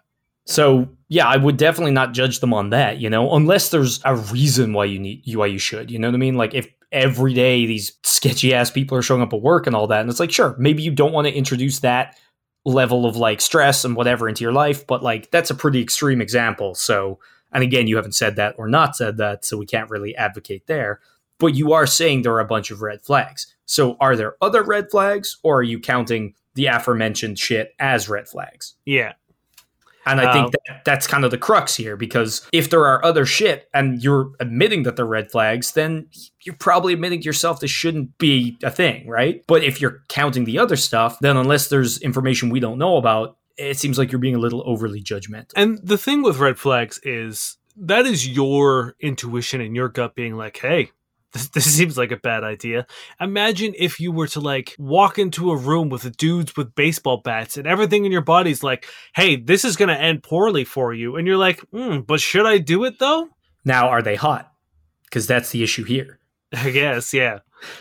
So 0.47 0.89
yeah, 1.09 1.27
I 1.27 1.37
would 1.37 1.57
definitely 1.57 1.93
not 1.93 2.13
judge 2.13 2.41
them 2.41 2.53
on 2.53 2.71
that, 2.71 2.99
you 2.99 3.09
know, 3.09 3.35
unless 3.35 3.71
there's 3.71 4.01
a 4.05 4.17
reason 4.17 4.73
why 4.73 4.85
you 4.87 4.99
need 4.99 5.27
you 5.27 5.39
why 5.39 5.47
you 5.47 5.59
should. 5.59 5.91
You 5.91 5.99
know 5.99 6.09
what 6.09 6.15
I 6.15 6.19
mean? 6.19 6.35
Like 6.35 6.55
if 6.55 6.69
every 6.93 7.35
day 7.35 7.67
these 7.67 7.93
sketchy 8.03 8.55
ass 8.55 8.71
people 8.71 8.97
are 8.97 9.03
showing 9.03 9.23
up 9.23 9.33
at 9.33 9.41
work 9.41 9.67
and 9.67 9.75
all 9.75 9.87
that, 9.87 10.01
and 10.01 10.11
it's 10.11 10.21
like, 10.21 10.33
sure, 10.33 10.55
maybe 10.59 10.83
you 10.83 10.91
don't 10.91 11.13
want 11.13 11.27
to 11.27 11.35
introduce 11.35 11.81
that 11.81 12.19
level 12.65 13.07
of 13.07 13.17
like 13.17 13.41
stress 13.41 13.85
and 13.85 13.97
whatever 13.97 14.29
into 14.29 14.43
your 14.43 14.53
life, 14.53 14.87
but 14.87 15.03
like 15.03 15.31
that's 15.31 15.51
a 15.51 15.55
pretty 15.55 15.81
extreme 15.81 16.21
example. 16.21 16.75
So 16.75 17.19
and 17.53 17.63
again, 17.63 17.87
you 17.87 17.97
haven't 17.97 18.17
said 18.17 18.37
that 18.37 18.57
or 18.59 18.69
not 18.69 18.97
said 18.97 19.17
that, 19.19 19.45
so 19.45 19.57
we 19.57 19.67
can't 19.67 19.91
really 19.91 20.17
advocate 20.17 20.67
there. 20.67 21.01
But 21.39 21.55
you 21.55 21.73
are 21.73 21.87
saying 21.87 22.23
there 22.23 22.35
are 22.35 22.41
a 22.41 22.45
bunch 22.45 22.71
of 22.71 22.83
red 22.83 23.03
flags. 23.03 23.55
So 23.67 23.97
are 24.01 24.17
there 24.17 24.37
other 24.41 24.63
red 24.63 24.91
flags, 24.91 25.39
or 25.43 25.59
are 25.59 25.63
you 25.63 25.81
counting 25.81 26.35
the 26.55 26.67
aforementioned 26.67 27.39
shit 27.39 27.75
as 27.79 28.09
red 28.09 28.29
flags? 28.29 28.75
Yeah. 28.85 29.15
And 30.07 30.21
I 30.21 30.27
Um, 30.27 30.33
think 30.51 30.53
that 30.67 30.85
that's 30.85 31.07
kind 31.07 31.25
of 31.25 31.31
the 31.31 31.39
crux 31.39 31.75
here 31.75 31.97
because 31.97 32.47
if 32.53 32.69
there 32.69 32.87
are 32.87 33.03
other 33.03 33.25
shit 33.25 33.69
and 33.73 34.03
you're 34.03 34.33
admitting 34.39 34.83
that 34.83 34.97
they're 34.97 35.07
red 35.07 35.31
flags, 35.31 35.73
then 35.73 36.09
you're 36.43 36.57
probably 36.57 36.93
admitting 36.93 37.21
to 37.21 37.25
yourself 37.25 37.61
this 37.61 37.71
shouldn't 37.71 38.19
be 38.19 38.59
a 38.63 38.71
thing, 38.71 39.09
right? 39.09 39.43
But 39.47 39.65
if 39.65 39.81
you're 39.81 40.03
counting 40.09 40.45
the 40.45 40.59
other 40.59 40.77
stuff, 40.77 41.19
then 41.21 41.39
unless 41.39 41.69
there's 41.69 41.99
information 42.03 42.51
we 42.51 42.61
don't 42.61 42.77
know 42.77 42.99
about, 42.99 43.39
it 43.57 43.79
seems 43.79 43.99
like 43.99 44.13
you're 44.13 44.19
being 44.19 44.35
a 44.35 44.41
little 44.41 44.63
overly 44.67 45.03
judgmental. 45.03 45.53
And 45.57 45.79
the 45.83 45.97
thing 45.97 46.23
with 46.23 46.39
red 46.39 46.59
flags 46.59 47.01
is 47.03 47.57
that 47.77 48.05
is 48.05 48.29
your 48.29 48.97
intuition 49.01 49.63
and 49.63 49.75
your 49.75 49.89
gut 49.89 50.15
being 50.15 50.37
like, 50.37 50.59
hey, 50.59 50.91
this, 51.35 51.49
this 51.51 51.77
seems 51.77 51.99
like 51.99 52.13
a 52.13 52.17
bad 52.17 52.45
idea. 52.45 52.87
Imagine 53.21 53.75
if 53.79 54.01
you 54.01 54.11
were 54.11 54.29
to 54.29 54.41
like 54.41 54.75
walk 54.79 55.19
into 55.19 55.51
a 55.51 55.57
room 55.57 55.91
with 55.91 56.17
dudes 56.17 56.57
with 56.57 56.75
baseball 56.75 57.19
bats 57.19 57.59
and 57.59 57.67
everything 57.67 58.07
in 58.07 58.13
your 58.13 58.23
body's 58.23 58.63
like, 58.63 58.87
hey, 59.15 59.37
this 59.37 59.65
is 59.65 59.77
going 59.77 59.91
to 59.91 60.01
end 60.01 60.23
poorly 60.23 60.65
for 60.65 60.95
you. 60.95 61.17
And 61.17 61.27
you're 61.27 61.37
like, 61.37 61.61
hmm, 61.71 62.01
but 62.01 62.21
should 62.21 62.47
I 62.47 62.59
do 62.59 62.85
it 62.85 62.99
though? 62.99 63.29
Now, 63.65 63.89
are 63.89 64.03
they 64.03 64.15
hot? 64.15 64.51
Because 65.05 65.27
that's 65.27 65.51
the 65.51 65.63
issue 65.63 65.85
here. 65.85 66.19
I 66.55 66.71
guess, 66.71 67.13
yeah. 67.13 67.41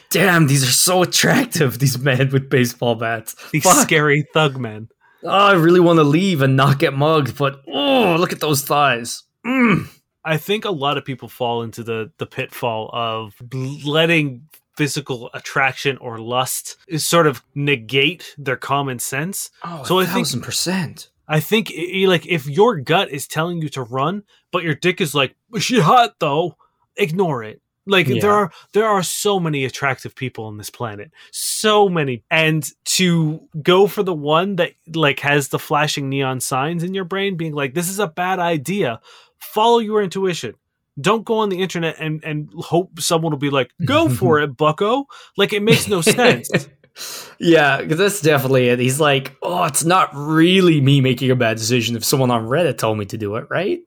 Damn, 0.09 0.47
these 0.47 0.63
are 0.63 0.71
so 0.71 1.03
attractive, 1.03 1.79
these 1.79 1.99
men 1.99 2.29
with 2.29 2.49
baseball 2.49 2.95
bats. 2.95 3.35
These 3.51 3.63
Fuck. 3.63 3.85
scary 3.85 4.25
thug 4.33 4.57
men. 4.57 4.89
Oh, 5.23 5.29
I 5.29 5.53
really 5.53 5.79
want 5.79 5.97
to 5.97 6.03
leave 6.03 6.41
and 6.41 6.55
not 6.55 6.79
get 6.79 6.93
mugged, 6.93 7.37
but 7.37 7.61
oh, 7.67 8.15
look 8.19 8.33
at 8.33 8.39
those 8.39 8.61
thighs. 8.61 9.23
Mm. 9.45 9.89
I 10.25 10.37
think 10.37 10.65
a 10.65 10.71
lot 10.71 10.97
of 10.97 11.05
people 11.05 11.27
fall 11.29 11.61
into 11.63 11.83
the 11.83 12.11
the 12.17 12.25
pitfall 12.25 12.89
of 12.93 13.33
letting 13.85 14.47
physical 14.75 15.29
attraction 15.33 15.97
or 15.97 16.17
lust 16.17 16.77
is 16.87 17.05
sort 17.05 17.27
of 17.27 17.43
negate 17.53 18.33
their 18.37 18.55
common 18.57 18.97
sense. 18.99 19.51
Oh, 19.63 19.83
So 19.83 19.99
a 19.99 20.03
I 20.03 20.05
think- 20.05 20.27
thousand 20.27 20.41
percent. 20.41 21.09
I 21.27 21.39
think 21.39 21.71
like 22.07 22.25
if 22.27 22.47
your 22.47 22.75
gut 22.77 23.09
is 23.09 23.27
telling 23.27 23.61
you 23.61 23.69
to 23.69 23.81
run, 23.83 24.23
but 24.51 24.63
your 24.63 24.75
dick 24.75 24.99
is 24.99 25.15
like 25.15 25.35
she 25.59 25.79
hot 25.79 26.15
though, 26.19 26.57
ignore 26.97 27.43
it. 27.43 27.61
Like 27.85 28.07
Yeah. 28.07 28.21
there 28.21 28.31
are 28.31 28.51
there 28.73 28.87
are 28.87 29.03
so 29.03 29.39
many 29.39 29.63
attractive 29.65 30.15
people 30.15 30.45
on 30.45 30.57
this 30.57 30.69
planet, 30.69 31.11
so 31.31 31.87
many, 31.87 32.23
and 32.31 32.67
to 32.85 33.47
go 33.61 33.87
for 33.87 34.03
the 34.03 34.13
one 34.13 34.55
that 34.57 34.73
like 34.93 35.19
has 35.21 35.47
the 35.49 35.59
flashing 35.59 36.09
neon 36.09 36.39
signs 36.41 36.83
in 36.83 36.93
your 36.93 37.05
brain, 37.05 37.35
being 37.37 37.53
like 37.53 37.73
this 37.73 37.89
is 37.89 37.99
a 37.99 38.07
bad 38.07 38.39
idea. 38.39 38.99
Follow 39.43 39.79
your 39.79 40.01
intuition. 40.01 40.55
Don't 40.99 41.25
go 41.25 41.39
on 41.39 41.49
the 41.49 41.61
internet 41.61 41.95
and 41.99 42.23
and 42.23 42.49
hope 42.55 42.99
someone 42.99 43.31
will 43.31 43.39
be 43.39 43.49
like, 43.49 43.71
"Go 43.83 44.09
for 44.09 44.39
it, 44.39 44.55
Bucko." 44.55 45.05
Like 45.37 45.53
it 45.53 45.63
makes 45.63 45.87
no 45.87 46.01
sense. 46.01 46.49
yeah, 47.39 47.81
because 47.81 47.97
that's 47.97 48.21
definitely 48.21 48.69
it. 48.69 48.79
He's 48.79 48.99
like, 48.99 49.35
oh, 49.41 49.63
it's 49.63 49.83
not 49.83 50.11
really 50.13 50.81
me 50.81 51.01
making 51.01 51.31
a 51.31 51.35
bad 51.35 51.57
decision 51.57 51.95
if 51.95 52.03
someone 52.03 52.31
on 52.31 52.45
Reddit 52.45 52.77
told 52.77 52.97
me 52.97 53.05
to 53.05 53.17
do 53.17 53.35
it, 53.35 53.47
right? 53.49 53.79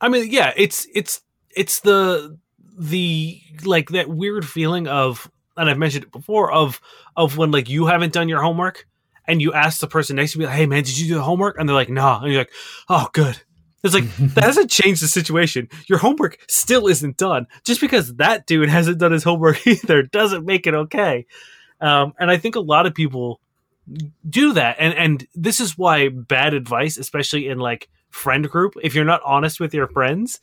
I 0.00 0.08
mean, 0.08 0.30
yeah, 0.30 0.52
it's 0.56 0.86
it's 0.94 1.20
it's 1.54 1.80
the 1.80 2.38
the 2.78 3.40
like 3.64 3.90
that 3.90 4.08
weird 4.08 4.48
feeling 4.48 4.88
of, 4.88 5.30
and 5.56 5.68
I've 5.68 5.78
mentioned 5.78 6.04
it 6.04 6.12
before 6.12 6.50
of 6.50 6.80
of 7.16 7.36
when 7.36 7.50
like 7.50 7.68
you 7.68 7.86
haven't 7.86 8.12
done 8.12 8.28
your 8.28 8.40
homework 8.40 8.86
and 9.26 9.42
you 9.42 9.52
ask 9.52 9.80
the 9.80 9.86
person 9.86 10.16
next 10.16 10.32
to 10.32 10.38
you, 10.38 10.46
like, 10.46 10.54
"Hey, 10.54 10.66
man, 10.66 10.82
did 10.82 10.98
you 10.98 11.08
do 11.08 11.14
the 11.16 11.22
homework?" 11.22 11.56
And 11.58 11.68
they're 11.68 11.76
like, 11.76 11.90
"Nah," 11.90 12.22
and 12.22 12.32
you're 12.32 12.40
like, 12.40 12.52
"Oh, 12.88 13.08
good." 13.12 13.42
It's 13.82 13.94
like 13.94 14.04
that 14.34 14.44
hasn't 14.44 14.70
changed 14.70 15.02
the 15.02 15.08
situation. 15.08 15.68
Your 15.88 15.98
homework 15.98 16.38
still 16.48 16.86
isn't 16.86 17.16
done. 17.16 17.46
Just 17.64 17.80
because 17.80 18.14
that 18.16 18.46
dude 18.46 18.68
hasn't 18.68 18.98
done 18.98 19.12
his 19.12 19.24
homework 19.24 19.66
either 19.66 20.02
doesn't 20.02 20.44
make 20.44 20.66
it 20.66 20.74
okay. 20.74 21.26
Um, 21.80 22.12
and 22.18 22.30
I 22.30 22.36
think 22.36 22.56
a 22.56 22.60
lot 22.60 22.86
of 22.86 22.94
people 22.94 23.40
do 24.28 24.52
that, 24.52 24.76
and 24.78 24.94
and 24.94 25.26
this 25.34 25.60
is 25.60 25.78
why 25.78 26.08
bad 26.10 26.54
advice, 26.54 26.98
especially 26.98 27.48
in 27.48 27.58
like 27.58 27.88
friend 28.10 28.48
group, 28.48 28.74
if 28.82 28.94
you're 28.94 29.04
not 29.04 29.22
honest 29.24 29.60
with 29.60 29.72
your 29.72 29.88
friends, 29.88 30.40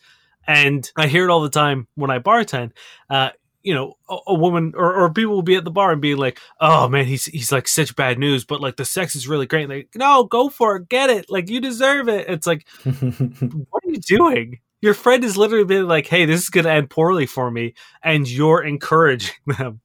and 0.47 0.89
I 0.95 1.07
hear 1.07 1.25
it 1.25 1.29
all 1.29 1.41
the 1.41 1.49
time 1.49 1.87
when 1.95 2.09
I 2.09 2.19
bartend. 2.19 2.71
Uh, 3.09 3.29
you 3.67 3.73
know, 3.73 3.97
a, 4.09 4.17
a 4.27 4.33
woman 4.33 4.73
or, 4.77 4.93
or 4.93 5.11
people 5.11 5.33
will 5.33 5.41
be 5.41 5.57
at 5.57 5.65
the 5.65 5.71
bar 5.71 5.91
and 5.91 6.01
be 6.01 6.15
like, 6.15 6.39
"Oh 6.61 6.87
man, 6.87 7.05
he's 7.05 7.25
he's 7.25 7.51
like 7.51 7.67
such 7.67 7.97
bad 7.97 8.17
news, 8.17 8.45
but 8.45 8.61
like 8.61 8.77
the 8.77 8.85
sex 8.85 9.13
is 9.13 9.27
really 9.27 9.45
great." 9.45 9.63
And 9.63 9.71
they, 9.71 9.87
no, 9.93 10.23
go 10.23 10.47
for 10.47 10.77
it, 10.77 10.87
get 10.87 11.09
it, 11.09 11.29
like 11.29 11.49
you 11.49 11.59
deserve 11.59 12.07
it. 12.07 12.29
It's 12.29 12.47
like, 12.47 12.65
what 12.83 13.83
are 13.83 13.89
you 13.89 13.99
doing? 13.99 14.59
Your 14.81 14.93
friend 14.93 15.21
is 15.25 15.35
literally 15.35 15.65
being 15.65 15.85
like, 15.85 16.07
"Hey, 16.07 16.23
this 16.23 16.43
is 16.43 16.49
gonna 16.49 16.69
end 16.69 16.89
poorly 16.89 17.25
for 17.25 17.51
me," 17.51 17.73
and 18.01 18.25
you're 18.29 18.63
encouraging 18.63 19.35
them. 19.57 19.81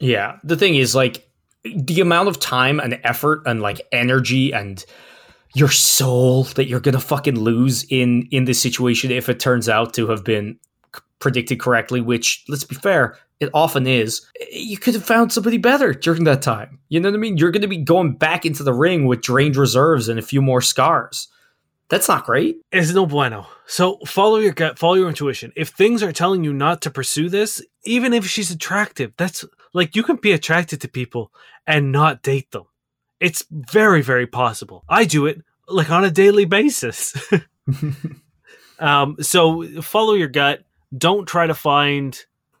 yeah, 0.00 0.38
the 0.42 0.56
thing 0.56 0.76
is, 0.76 0.94
like, 0.94 1.28
the 1.62 2.00
amount 2.00 2.28
of 2.28 2.40
time 2.40 2.80
and 2.80 2.98
effort 3.04 3.42
and 3.44 3.60
like 3.60 3.82
energy 3.92 4.52
and 4.52 4.82
your 5.54 5.68
soul 5.68 6.44
that 6.44 6.68
you're 6.68 6.80
gonna 6.80 7.00
fucking 7.00 7.38
lose 7.38 7.84
in 7.90 8.28
in 8.30 8.46
this 8.46 8.62
situation 8.62 9.10
if 9.10 9.28
it 9.28 9.40
turns 9.40 9.68
out 9.68 9.92
to 9.94 10.06
have 10.08 10.24
been 10.24 10.58
predicted 11.18 11.58
correctly 11.58 12.00
which 12.00 12.44
let's 12.48 12.64
be 12.64 12.74
fair 12.74 13.18
it 13.40 13.50
often 13.52 13.86
is 13.86 14.26
you 14.50 14.78
could 14.78 14.94
have 14.94 15.04
found 15.04 15.32
somebody 15.32 15.58
better 15.58 15.92
during 15.92 16.24
that 16.24 16.42
time 16.42 16.78
you 16.88 17.00
know 17.00 17.08
what 17.10 17.16
i 17.16 17.18
mean 17.18 17.36
you're 17.36 17.50
gonna 17.50 17.68
be 17.68 17.76
going 17.76 18.14
back 18.14 18.44
into 18.46 18.62
the 18.62 18.72
ring 18.74 19.06
with 19.06 19.20
drained 19.20 19.56
reserves 19.56 20.08
and 20.08 20.18
a 20.18 20.22
few 20.22 20.42
more 20.42 20.60
scars 20.60 21.28
that's 21.88 22.08
not 22.08 22.26
great 22.26 22.56
It's 22.72 22.92
no 22.92 23.06
bueno. 23.06 23.46
So 23.66 23.98
follow 24.06 24.38
your 24.38 24.52
gut, 24.52 24.78
follow 24.78 24.94
your 24.94 25.08
intuition. 25.08 25.52
If 25.54 25.68
things 25.68 26.02
are 26.02 26.12
telling 26.12 26.42
you 26.42 26.52
not 26.52 26.82
to 26.82 26.90
pursue 26.90 27.28
this, 27.28 27.64
even 27.84 28.12
if 28.12 28.26
she's 28.26 28.50
attractive, 28.50 29.12
that's 29.16 29.44
like 29.72 29.94
you 29.94 30.02
can 30.02 30.16
be 30.16 30.32
attracted 30.32 30.80
to 30.80 30.88
people 30.88 31.32
and 31.66 31.92
not 31.92 32.22
date 32.22 32.50
them. 32.50 32.64
It's 33.20 33.44
very, 33.50 34.02
very 34.02 34.26
possible. 34.26 34.84
I 34.88 35.04
do 35.04 35.26
it 35.26 35.42
like 35.68 35.90
on 35.90 36.04
a 36.04 36.10
daily 36.10 36.44
basis. 36.44 37.16
um, 38.78 39.16
so 39.20 39.80
follow 39.82 40.14
your 40.14 40.28
gut. 40.28 40.64
Don't 40.96 41.26
try 41.26 41.46
to 41.46 41.54
find 41.54 42.18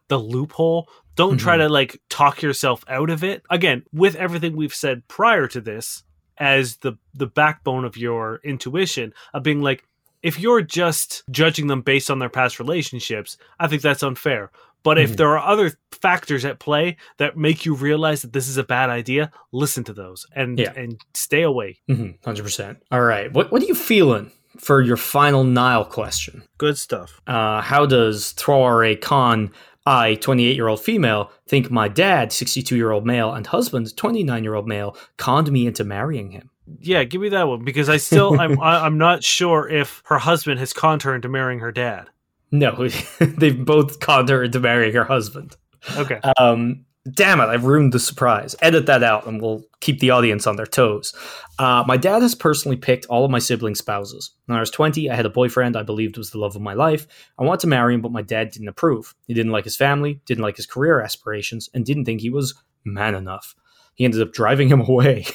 the 0.08 0.18
loophole. 0.18 0.88
Don't 1.14 1.38
try 1.38 1.56
to 1.56 1.68
like 1.68 2.00
talk 2.10 2.42
yourself 2.42 2.84
out 2.88 3.08
of 3.10 3.24
it. 3.24 3.42
Again, 3.50 3.84
with 3.92 4.16
everything 4.16 4.54
we've 4.56 4.74
said 4.74 5.06
prior 5.08 5.46
to 5.48 5.60
this 5.60 6.02
as 6.38 6.76
the 6.78 6.92
the 7.14 7.26
backbone 7.26 7.84
of 7.84 7.96
your 7.96 8.40
intuition 8.44 9.12
of 9.32 9.42
being 9.42 9.62
like 9.62 9.84
if 10.22 10.38
you're 10.40 10.60
just 10.62 11.22
judging 11.30 11.68
them 11.68 11.80
based 11.82 12.10
on 12.10 12.18
their 12.18 12.28
past 12.28 12.58
relationships, 12.58 13.36
I 13.60 13.68
think 13.68 13.80
that's 13.82 14.02
unfair. 14.02 14.50
But 14.82 14.98
if 14.98 15.12
Mhm. 15.12 15.16
there 15.16 15.36
are 15.38 15.46
other 15.52 15.72
factors 15.92 16.44
at 16.44 16.58
play 16.60 16.96
that 17.18 17.36
make 17.36 17.64
you 17.64 17.74
realize 17.74 18.22
that 18.22 18.32
this 18.32 18.46
is 18.48 18.56
a 18.56 18.62
bad 18.64 18.90
idea, 18.90 19.30
listen 19.52 19.84
to 19.84 19.92
those 19.92 20.26
and 20.34 20.58
Yeah. 20.58 20.72
and 20.76 21.00
stay 21.14 21.42
away. 21.42 21.78
Mhm, 21.88 22.18
100% 22.22 22.78
all 22.90 23.00
right 23.00 23.32
what, 23.32 23.50
what 23.50 23.62
are 23.62 23.66
you 23.66 23.74
feeling 23.74 24.30
for 24.60 24.80
your 24.82 24.96
final 24.96 25.44
nile 25.44 25.84
question 25.84 26.42
Good 26.58 26.76
stuff. 26.78 27.20
uh, 27.26 27.60
how 27.62 27.86
does 27.86 28.32
Throare 28.34 29.00
Khan, 29.00 29.50
I, 29.86 30.16
28 30.16 30.56
year 30.56 30.68
old 30.68 30.80
female, 30.80 31.30
think 31.46 31.70
my 31.70 31.88
dad, 31.88 32.32
62 32.32 32.76
year 32.76 32.90
old 32.90 33.06
male, 33.06 33.32
and 33.32 33.46
husband, 33.46 33.96
29 33.96 34.42
year 34.42 34.54
old 34.54 34.66
male, 34.66 34.96
conned 35.16 35.50
me 35.50 35.66
into 35.66 35.84
marrying 35.84 36.30
him? 36.30 36.50
Yeah, 36.80 37.04
give 37.04 37.20
me 37.20 37.28
that 37.28 37.46
one 37.46 37.64
because 37.64 37.88
I 37.88 37.98
still 37.98 38.40
I'm 38.40 38.60
I, 38.62 38.84
I'm 38.84 38.98
not 38.98 39.22
sure 39.22 39.68
if 39.68 40.02
her 40.06 40.18
husband 40.18 40.58
has 40.58 40.72
conned 40.72 41.02
her 41.02 41.14
into 41.14 41.28
marrying 41.28 41.60
her 41.60 41.72
dad. 41.72 42.08
No, 42.50 42.88
they've 43.20 43.64
both 43.64 44.00
conned 44.00 44.28
her 44.28 44.42
into 44.42 44.60
marrying 44.60 44.94
her 44.94 45.04
husband. 45.04 45.56
Okay. 45.96 46.20
Um, 46.38 46.85
damn 47.14 47.40
it, 47.40 47.44
I've 47.44 47.64
ruined 47.64 47.92
the 47.92 47.98
surprise. 47.98 48.54
Edit 48.60 48.86
that 48.86 49.02
out 49.02 49.26
and 49.26 49.40
we'll 49.40 49.64
keep 49.80 50.00
the 50.00 50.10
audience 50.10 50.46
on 50.46 50.56
their 50.56 50.66
toes. 50.66 51.14
Uh, 51.58 51.84
my 51.86 51.96
dad 51.96 52.22
has 52.22 52.34
personally 52.34 52.76
picked 52.76 53.06
all 53.06 53.24
of 53.24 53.30
my 53.30 53.38
sibling 53.38 53.74
spouses. 53.74 54.32
When 54.46 54.56
I 54.56 54.60
was 54.60 54.70
20, 54.70 55.10
I 55.10 55.14
had 55.14 55.26
a 55.26 55.30
boyfriend 55.30 55.76
I 55.76 55.82
believed 55.82 56.18
was 56.18 56.30
the 56.30 56.38
love 56.38 56.56
of 56.56 56.62
my 56.62 56.74
life. 56.74 57.06
I 57.38 57.44
wanted 57.44 57.60
to 57.60 57.66
marry 57.68 57.94
him, 57.94 58.00
but 58.00 58.12
my 58.12 58.22
dad 58.22 58.50
didn't 58.50 58.68
approve. 58.68 59.14
He 59.26 59.34
didn't 59.34 59.52
like 59.52 59.64
his 59.64 59.76
family, 59.76 60.20
didn't 60.26 60.42
like 60.42 60.56
his 60.56 60.66
career 60.66 61.00
aspirations, 61.00 61.70
and 61.72 61.84
didn't 61.84 62.04
think 62.04 62.20
he 62.20 62.30
was 62.30 62.54
man 62.84 63.14
enough. 63.14 63.54
He 63.94 64.04
ended 64.04 64.22
up 64.22 64.32
driving 64.32 64.68
him 64.68 64.80
away. 64.88 65.26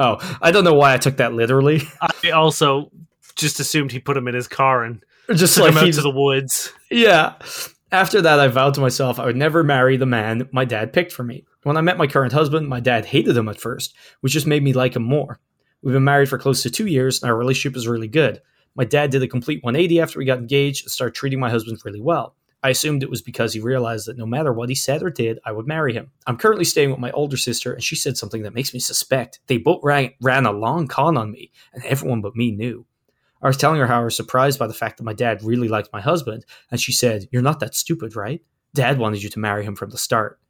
oh, 0.00 0.18
I 0.42 0.50
don't 0.50 0.64
know 0.64 0.74
why 0.74 0.94
I 0.94 0.98
took 0.98 1.18
that 1.18 1.32
literally. 1.32 1.82
I 2.24 2.30
also 2.30 2.90
just 3.36 3.60
assumed 3.60 3.92
he 3.92 4.00
put 4.00 4.16
him 4.16 4.28
in 4.28 4.34
his 4.34 4.48
car 4.48 4.82
and 4.84 5.02
Just 5.32 5.54
took 5.54 5.64
like 5.64 5.72
him 5.72 5.88
out 5.88 5.94
to 5.94 6.02
the 6.02 6.10
woods. 6.10 6.72
Yeah. 6.90 7.34
After 7.90 8.20
that, 8.20 8.38
I 8.38 8.48
vowed 8.48 8.74
to 8.74 8.82
myself 8.82 9.18
I 9.18 9.24
would 9.24 9.36
never 9.36 9.64
marry 9.64 9.96
the 9.96 10.04
man 10.04 10.46
my 10.52 10.66
dad 10.66 10.92
picked 10.92 11.10
for 11.10 11.22
me. 11.22 11.46
When 11.62 11.78
I 11.78 11.80
met 11.80 11.96
my 11.96 12.06
current 12.06 12.34
husband, 12.34 12.68
my 12.68 12.80
dad 12.80 13.06
hated 13.06 13.34
him 13.34 13.48
at 13.48 13.60
first, 13.60 13.94
which 14.20 14.34
just 14.34 14.46
made 14.46 14.62
me 14.62 14.74
like 14.74 14.94
him 14.94 15.04
more. 15.04 15.40
We've 15.80 15.94
been 15.94 16.04
married 16.04 16.28
for 16.28 16.38
close 16.38 16.62
to 16.62 16.70
two 16.70 16.86
years, 16.86 17.22
and 17.22 17.30
our 17.30 17.36
relationship 17.36 17.78
is 17.78 17.88
really 17.88 18.08
good. 18.08 18.42
My 18.74 18.84
dad 18.84 19.10
did 19.10 19.22
a 19.22 19.28
complete 19.28 19.62
180 19.62 20.00
after 20.00 20.18
we 20.18 20.26
got 20.26 20.38
engaged 20.38 20.84
and 20.84 20.92
started 20.92 21.14
treating 21.14 21.40
my 21.40 21.48
husband 21.48 21.78
really 21.82 22.00
well. 22.00 22.36
I 22.62 22.70
assumed 22.70 23.02
it 23.02 23.10
was 23.10 23.22
because 23.22 23.54
he 23.54 23.60
realized 23.60 24.06
that 24.06 24.18
no 24.18 24.26
matter 24.26 24.52
what 24.52 24.68
he 24.68 24.74
said 24.74 25.02
or 25.02 25.10
did, 25.10 25.38
I 25.46 25.52
would 25.52 25.66
marry 25.66 25.94
him. 25.94 26.10
I'm 26.26 26.36
currently 26.36 26.64
staying 26.64 26.90
with 26.90 26.98
my 26.98 27.10
older 27.12 27.38
sister, 27.38 27.72
and 27.72 27.82
she 27.82 27.96
said 27.96 28.18
something 28.18 28.42
that 28.42 28.54
makes 28.54 28.74
me 28.74 28.80
suspect 28.80 29.40
they 29.46 29.56
both 29.56 29.80
ran, 29.82 30.12
ran 30.20 30.44
a 30.44 30.52
long 30.52 30.88
con 30.88 31.16
on 31.16 31.30
me, 31.30 31.52
and 31.72 31.82
everyone 31.84 32.20
but 32.20 32.36
me 32.36 32.50
knew. 32.50 32.84
I 33.40 33.46
was 33.46 33.56
telling 33.56 33.78
her 33.78 33.86
how 33.86 34.00
I 34.00 34.04
was 34.04 34.16
surprised 34.16 34.58
by 34.58 34.66
the 34.66 34.74
fact 34.74 34.96
that 34.96 35.04
my 35.04 35.12
dad 35.12 35.42
really 35.42 35.68
liked 35.68 35.92
my 35.92 36.00
husband, 36.00 36.44
and 36.70 36.80
she 36.80 36.92
said, 36.92 37.28
You're 37.30 37.42
not 37.42 37.60
that 37.60 37.74
stupid, 37.74 38.16
right? 38.16 38.42
Dad 38.74 38.98
wanted 38.98 39.22
you 39.22 39.28
to 39.30 39.38
marry 39.38 39.64
him 39.64 39.76
from 39.76 39.90
the 39.90 39.98
start. 39.98 40.40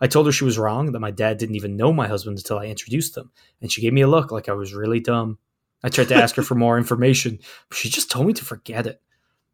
I 0.00 0.08
told 0.08 0.26
her 0.26 0.32
she 0.32 0.44
was 0.44 0.58
wrong, 0.58 0.92
that 0.92 1.00
my 1.00 1.12
dad 1.12 1.38
didn't 1.38 1.54
even 1.54 1.76
know 1.76 1.92
my 1.92 2.08
husband 2.08 2.36
until 2.36 2.58
I 2.58 2.66
introduced 2.66 3.14
them, 3.14 3.30
and 3.60 3.70
she 3.70 3.80
gave 3.80 3.92
me 3.92 4.00
a 4.00 4.08
look 4.08 4.32
like 4.32 4.48
I 4.48 4.52
was 4.52 4.74
really 4.74 5.00
dumb. 5.00 5.38
I 5.84 5.88
tried 5.88 6.08
to 6.08 6.16
ask 6.16 6.34
her 6.36 6.42
for 6.42 6.54
more 6.54 6.78
information, 6.78 7.38
but 7.68 7.78
she 7.78 7.88
just 7.88 8.10
told 8.10 8.26
me 8.26 8.32
to 8.34 8.44
forget 8.44 8.86
it. 8.86 9.00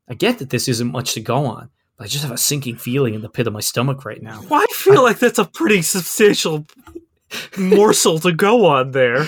I 0.09 0.14
get 0.14 0.39
that 0.39 0.51
this 0.51 0.68
isn't 0.68 0.91
much 0.91 1.14
to 1.14 1.20
go 1.20 1.45
on, 1.45 1.70
but 1.97 2.05
I 2.05 2.07
just 2.07 2.24
have 2.24 2.32
a 2.32 2.39
sinking 2.39 2.76
feeling 2.76 3.14
in 3.14 3.20
the 3.20 3.28
pit 3.28 3.47
of 3.47 3.53
my 3.53 3.61
stomach 3.61 4.05
right 4.05 4.22
now. 4.22 4.43
Well, 4.49 4.62
I 4.62 4.66
feel 4.72 5.03
like 5.03 5.18
that's 5.18 5.39
a 5.39 5.45
pretty 5.45 5.82
substantial 5.82 6.66
morsel 7.59 8.18
to 8.20 8.32
go 8.32 8.66
on 8.66 8.93
there. 8.93 9.26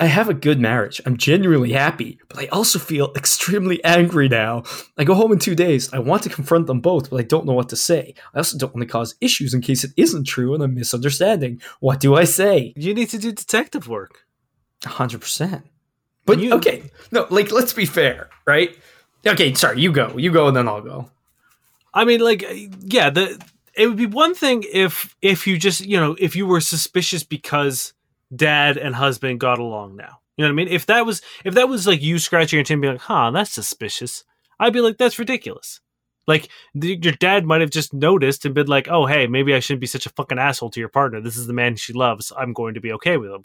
I 0.00 0.06
have 0.06 0.28
a 0.28 0.34
good 0.34 0.60
marriage. 0.60 1.00
I'm 1.04 1.16
genuinely 1.16 1.72
happy, 1.72 2.20
but 2.28 2.38
I 2.38 2.46
also 2.48 2.78
feel 2.78 3.12
extremely 3.16 3.82
angry 3.84 4.28
now. 4.28 4.62
I 4.96 5.02
go 5.04 5.14
home 5.14 5.32
in 5.32 5.40
two 5.40 5.56
days. 5.56 5.92
I 5.92 5.98
want 5.98 6.22
to 6.22 6.28
confront 6.28 6.68
them 6.68 6.80
both, 6.80 7.10
but 7.10 7.18
I 7.18 7.24
don't 7.24 7.46
know 7.46 7.52
what 7.52 7.68
to 7.70 7.76
say. 7.76 8.14
I 8.32 8.38
also 8.38 8.56
don't 8.58 8.72
want 8.74 8.86
to 8.86 8.92
cause 8.92 9.16
issues 9.20 9.54
in 9.54 9.60
case 9.60 9.82
it 9.82 9.90
isn't 9.96 10.24
true 10.24 10.54
and 10.54 10.62
I'm 10.62 10.74
misunderstanding. 10.76 11.60
What 11.80 11.98
do 11.98 12.14
I 12.14 12.24
say? 12.24 12.72
You 12.76 12.94
need 12.94 13.08
to 13.10 13.18
do 13.18 13.32
detective 13.32 13.88
work. 13.88 14.24
100%. 14.82 15.64
But 16.26 16.38
You- 16.38 16.52
okay, 16.54 16.84
no, 17.10 17.26
like, 17.30 17.50
let's 17.50 17.72
be 17.72 17.86
fair, 17.86 18.28
right? 18.46 18.76
Okay, 19.26 19.52
sorry, 19.54 19.80
you 19.80 19.90
go. 19.90 20.16
You 20.16 20.30
go 20.30 20.46
and 20.46 20.56
then 20.56 20.68
I'll 20.68 20.80
go. 20.82 21.10
I 21.92 22.04
mean, 22.04 22.20
like, 22.20 22.44
yeah, 22.82 23.10
the 23.10 23.42
it 23.74 23.86
would 23.86 23.96
be 23.96 24.06
one 24.06 24.34
thing 24.34 24.64
if 24.72 25.16
if 25.22 25.46
you 25.46 25.56
just 25.56 25.80
you 25.86 25.98
know 25.98 26.16
if 26.18 26.36
you 26.36 26.46
were 26.46 26.60
suspicious 26.60 27.22
because 27.24 27.92
dad 28.34 28.76
and 28.76 28.94
husband 28.94 29.40
got 29.40 29.58
along 29.58 29.96
now. 29.96 30.20
You 30.36 30.44
know 30.44 30.48
what 30.48 30.52
I 30.52 30.64
mean? 30.64 30.68
If 30.68 30.86
that 30.86 31.04
was 31.04 31.20
if 31.44 31.54
that 31.54 31.68
was 31.68 31.86
like 31.86 32.02
you 32.02 32.18
scratching 32.18 32.58
your 32.58 32.64
chin, 32.64 32.80
being 32.80 32.94
like, 32.94 33.02
"Huh, 33.02 33.30
that's 33.32 33.50
suspicious," 33.50 34.24
I'd 34.60 34.72
be 34.72 34.80
like, 34.80 34.96
"That's 34.96 35.18
ridiculous." 35.18 35.80
Like 36.28 36.48
your 36.74 37.14
dad 37.14 37.44
might 37.44 37.62
have 37.62 37.70
just 37.70 37.92
noticed 37.92 38.44
and 38.44 38.54
been 38.54 38.66
like, 38.68 38.86
"Oh, 38.88 39.06
hey, 39.06 39.26
maybe 39.26 39.54
I 39.54 39.60
shouldn't 39.60 39.80
be 39.80 39.86
such 39.86 40.06
a 40.06 40.10
fucking 40.10 40.38
asshole 40.38 40.70
to 40.70 40.80
your 40.80 40.90
partner. 40.90 41.20
This 41.20 41.36
is 41.36 41.46
the 41.46 41.52
man 41.52 41.74
she 41.76 41.92
loves. 41.92 42.32
I'm 42.36 42.52
going 42.52 42.74
to 42.74 42.80
be 42.80 42.92
okay 42.92 43.16
with 43.16 43.30
him." 43.32 43.44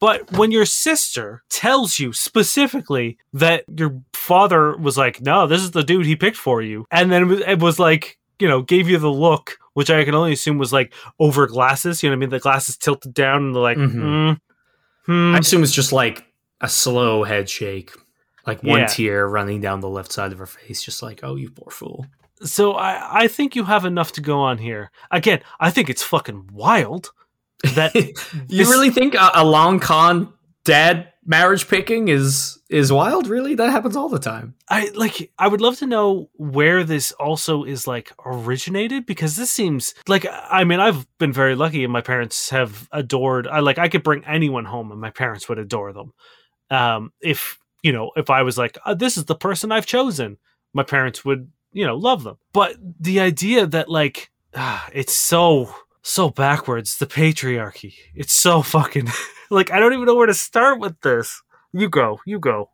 But 0.00 0.32
when 0.32 0.50
your 0.50 0.64
sister 0.64 1.42
tells 1.50 1.98
you 1.98 2.12
specifically 2.12 3.18
that 3.34 3.64
your 3.76 4.00
father 4.14 4.76
was 4.76 4.96
like, 4.96 5.20
"No, 5.20 5.46
this 5.46 5.62
is 5.62 5.72
the 5.72 5.82
dude 5.82 6.06
he 6.06 6.16
picked 6.16 6.36
for 6.36 6.62
you," 6.62 6.86
and 6.90 7.10
then 7.10 7.42
it 7.46 7.58
was 7.58 7.78
like, 7.78 8.18
you 8.38 8.48
know, 8.48 8.62
gave 8.62 8.88
you 8.88 8.98
the 8.98 9.10
look, 9.10 9.58
which 9.74 9.90
I 9.90 10.04
can 10.04 10.14
only 10.14 10.32
assume 10.32 10.58
was 10.58 10.72
like 10.72 10.92
over 11.18 11.46
glasses. 11.46 12.02
You 12.02 12.08
know 12.10 12.12
what 12.14 12.18
I 12.18 12.20
mean? 12.20 12.30
The 12.30 12.38
glasses 12.40 12.76
tilted 12.76 13.14
down, 13.14 13.46
and 13.46 13.54
they're 13.54 13.62
like, 13.62 13.78
Mhm. 13.78 13.94
mm, 13.94 14.38
hmm. 15.06 15.34
I 15.34 15.38
assume 15.38 15.62
it's 15.62 15.72
just 15.72 15.92
like 15.92 16.24
a 16.60 16.68
slow 16.68 17.24
head 17.24 17.48
shake, 17.48 17.92
like 18.46 18.62
one 18.62 18.80
Yeah. 18.80 18.86
tear 18.86 19.28
running 19.28 19.60
down 19.60 19.80
the 19.80 19.88
left 19.88 20.12
side 20.12 20.32
of 20.32 20.38
her 20.38 20.46
face, 20.46 20.82
just 20.82 21.02
like, 21.02 21.20
oh, 21.22 21.36
you 21.36 21.50
poor 21.50 21.70
fool. 21.70 22.06
So 22.42 22.72
I, 22.72 23.24
I 23.24 23.28
think 23.28 23.54
you 23.54 23.64
have 23.64 23.84
enough 23.84 24.12
to 24.12 24.20
go 24.22 24.38
on 24.40 24.58
here. 24.58 24.90
Again, 25.10 25.40
I 25.58 25.70
think 25.70 25.90
it's 25.90 26.02
fucking 26.02 26.48
wild 26.52 27.10
that 27.74 27.94
you 27.94 28.14
This- 28.48 28.68
really 28.70 28.90
think 28.90 29.14
a, 29.14 29.30
a 29.34 29.44
long 29.44 29.78
con 29.78 30.32
dad 30.64 31.09
marriage 31.24 31.68
picking 31.68 32.08
is 32.08 32.58
is 32.68 32.92
wild? 32.92 33.26
Really, 33.26 33.54
that 33.54 33.70
happens 33.70 33.96
all 33.96 34.08
the 34.08 34.18
time. 34.18 34.54
I 34.68 34.90
like 34.94 35.30
I 35.38 35.48
would 35.48 35.60
love 35.60 35.78
to 35.78 35.86
know 35.86 36.30
where 36.34 36.84
this 36.84 37.12
also 37.12 37.64
is 37.64 37.86
like 37.86 38.12
originated 38.24 39.06
because 39.06 39.36
this 39.36 39.50
seems 39.50 39.94
like 40.08 40.26
I 40.30 40.64
mean 40.64 40.80
I've 40.80 41.06
been 41.18 41.32
very 41.32 41.54
lucky 41.54 41.84
and 41.84 41.92
my 41.92 42.00
parents 42.00 42.50
have 42.50 42.88
adored 42.92 43.46
I 43.46 43.60
like 43.60 43.78
I 43.78 43.88
could 43.88 44.02
bring 44.02 44.24
anyone 44.24 44.64
home 44.64 44.92
and 44.92 45.00
my 45.00 45.10
parents 45.10 45.48
would 45.48 45.58
adore 45.58 45.92
them. 45.92 46.12
Um 46.70 47.12
if 47.20 47.58
you 47.82 47.92
know 47.92 48.12
if 48.16 48.30
I 48.30 48.42
was 48.42 48.56
like 48.58 48.78
"Uh, 48.84 48.94
this 48.94 49.16
is 49.16 49.24
the 49.26 49.34
person 49.34 49.72
I've 49.72 49.86
chosen 49.86 50.38
my 50.72 50.82
parents 50.82 51.24
would 51.24 51.50
you 51.72 51.86
know 51.86 51.96
love 51.96 52.24
them. 52.24 52.38
But 52.52 52.76
the 52.98 53.20
idea 53.20 53.66
that 53.66 53.88
like 53.88 54.30
ah, 54.54 54.88
it's 54.92 55.14
so 55.14 55.74
so 56.02 56.30
backwards 56.30 56.98
the 56.98 57.06
patriarchy. 57.06 57.94
It's 58.14 58.32
so 58.32 58.62
fucking 58.62 59.08
like 59.50 59.70
I 59.70 59.80
don't 59.80 59.92
even 59.92 60.06
know 60.06 60.14
where 60.14 60.26
to 60.26 60.34
start 60.34 60.80
with 60.80 61.00
this. 61.00 61.42
You 61.72 61.88
go, 61.88 62.20
you 62.24 62.38
go. 62.38 62.70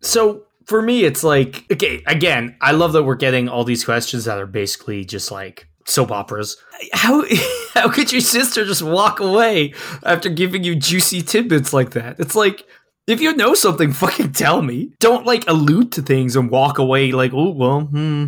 So 0.00 0.44
for 0.66 0.80
me, 0.80 1.04
it's 1.04 1.24
like 1.24 1.64
okay. 1.70 2.02
Again, 2.06 2.56
I 2.60 2.72
love 2.72 2.92
that 2.92 3.02
we're 3.02 3.16
getting 3.16 3.48
all 3.48 3.64
these 3.64 3.84
questions 3.84 4.24
that 4.24 4.38
are 4.38 4.46
basically 4.46 5.04
just 5.04 5.30
like 5.30 5.68
soap 5.84 6.10
operas. 6.10 6.56
How 6.92 7.24
how 7.74 7.90
could 7.90 8.12
your 8.12 8.20
sister 8.20 8.64
just 8.64 8.82
walk 8.82 9.20
away 9.20 9.74
after 10.04 10.28
giving 10.28 10.64
you 10.64 10.76
juicy 10.76 11.22
tidbits 11.22 11.72
like 11.72 11.90
that? 11.90 12.20
It's 12.20 12.34
like 12.34 12.64
if 13.06 13.20
you 13.20 13.34
know 13.34 13.54
something, 13.54 13.92
fucking 13.94 14.32
tell 14.32 14.62
me. 14.62 14.92
Don't 15.00 15.26
like 15.26 15.48
allude 15.48 15.92
to 15.92 16.02
things 16.02 16.36
and 16.36 16.50
walk 16.50 16.78
away 16.78 17.12
like, 17.12 17.32
oh 17.34 17.50
well, 17.50 17.80
hmm. 17.82 18.26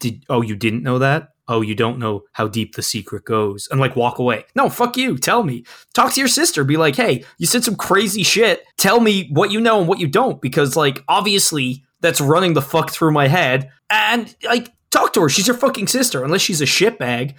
Did 0.00 0.24
oh 0.28 0.42
you 0.42 0.54
didn't 0.54 0.84
know 0.84 1.00
that? 1.00 1.30
Oh, 1.48 1.62
you 1.62 1.74
don't 1.74 1.98
know 1.98 2.24
how 2.32 2.46
deep 2.46 2.74
the 2.74 2.82
secret 2.82 3.24
goes, 3.24 3.68
and 3.70 3.80
like 3.80 3.96
walk 3.96 4.18
away. 4.18 4.44
No, 4.54 4.68
fuck 4.68 4.96
you. 4.96 5.16
Tell 5.16 5.42
me. 5.42 5.64
Talk 5.94 6.12
to 6.12 6.20
your 6.20 6.28
sister. 6.28 6.62
Be 6.62 6.76
like, 6.76 6.94
hey, 6.94 7.24
you 7.38 7.46
said 7.46 7.64
some 7.64 7.76
crazy 7.76 8.22
shit. 8.22 8.64
Tell 8.76 9.00
me 9.00 9.28
what 9.32 9.50
you 9.50 9.60
know 9.60 9.78
and 9.80 9.88
what 9.88 9.98
you 9.98 10.06
don't, 10.06 10.40
because 10.40 10.76
like 10.76 11.02
obviously 11.08 11.84
that's 12.00 12.20
running 12.20 12.54
the 12.54 12.62
fuck 12.62 12.90
through 12.90 13.12
my 13.12 13.28
head. 13.28 13.70
And 13.90 14.34
like, 14.44 14.70
talk 14.90 15.12
to 15.14 15.22
her. 15.22 15.28
She's 15.28 15.46
your 15.46 15.56
fucking 15.56 15.86
sister, 15.86 16.22
unless 16.22 16.42
she's 16.42 16.60
a 16.60 16.66
shitbag. 16.66 17.34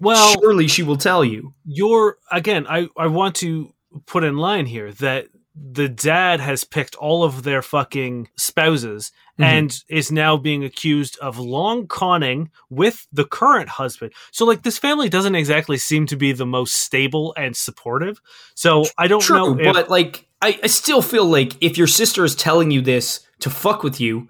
Well, 0.00 0.34
surely 0.40 0.66
she 0.66 0.82
will 0.82 0.96
tell 0.96 1.24
you. 1.24 1.54
you're 1.64 2.16
again 2.32 2.66
I, 2.68 2.88
I 2.96 3.06
want 3.06 3.36
to 3.36 3.72
put 4.06 4.24
in 4.24 4.36
line 4.36 4.66
here 4.66 4.90
that 4.94 5.28
the 5.54 5.88
dad 5.88 6.40
has 6.40 6.64
picked 6.64 6.94
all 6.94 7.24
of 7.24 7.42
their 7.42 7.60
fucking 7.60 8.28
spouses 8.36 9.12
Mhm. 9.38 9.44
and 9.44 9.78
is 9.88 10.10
now 10.10 10.36
being 10.36 10.64
accused 10.64 11.18
of 11.18 11.38
long 11.38 11.86
conning 11.86 12.50
with 12.70 13.06
the 13.12 13.24
current 13.24 13.68
husband 13.68 14.12
so 14.30 14.44
like 14.44 14.62
this 14.62 14.78
family 14.78 15.08
doesn't 15.08 15.34
exactly 15.34 15.76
seem 15.76 16.06
to 16.06 16.16
be 16.16 16.32
the 16.32 16.46
most 16.46 16.76
stable 16.76 17.34
and 17.36 17.54
supportive 17.56 18.20
so 18.54 18.84
i 18.96 19.06
don't 19.06 19.22
True, 19.22 19.36
know 19.36 19.58
if, 19.58 19.72
but 19.74 19.90
like, 19.90 20.26
I, 20.42 20.58
I 20.62 20.66
still 20.66 21.02
feel 21.02 21.24
like 21.24 21.52
if 21.62 21.78
your 21.78 21.86
sister 21.86 22.24
is 22.24 22.34
telling 22.34 22.70
you 22.70 22.80
this 22.80 23.20
to 23.40 23.48
fuck 23.50 23.82
with 23.82 24.00
you, 24.00 24.28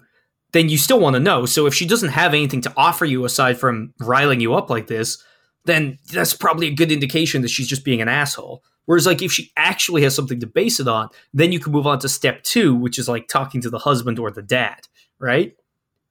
then 0.51 0.69
you 0.69 0.77
still 0.77 0.99
want 0.99 1.15
to 1.15 1.19
know. 1.19 1.47
So 1.47 1.65
if 1.65 1.73
she 1.73 1.87
doesn't 1.87 2.09
have 2.09 2.35
anything 2.35 2.61
to 2.61 2.73
offer 2.77 3.05
you 3.05 3.25
aside 3.25 3.57
from 3.59 3.93
riling 3.99 4.39
you 4.39 4.53
up 4.53 4.69
like 4.69 4.85
this, 4.85 5.17
then 5.65 5.97
that's 6.11 6.35
probably 6.35 6.67
a 6.67 6.75
good 6.75 6.91
indication 6.91 7.41
that 7.41 7.49
she's 7.49 7.67
just 7.67 7.83
being 7.83 7.99
an 8.01 8.07
asshole. 8.07 8.63
Whereas, 8.85 9.05
like, 9.05 9.21
if 9.21 9.31
she 9.31 9.51
actually 9.55 10.01
has 10.03 10.13
something 10.15 10.39
to 10.41 10.47
base 10.47 10.79
it 10.79 10.87
on, 10.87 11.09
then 11.33 11.51
you 11.51 11.59
can 11.59 11.71
move 11.71 11.87
on 11.87 11.99
to 11.99 12.09
step 12.09 12.43
two, 12.43 12.75
which 12.75 12.99
is 12.99 13.07
like 13.07 13.27
talking 13.27 13.61
to 13.61 13.69
the 13.69 13.79
husband 13.79 14.19
or 14.19 14.29
the 14.31 14.41
dad, 14.41 14.87
right? 15.19 15.55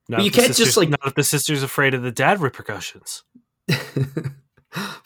not 0.08 0.16
but 0.18 0.24
you 0.24 0.30
can't 0.32 0.54
just, 0.54 0.76
like- 0.76 0.88
not 0.88 1.00
if 1.06 1.14
the 1.14 1.22
sister's 1.22 1.62
afraid 1.62 1.94
of 1.94 2.02
the 2.02 2.10
dad 2.10 2.40
repercussions 2.40 3.22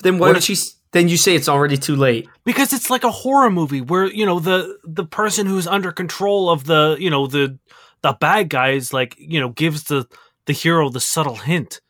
then 0.02 0.18
why 0.18 0.28
What 0.28 0.34
did 0.34 0.42
she? 0.44 0.56
Then 0.92 1.08
you 1.08 1.16
say 1.16 1.34
it's 1.34 1.48
already 1.48 1.76
too 1.76 1.96
late. 1.96 2.28
because 2.44 2.72
it's 2.72 2.88
like 2.88 3.04
a 3.04 3.10
horror 3.10 3.50
movie 3.50 3.80
where 3.82 4.06
you 4.06 4.24
know 4.24 4.38
the 4.38 4.78
the 4.84 5.04
person 5.04 5.46
who's 5.46 5.66
under 5.66 5.92
control 5.92 6.48
of 6.48 6.64
the 6.64 6.96
you 6.98 7.10
know 7.10 7.26
the 7.26 7.58
the 8.02 8.12
bad 8.14 8.48
guys 8.48 8.92
like 8.92 9.14
you 9.18 9.38
know 9.40 9.50
gives 9.50 9.84
the 9.84 10.06
the 10.46 10.52
hero 10.54 10.88
the 10.88 11.00
subtle 11.00 11.36
hint 11.36 11.80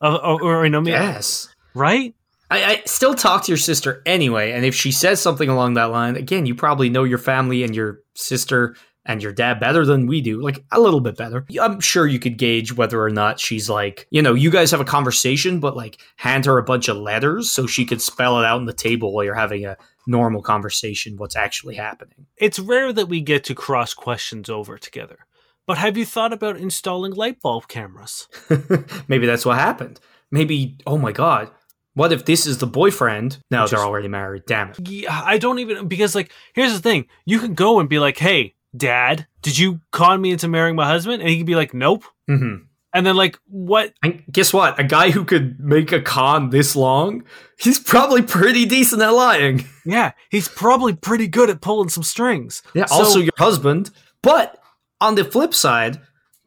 of 0.00 0.14
or, 0.14 0.42
or 0.42 0.64
you 0.64 0.70
know 0.70 0.82
Yes. 0.84 1.54
right 1.74 2.14
I, 2.50 2.64
I 2.64 2.82
still 2.86 3.14
talk 3.14 3.44
to 3.44 3.52
your 3.52 3.58
sister 3.58 4.02
anyway, 4.06 4.52
and 4.52 4.64
if 4.64 4.74
she 4.74 4.92
says 4.92 5.20
something 5.20 5.48
along 5.48 5.74
that 5.74 5.90
line, 5.90 6.16
again, 6.16 6.46
you 6.46 6.54
probably 6.54 6.88
know 6.88 7.04
your 7.04 7.18
family 7.18 7.62
and 7.62 7.74
your 7.74 8.00
sister 8.14 8.74
and 9.08 9.22
your 9.22 9.32
dad 9.32 9.58
better 9.58 9.86
than 9.86 10.06
we 10.06 10.20
do, 10.20 10.40
like 10.40 10.62
a 10.70 10.78
little 10.78 11.00
bit 11.00 11.16
better. 11.16 11.46
I'm 11.60 11.80
sure 11.80 12.06
you 12.06 12.18
could 12.18 12.36
gauge 12.36 12.74
whether 12.74 13.02
or 13.02 13.08
not 13.08 13.40
she's 13.40 13.68
like, 13.70 14.06
you 14.10 14.20
know, 14.20 14.34
you 14.34 14.50
guys 14.50 14.70
have 14.70 14.82
a 14.82 14.84
conversation, 14.84 15.60
but 15.60 15.74
like 15.74 15.98
hand 16.16 16.44
her 16.44 16.58
a 16.58 16.62
bunch 16.62 16.88
of 16.88 16.98
letters 16.98 17.50
so 17.50 17.66
she 17.66 17.86
could 17.86 18.02
spell 18.02 18.38
it 18.38 18.44
out 18.44 18.58
on 18.58 18.66
the 18.66 18.74
table 18.74 19.12
while 19.12 19.24
you're 19.24 19.34
having 19.34 19.64
a 19.64 19.78
normal 20.06 20.42
conversation, 20.42 21.16
what's 21.16 21.36
actually 21.36 21.74
happening. 21.74 22.26
It's 22.36 22.58
rare 22.58 22.92
that 22.92 23.08
we 23.08 23.22
get 23.22 23.44
to 23.44 23.54
cross 23.54 23.94
questions 23.94 24.50
over 24.50 24.76
together. 24.76 25.20
But 25.66 25.78
have 25.78 25.96
you 25.96 26.04
thought 26.04 26.34
about 26.34 26.58
installing 26.58 27.12
light 27.12 27.40
bulb 27.40 27.68
cameras? 27.68 28.28
Maybe 29.08 29.26
that's 29.26 29.46
what 29.46 29.58
happened. 29.58 30.00
Maybe, 30.30 30.76
oh 30.86 30.98
my 30.98 31.12
God, 31.12 31.50
what 31.98 32.12
if 32.12 32.24
this 32.24 32.46
is 32.46 32.58
the 32.58 32.66
boyfriend? 32.66 33.38
No, 33.50 33.62
Which 33.62 33.70
they're 33.72 33.80
is- 33.80 33.84
already 33.84 34.08
married. 34.08 34.44
Damn 34.46 34.70
it. 34.70 34.88
Yeah, 34.88 35.20
I 35.24 35.38
don't 35.38 35.58
even 35.58 35.88
because 35.88 36.14
like 36.14 36.32
here's 36.54 36.72
the 36.72 36.80
thing: 36.80 37.06
you 37.26 37.38
can 37.40 37.54
go 37.54 37.80
and 37.80 37.88
be 37.88 37.98
like, 37.98 38.16
"Hey, 38.18 38.54
Dad, 38.76 39.26
did 39.42 39.58
you 39.58 39.80
con 39.90 40.20
me 40.20 40.30
into 40.32 40.48
marrying 40.48 40.76
my 40.76 40.86
husband?" 40.86 41.20
And 41.20 41.28
he 41.30 41.36
could 41.38 41.46
be 41.46 41.56
like, 41.56 41.74
"Nope." 41.74 42.04
hmm 42.26 42.56
And 42.94 43.04
then 43.06 43.16
like, 43.16 43.38
what? 43.46 43.92
And 44.02 44.22
guess 44.32 44.52
what? 44.52 44.78
A 44.80 44.84
guy 44.84 45.10
who 45.10 45.24
could 45.24 45.60
make 45.60 45.92
a 45.92 46.00
con 46.00 46.50
this 46.50 46.74
long, 46.74 47.22
he's 47.58 47.78
probably 47.78 48.22
pretty 48.22 48.64
decent 48.64 49.02
at 49.02 49.10
lying. 49.12 49.64
Yeah, 49.84 50.12
he's 50.30 50.48
probably 50.48 50.94
pretty 50.94 51.28
good 51.28 51.48
at 51.48 51.62
pulling 51.62 51.88
some 51.88 52.02
strings. 52.02 52.62
Yeah, 52.74 52.86
So- 52.86 52.96
also 52.96 53.18
your 53.20 53.32
husband. 53.38 53.90
But 54.22 54.58
on 55.00 55.14
the 55.14 55.24
flip 55.24 55.54
side, 55.54 55.98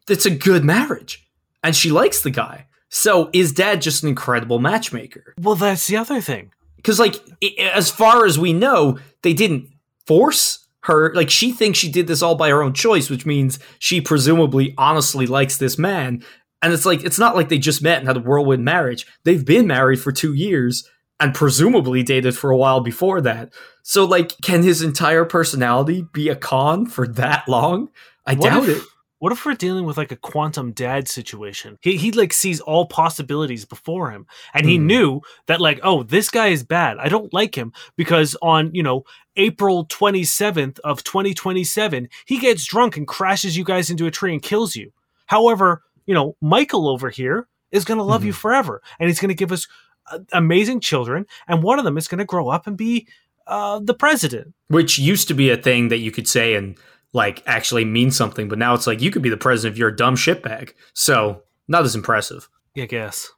it's 0.08 0.26
a 0.28 0.30
good 0.30 0.64
marriage. 0.64 1.28
And 1.64 1.76
she 1.76 1.90
likes 1.90 2.22
the 2.22 2.30
guy. 2.32 2.68
So 2.92 3.30
is 3.34 3.54
dad 3.54 3.82
just 3.82 4.04
an 4.04 4.10
incredible 4.10 4.60
matchmaker? 4.60 5.34
Well, 5.42 5.56
that's 5.56 5.88
the 5.88 5.98
other 5.98 6.22
thing. 6.22 6.52
Because, 6.76 7.00
like, 7.00 7.16
as 7.60 7.90
far 7.90 8.26
as 8.26 8.38
we 8.38 8.54
know, 8.54 9.00
they 9.24 9.34
didn't 9.34 9.70
force 10.06 10.68
her. 10.84 11.14
Like, 11.14 11.30
she 11.30 11.52
thinks 11.54 11.80
she 11.80 11.92
did 11.92 12.08
this 12.08 12.22
all 12.22 12.36
by 12.36 12.50
her 12.50 12.62
own 12.62 12.74
choice, 12.74 13.10
which 13.10 13.26
means 13.26 13.60
she 13.80 14.02
presumably 14.02 14.74
honestly 14.78 15.26
likes 15.26 15.58
this 15.58 15.78
man. 15.78 16.24
And 16.62 16.74
it's 16.74 16.86
like, 16.86 17.04
it's 17.04 17.20
not 17.20 17.36
like 17.36 17.50
they 17.50 17.60
just 17.60 17.82
met 17.82 18.00
and 18.00 18.08
had 18.08 18.18
a 18.18 18.22
whirlwind 18.22 18.66
marriage. 18.66 19.08
They've 19.24 19.46
been 19.46 19.68
married 19.68 20.00
for 20.02 20.12
two 20.12 20.34
years 20.34 20.88
and 21.20 21.34
presumably 21.34 22.04
dated 22.04 22.36
for 22.36 22.52
a 22.52 22.58
while 22.58 22.82
before 22.82 23.22
that. 23.22 23.54
So, 23.84 24.06
like, 24.06 24.34
can 24.42 24.64
his 24.64 24.82
entire 24.82 25.24
personality 25.24 26.08
be 26.14 26.30
a 26.30 26.36
con 26.36 26.88
for 26.88 27.08
that 27.08 27.48
long? 27.48 27.90
I 28.26 28.34
What 28.34 28.44
doubt 28.50 28.70
if- 28.70 28.78
it. 28.78 28.84
What 29.22 29.32
if 29.32 29.46
we're 29.46 29.54
dealing 29.54 29.86
with 29.86 29.98
like 29.98 30.12
a 30.12 30.16
quantum 30.16 30.72
dad 30.72 31.08
situation? 31.08 31.78
He 31.82 31.96
he 31.96 32.12
like 32.12 32.34
sees 32.34 32.60
all 32.60 32.88
possibilities 32.88 33.66
before 33.66 34.10
him, 34.10 34.26
and 34.52 34.66
he 34.66 34.78
Hmm. 34.78 34.88
knew 34.88 35.22
that 35.46 35.62
like, 35.62 35.80
oh, 35.84 36.02
this 36.02 36.32
guy 36.32 36.48
is 36.48 36.64
bad. 36.64 36.98
I 36.98 37.08
don't 37.08 37.32
like 37.32 37.54
him 37.54 37.72
because 37.96 38.36
on 38.42 38.74
you 38.74 38.82
know 38.82 39.04
April 39.36 39.86
twenty 39.86 40.24
seventh 40.24 40.80
of 40.84 41.04
twenty 41.04 41.36
twenty 41.36 41.64
seven, 41.64 42.10
he 42.26 42.40
gets 42.40 42.66
drunk 42.66 42.98
and 42.98 43.08
crashes 43.08 43.56
you 43.56 43.64
guys 43.64 43.92
into 43.92 44.08
a 44.08 44.12
tree 44.12 44.34
and 44.34 44.42
kills 44.42 44.76
you. 44.76 44.92
However, 45.28 45.84
you 46.08 46.16
know 46.16 46.36
Michael 46.42 46.90
over 46.90 47.12
here 47.12 47.48
is 47.72 47.86
going 47.86 48.00
to 48.00 48.04
love 48.04 48.26
you 48.26 48.34
forever, 48.34 48.82
and 49.00 49.08
he's 49.08 49.20
going 49.20 49.30
to 49.30 49.36
give 49.36 49.52
us 49.52 49.68
uh, 50.12 50.18
amazing 50.34 50.80
children, 50.80 51.28
and 51.48 51.62
one 51.62 51.78
of 51.78 51.86
them 51.86 51.98
is 52.00 52.08
going 52.08 52.18
to 52.18 52.26
grow 52.26 52.50
up 52.50 52.66
and 52.66 52.76
be 52.76 53.08
uh, 53.46 53.80
the 53.84 53.94
president. 53.94 54.56
Which 54.68 54.98
used 54.98 55.28
to 55.28 55.36
be 55.36 55.52
a 55.52 55.58
thing 55.58 55.90
that 55.90 56.00
you 56.00 56.10
could 56.10 56.28
say 56.28 56.56
and, 56.56 56.76
like, 57.14 57.44
actually 57.46 57.86
mean 57.86 58.12
something. 58.12 58.48
But 58.50 58.58
now 58.60 58.74
it's 58.74 58.88
like, 58.88 59.02
you 59.02 59.12
could 59.12 59.22
be 59.22 59.30
the 59.30 59.38
president 59.38 59.74
if 59.76 59.80
you're 59.80 59.90
a 59.90 59.96
dumb 59.96 60.16
shitbag. 60.16 60.72
So, 60.94 61.44
not 61.68 61.84
as 61.84 61.96
impressive. 61.96 62.50
I 62.78 62.86
guess. 62.86 63.30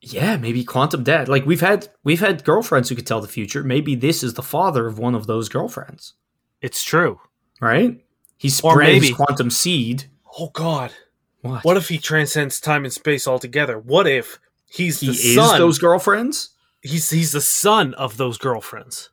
Yeah, 0.06 0.36
maybe 0.36 0.66
quantum 0.66 1.04
dad. 1.04 1.30
Like 1.30 1.46
we've 1.46 1.62
had 1.62 1.88
we've 2.04 2.20
had 2.20 2.44
girlfriends 2.44 2.90
who 2.90 2.96
could 2.96 3.08
tell 3.08 3.22
the 3.22 3.28
future. 3.30 3.64
Maybe 3.64 3.96
this 3.96 4.22
is 4.22 4.34
the 4.34 4.44
father 4.44 4.86
of 4.86 5.00
one 5.00 5.16
of 5.16 5.28
those 5.28 5.48
girlfriends, 5.48 6.16
It's 6.62 6.84
true. 6.84 7.22
right? 7.62 8.04
He 8.36 8.50
spread 8.50 8.96
his 8.96 9.02
maybe- 9.04 9.14
quantum 9.14 9.50
seed. 9.50 10.10
Oh 10.38 10.50
God. 10.50 10.92
What? 11.40 11.64
What 11.64 11.78
if 11.78 11.88
he 11.88 12.00
transcends 12.00 12.60
time 12.60 12.84
and 12.84 12.92
space 12.92 13.30
altogether? 13.30 13.80
What 13.80 14.06
if 14.06 14.40
he's 14.70 15.00
he 15.00 15.06
the 15.08 15.14
is 15.14 15.36
son? 15.36 15.58
those 15.58 15.80
girlfriends? 15.80 16.50
he's 16.82 17.10
he's 17.10 17.32
the 17.32 17.40
son 17.40 17.94
of 17.94 18.18
those 18.18 18.38
girlfriends 18.38 19.10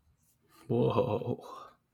Whoa. 0.67 1.41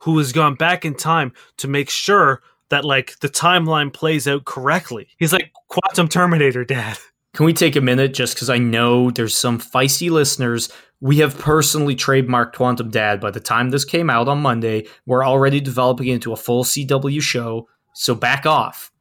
Who 0.07 0.17
has 0.19 0.31
gone 0.33 0.55
back 0.55 0.85
in 0.85 0.95
time 0.95 1.33
to 1.57 1.67
make 1.67 1.91
sure 1.91 2.41
that 2.71 2.85
like 2.85 3.19
the 3.19 3.29
timeline 3.29 3.93
plays 3.93 4.29
out 4.29 4.45
correctly. 4.45 5.09
He's 5.19 5.33
like 5.33 5.53
quantum 5.67 6.07
Terminator 6.07 6.65
dad. 6.65 6.97
Can 7.35 7.45
we 7.45 7.53
take 7.53 7.75
a 7.75 7.81
minute 7.81 8.15
just 8.15 8.35
because 8.35 8.49
I 8.49 8.59
know 8.59 9.11
there's 9.11 9.37
some 9.37 9.59
feisty 9.59 10.09
listeners? 10.09 10.71
We 11.01 11.19
have 11.19 11.37
personally 11.37 11.97
trademarked 11.97 12.55
Quantum 12.55 12.89
Dad 12.89 13.21
by 13.21 13.33
the 13.33 13.41
time 13.41 13.69
this 13.69 13.85
came 13.85 14.09
out 14.09 14.29
on 14.29 14.39
Monday. 14.39 14.87
We're 15.07 15.27
already 15.27 15.61
developing 15.61 16.07
into 16.07 16.33
a 16.33 16.37
full 16.37 16.63
CW 16.63 17.21
show, 17.21 17.69
so 17.93 18.15
back 18.15 18.47
off. 18.47 18.93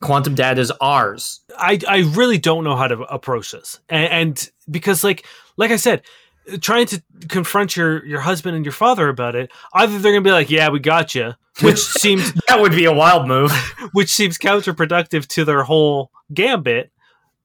Quantum 0.00 0.36
Dad 0.36 0.58
is 0.58 0.72
ours. 0.80 1.40
I 1.58 1.80
I 1.88 2.10
really 2.14 2.38
don't 2.38 2.64
know 2.64 2.76
how 2.76 2.86
to 2.86 3.00
approach 3.12 3.50
this, 3.50 3.80
and, 3.88 4.12
and 4.12 4.50
because 4.70 5.02
like 5.02 5.26
like 5.56 5.72
I 5.72 5.76
said, 5.76 6.02
trying 6.60 6.86
to 6.86 7.02
confront 7.28 7.76
your 7.76 8.04
your 8.06 8.20
husband 8.20 8.56
and 8.56 8.64
your 8.64 8.72
father 8.72 9.08
about 9.08 9.34
it, 9.34 9.50
either 9.74 9.98
they're 9.98 10.12
gonna 10.12 10.22
be 10.22 10.30
like, 10.30 10.50
"Yeah, 10.50 10.68
we 10.70 10.80
got 10.80 11.14
you," 11.14 11.34
which 11.60 11.78
seems 12.00 12.32
That 12.48 12.60
would 12.60 12.72
be 12.72 12.84
a 12.84 12.92
wild 12.92 13.26
move. 13.26 13.52
which 13.92 14.10
seems 14.10 14.38
counterproductive 14.38 15.26
to 15.28 15.44
their 15.44 15.62
whole 15.62 16.10
gambit, 16.32 16.92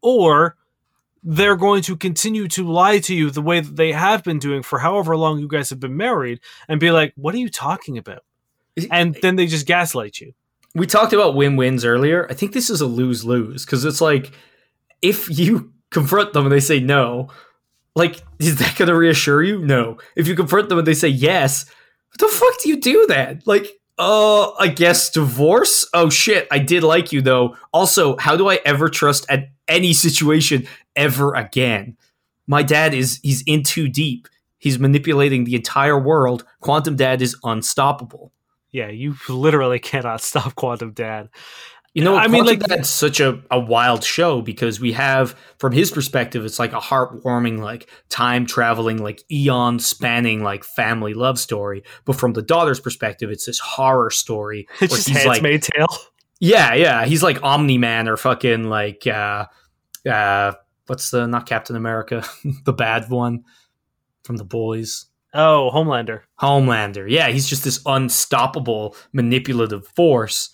or 0.02 0.56
they're 1.24 1.56
going 1.56 1.84
to 1.84 1.96
continue 1.96 2.48
to 2.48 2.68
lie 2.68 3.00
to 3.00 3.14
you 3.14 3.30
the 3.30 3.42
way 3.42 3.60
that 3.60 3.76
they 3.76 3.92
have 3.92 4.24
been 4.24 4.40
doing 4.40 4.64
for 4.64 4.80
however 4.80 5.16
long 5.16 5.40
you 5.40 5.48
guys 5.48 5.70
have 5.70 5.80
been 5.80 5.96
married 5.96 6.40
and 6.68 6.80
be 6.80 6.90
like, 6.90 7.14
what 7.16 7.36
are 7.36 7.38
you 7.40 7.50
talking 7.50 7.98
about? 7.98 8.24
And 8.90 9.16
then 9.22 9.36
they 9.36 9.46
just 9.46 9.68
gaslight 9.68 10.20
you. 10.20 10.34
we 10.74 10.88
talked 10.88 11.14
about 11.14 11.36
win-wins 11.36 11.86
earlier. 11.86 12.26
I 12.30 12.34
think 12.34 12.54
this 12.54 12.70
is 12.72 12.82
a 12.82 12.88
lose-lose 12.88 13.66
because 13.66 13.86
it's 13.86 14.02
like 14.02 14.32
if 15.02 15.30
you 15.30 15.74
confront 15.92 16.34
them 16.34 16.46
and 16.46 16.52
they 16.52 16.60
say 16.60 16.80
no, 16.80 17.30
like 17.96 18.22
is 18.40 18.58
that 18.58 18.78
going 18.78 18.88
to 18.88 18.96
reassure 18.96 19.44
you? 19.44 19.60
No. 19.60 19.98
If 20.16 20.28
you 20.28 20.36
confront 20.36 20.70
them 20.70 20.78
and 20.78 20.88
they 20.88 20.94
say 20.94 21.08
yes, 21.08 21.66
what 22.10 22.20
the 22.20 22.36
fuck 22.36 22.62
do 22.62 22.70
you 22.70 22.80
do 22.80 23.06
that? 23.08 23.46
Like, 23.46 23.68
uh, 23.98 24.52
I 24.54 24.68
guess 24.68 25.10
divorce. 25.10 25.88
Oh 25.94 26.10
shit, 26.10 26.48
I 26.52 26.60
did 26.60 26.84
like 26.84 27.12
you 27.12 27.22
though. 27.22 27.56
Also, 27.72 28.18
how 28.18 28.36
do 28.36 28.50
I 28.50 28.60
ever 28.66 28.90
trust 28.90 29.26
at 29.30 29.50
any 29.68 29.94
situation 29.94 30.68
ever 30.96 31.36
again? 31.36 31.98
My 32.48 32.64
dad 32.64 32.94
is 32.94 33.20
he's 33.22 33.44
in 33.44 33.64
too 33.64 33.88
deep. 33.88 34.28
He's 34.58 34.80
manipulating 34.80 35.44
the 35.44 35.56
entire 35.56 36.00
world. 36.00 36.46
Quantum 36.60 36.96
Dad 36.96 37.22
is 37.22 37.36
unstoppable. 37.44 38.32
Yeah, 38.72 38.90
you 38.90 39.16
literally 39.28 39.80
cannot 39.80 40.22
stop 40.22 40.56
Quantum 40.56 40.94
Dad. 40.94 41.30
You 41.94 42.06
know, 42.06 42.16
I 42.16 42.24
I 42.24 42.28
mean, 42.30 42.46
like- 42.46 42.60
that's 42.60 42.90
such 42.90 43.20
a, 43.20 43.42
a 43.52 43.60
wild 43.60 44.04
show 44.04 44.42
because 44.42 44.80
we 44.80 44.94
have, 44.94 45.36
from 45.58 45.74
his 45.74 45.92
perspective, 45.92 46.46
it's 46.46 46.58
like 46.58 46.72
a 46.72 46.80
heartwarming, 46.80 47.60
like 47.60 47.90
time 48.08 48.46
traveling, 48.46 48.98
like 49.04 49.22
eon 49.30 49.78
spanning, 49.80 50.42
like 50.42 50.64
family 50.64 51.14
love 51.14 51.38
story. 51.38 51.84
But 52.06 52.16
from 52.16 52.32
the 52.32 52.42
daughter's 52.42 52.80
perspective, 52.80 53.30
it's 53.30 53.46
this 53.46 53.60
horror 53.60 54.10
story. 54.10 54.68
It's 54.82 54.96
just 54.96 55.10
he's 55.10 55.26
like, 55.26 55.42
Handmaid's 55.42 55.70
Tale. 55.76 55.88
yeah, 56.40 56.74
yeah, 56.76 57.06
he's 57.06 57.24
like 57.24 57.44
Omni 57.44 57.78
Man 57.78 58.08
or 58.08 58.16
fucking 58.16 58.70
like, 58.70 59.06
uh, 59.06 59.48
uh, 60.10 60.54
what's 60.88 61.10
the 61.12 61.28
not 61.28 61.46
Captain 61.46 61.76
America, 61.76 62.24
the 62.66 62.74
bad 62.74 63.10
one 63.10 63.44
from 64.24 64.38
the 64.38 64.46
boys. 64.46 65.08
Oh, 65.34 65.72
Homelander. 65.74 66.22
Homelander. 66.42 67.10
Yeah, 67.10 67.28
he's 67.30 67.48
just 67.48 67.64
this 67.66 67.82
unstoppable 67.86 68.96
manipulative 69.14 69.88
force. 69.88 70.50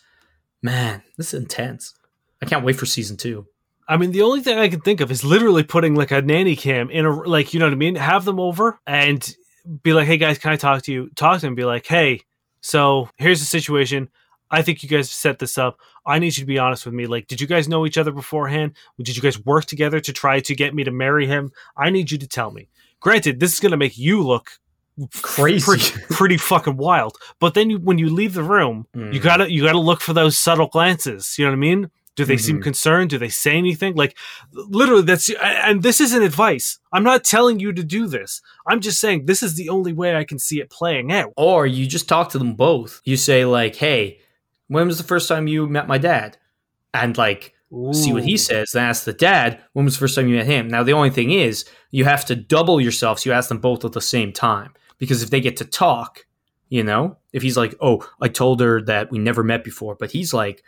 Man, 0.67 1.01
this 1.15 1.33
is 1.33 1.39
intense. 1.39 1.93
I 2.41 2.45
can't 2.45 2.65
wait 2.65 2.75
for 2.75 2.85
season 2.85 3.15
two. 3.15 3.47
I 3.87 3.95
mean, 3.95 4.11
the 4.11 4.23
only 4.23 4.41
thing 4.41 4.59
I 4.59 4.67
can 4.67 4.81
think 4.81 4.99
of 4.99 5.09
is 5.09 5.23
literally 5.23 5.63
putting 5.63 5.95
like 5.95 6.11
a 6.11 6.21
nanny 6.21 6.57
cam 6.57 6.89
in 6.89 7.05
a 7.05 7.09
like, 7.09 7.53
you 7.53 7.61
know 7.61 7.67
what 7.67 7.71
I 7.71 7.77
mean? 7.77 7.95
Have 7.95 8.25
them 8.25 8.37
over 8.37 8.77
and 8.85 9.33
be 9.81 9.93
like, 9.93 10.07
"Hey 10.07 10.17
guys, 10.17 10.37
can 10.37 10.51
I 10.51 10.57
talk 10.57 10.81
to 10.83 10.91
you?" 10.91 11.09
Talk 11.15 11.39
to 11.39 11.45
them, 11.45 11.55
be 11.55 11.63
like, 11.63 11.85
"Hey, 11.87 12.23
so 12.59 13.09
here's 13.15 13.39
the 13.39 13.45
situation. 13.45 14.09
I 14.51 14.61
think 14.61 14.83
you 14.83 14.89
guys 14.89 15.09
set 15.09 15.39
this 15.39 15.57
up. 15.57 15.79
I 16.05 16.19
need 16.19 16.35
you 16.35 16.41
to 16.41 16.45
be 16.45 16.59
honest 16.59 16.85
with 16.85 16.95
me. 16.95 17.05
Like, 17.05 17.27
did 17.27 17.39
you 17.39 17.47
guys 17.47 17.69
know 17.69 17.85
each 17.85 17.97
other 17.97 18.11
beforehand? 18.11 18.73
Did 19.01 19.15
you 19.15 19.21
guys 19.21 19.39
work 19.45 19.63
together 19.63 20.01
to 20.01 20.11
try 20.11 20.41
to 20.41 20.53
get 20.53 20.75
me 20.75 20.83
to 20.83 20.91
marry 20.91 21.27
him? 21.27 21.53
I 21.77 21.91
need 21.91 22.11
you 22.11 22.17
to 22.17 22.27
tell 22.27 22.51
me. 22.51 22.67
Granted, 22.99 23.39
this 23.39 23.53
is 23.53 23.61
going 23.61 23.71
to 23.71 23.77
make 23.77 23.97
you 23.97 24.21
look 24.21 24.59
Crazy. 25.21 25.63
pretty, 25.65 26.13
pretty 26.13 26.37
fucking 26.37 26.77
wild. 26.77 27.17
But 27.39 27.53
then 27.53 27.69
you, 27.69 27.77
when 27.79 27.97
you 27.97 28.09
leave 28.09 28.33
the 28.33 28.43
room, 28.43 28.87
you 28.95 29.01
Mm. 29.01 29.21
gotta 29.21 29.51
you 29.51 29.63
gotta 29.63 29.79
look 29.79 30.01
for 30.01 30.13
those 30.13 30.37
subtle 30.37 30.67
glances. 30.67 31.35
You 31.37 31.45
know 31.45 31.51
what 31.51 31.57
I 31.57 31.59
mean? 31.59 31.91
Do 32.15 32.25
they 32.25 32.37
seem 32.37 32.57
Mhm. 32.57 32.63
concerned? 32.63 33.09
Do 33.11 33.19
they 33.19 33.29
say 33.29 33.55
anything? 33.55 33.93
Like 33.93 34.17
literally, 34.53 35.03
that's 35.03 35.29
and 35.39 35.83
this 35.83 36.01
isn't 36.01 36.23
advice. 36.23 36.79
I'm 36.91 37.03
not 37.03 37.23
telling 37.23 37.59
you 37.59 37.71
to 37.73 37.83
do 37.83 38.07
this. 38.07 38.41
I'm 38.67 38.81
just 38.81 38.99
saying 38.99 39.27
this 39.27 39.43
is 39.43 39.53
the 39.53 39.69
only 39.69 39.93
way 39.93 40.15
I 40.15 40.23
can 40.23 40.39
see 40.39 40.59
it 40.59 40.71
playing 40.71 41.11
out. 41.11 41.31
Or 41.37 41.67
you 41.67 41.85
just 41.85 42.07
talk 42.07 42.29
to 42.31 42.39
them 42.39 42.55
both. 42.55 43.01
You 43.05 43.17
say 43.17 43.45
like, 43.45 43.75
"Hey, 43.75 44.17
when 44.67 44.87
was 44.87 44.97
the 44.97 45.03
first 45.03 45.27
time 45.27 45.45
you 45.47 45.67
met 45.67 45.87
my 45.87 45.99
dad?" 45.99 46.37
And 46.91 47.15
like 47.17 47.53
see 47.91 48.13
what 48.13 48.23
he 48.23 48.35
says. 48.37 48.71
Then 48.71 48.85
ask 48.85 49.03
the 49.03 49.13
dad, 49.13 49.59
"When 49.73 49.85
was 49.85 49.93
the 49.95 49.99
first 49.99 50.15
time 50.15 50.27
you 50.27 50.37
met 50.37 50.47
him?" 50.47 50.69
Now 50.69 50.81
the 50.83 50.93
only 50.93 51.09
thing 51.11 51.29
is, 51.31 51.65
you 51.91 52.05
have 52.05 52.25
to 52.25 52.35
double 52.35 52.81
yourself. 52.81 53.19
So 53.19 53.29
you 53.29 53.35
ask 53.35 53.49
them 53.49 53.59
both 53.59 53.85
at 53.85 53.91
the 53.91 54.01
same 54.01 54.31
time 54.33 54.71
because 54.97 55.23
if 55.23 55.29
they 55.29 55.41
get 55.41 55.57
to 55.57 55.65
talk, 55.65 56.25
you 56.69 56.83
know, 56.83 57.17
if 57.33 57.41
he's 57.43 57.57
like, 57.57 57.75
"Oh, 57.81 58.07
I 58.21 58.27
told 58.27 58.59
her 58.61 58.81
that 58.83 59.11
we 59.11 59.19
never 59.19 59.43
met 59.43 59.63
before," 59.63 59.95
but 59.95 60.11
he's 60.11 60.33
like, 60.33 60.63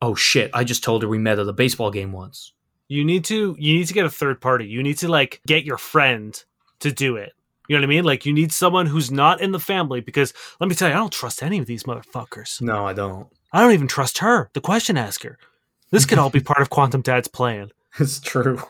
"Oh 0.00 0.14
shit, 0.14 0.50
I 0.54 0.64
just 0.64 0.84
told 0.84 1.02
her 1.02 1.08
we 1.08 1.18
met 1.18 1.38
at 1.38 1.48
a 1.48 1.52
baseball 1.52 1.90
game 1.90 2.12
once." 2.12 2.52
You 2.88 3.04
need 3.04 3.24
to 3.26 3.56
you 3.58 3.74
need 3.74 3.86
to 3.86 3.94
get 3.94 4.06
a 4.06 4.10
third 4.10 4.40
party. 4.40 4.66
You 4.66 4.82
need 4.82 4.98
to 4.98 5.08
like 5.08 5.40
get 5.46 5.64
your 5.64 5.78
friend 5.78 6.42
to 6.80 6.90
do 6.90 7.16
it. 7.16 7.32
You 7.68 7.76
know 7.76 7.82
what 7.82 7.86
I 7.86 7.88
mean? 7.88 8.04
Like 8.04 8.26
you 8.26 8.32
need 8.32 8.52
someone 8.52 8.86
who's 8.86 9.12
not 9.12 9.40
in 9.40 9.52
the 9.52 9.60
family 9.60 10.00
because 10.00 10.34
let 10.58 10.68
me 10.68 10.74
tell 10.74 10.88
you, 10.88 10.94
I 10.94 10.98
don't 10.98 11.12
trust 11.12 11.40
any 11.40 11.58
of 11.58 11.66
these 11.66 11.84
motherfuckers. 11.84 12.60
No, 12.60 12.84
I 12.84 12.92
don't. 12.92 13.28
I 13.52 13.60
don't 13.62 13.72
even 13.72 13.86
trust 13.86 14.18
her, 14.18 14.50
the 14.54 14.60
question 14.60 14.96
asker. 14.96 15.38
This 15.90 16.04
could 16.04 16.18
all 16.18 16.30
be 16.30 16.40
part 16.40 16.62
of 16.62 16.70
Quantum 16.70 17.02
Dad's 17.02 17.28
plan. 17.28 17.70
It's 17.98 18.20
true. 18.20 18.62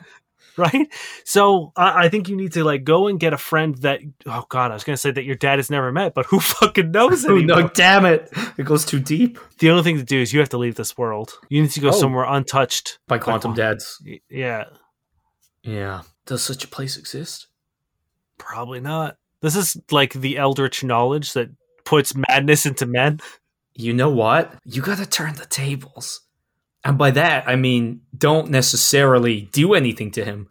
Right? 0.60 0.92
So 1.24 1.72
I, 1.76 2.04
I, 2.04 2.08
think 2.08 2.28
you 2.28 2.36
need 2.36 2.52
to 2.52 2.64
like 2.64 2.84
go 2.84 3.08
and 3.08 3.18
get 3.18 3.32
a 3.32 3.38
friend 3.38 3.76
that. 3.78 4.00
Oh 4.26 4.44
God, 4.48 4.70
I 4.70 4.74
was 4.74 4.84
gonna 4.84 4.96
say 4.96 5.10
that 5.10 5.24
your 5.24 5.36
dad 5.36 5.58
has 5.58 5.70
never 5.70 5.90
met, 5.90 6.14
but 6.14 6.26
who 6.26 6.40
fucking 6.40 6.90
knows 6.90 7.24
it? 7.24 7.44
no, 7.44 7.68
damn 7.68 8.04
it, 8.04 8.30
it 8.56 8.64
goes 8.64 8.84
too 8.84 9.00
deep. 9.00 9.38
The 9.58 9.70
only 9.70 9.82
thing 9.82 9.96
to 9.96 10.04
do 10.04 10.20
is 10.20 10.32
you 10.32 10.40
have 10.40 10.50
to 10.50 10.58
leave 10.58 10.76
this 10.76 10.96
world. 10.96 11.32
You 11.48 11.62
need 11.62 11.70
to 11.72 11.80
go 11.80 11.88
oh. 11.88 11.92
somewhere 11.92 12.24
untouched 12.24 12.98
by 13.08 13.18
quantum, 13.18 13.54
dads. 13.54 14.02
Yeah, 14.28 14.64
yeah. 15.62 16.02
Does 16.26 16.42
such 16.42 16.64
a 16.64 16.68
place 16.68 16.96
exist? 16.96 17.48
Probably 18.38 18.80
not. 18.80 19.16
This 19.42 19.56
is 19.56 19.76
like 19.90 20.12
the 20.12 20.36
eldritch 20.36 20.84
knowledge 20.84 21.32
that 21.32 21.50
puts 21.84 22.14
madness 22.14 22.66
into 22.66 22.86
men. 22.86 23.20
You 23.74 23.94
know 23.94 24.10
what? 24.10 24.54
You 24.64 24.82
got 24.82 24.98
to 24.98 25.06
turn 25.06 25.34
the 25.34 25.46
tables. 25.46 26.20
And 26.84 26.96
by 26.96 27.10
that, 27.12 27.46
I 27.46 27.56
mean, 27.56 28.02
don't 28.16 28.50
necessarily 28.50 29.42
do 29.52 29.74
anything 29.74 30.10
to 30.12 30.24
him, 30.24 30.48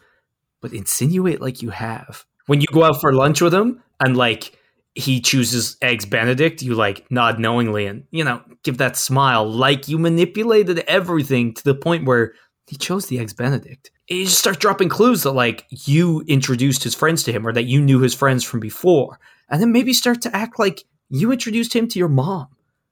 but 0.61 0.73
insinuate 0.73 1.41
like 1.41 1.61
you 1.61 1.69
have. 1.69 2.25
When 2.45 2.61
you 2.61 2.67
go 2.71 2.83
out 2.83 3.01
for 3.01 3.13
lunch 3.13 3.41
with 3.41 3.53
him 3.53 3.81
and 3.99 4.15
like 4.15 4.57
he 4.95 5.21
chooses 5.21 5.77
eggs 5.81 6.05
benedict, 6.05 6.61
you 6.61 6.75
like 6.75 7.09
nod 7.09 7.39
knowingly 7.39 7.85
and, 7.85 8.05
you 8.11 8.23
know, 8.23 8.41
give 8.63 8.77
that 8.77 8.97
smile 8.97 9.49
like 9.49 9.87
you 9.87 9.97
manipulated 9.97 10.79
everything 10.79 11.53
to 11.53 11.63
the 11.63 11.75
point 11.75 12.05
where 12.05 12.33
he 12.67 12.75
chose 12.75 13.07
the 13.07 13.19
eggs 13.19 13.33
benedict. 13.33 13.91
You 14.07 14.25
just 14.25 14.39
start 14.39 14.59
dropping 14.59 14.89
clues 14.89 15.23
that 15.23 15.31
like 15.31 15.65
you 15.69 16.23
introduced 16.27 16.83
his 16.83 16.95
friends 16.95 17.23
to 17.23 17.31
him 17.31 17.45
or 17.45 17.53
that 17.53 17.65
you 17.65 17.81
knew 17.81 17.99
his 17.99 18.13
friends 18.13 18.43
from 18.43 18.59
before. 18.59 19.19
And 19.49 19.61
then 19.61 19.71
maybe 19.71 19.93
start 19.93 20.21
to 20.23 20.35
act 20.35 20.59
like 20.59 20.83
you 21.09 21.31
introduced 21.31 21.75
him 21.75 21.87
to 21.87 21.99
your 21.99 22.07
mom, 22.07 22.47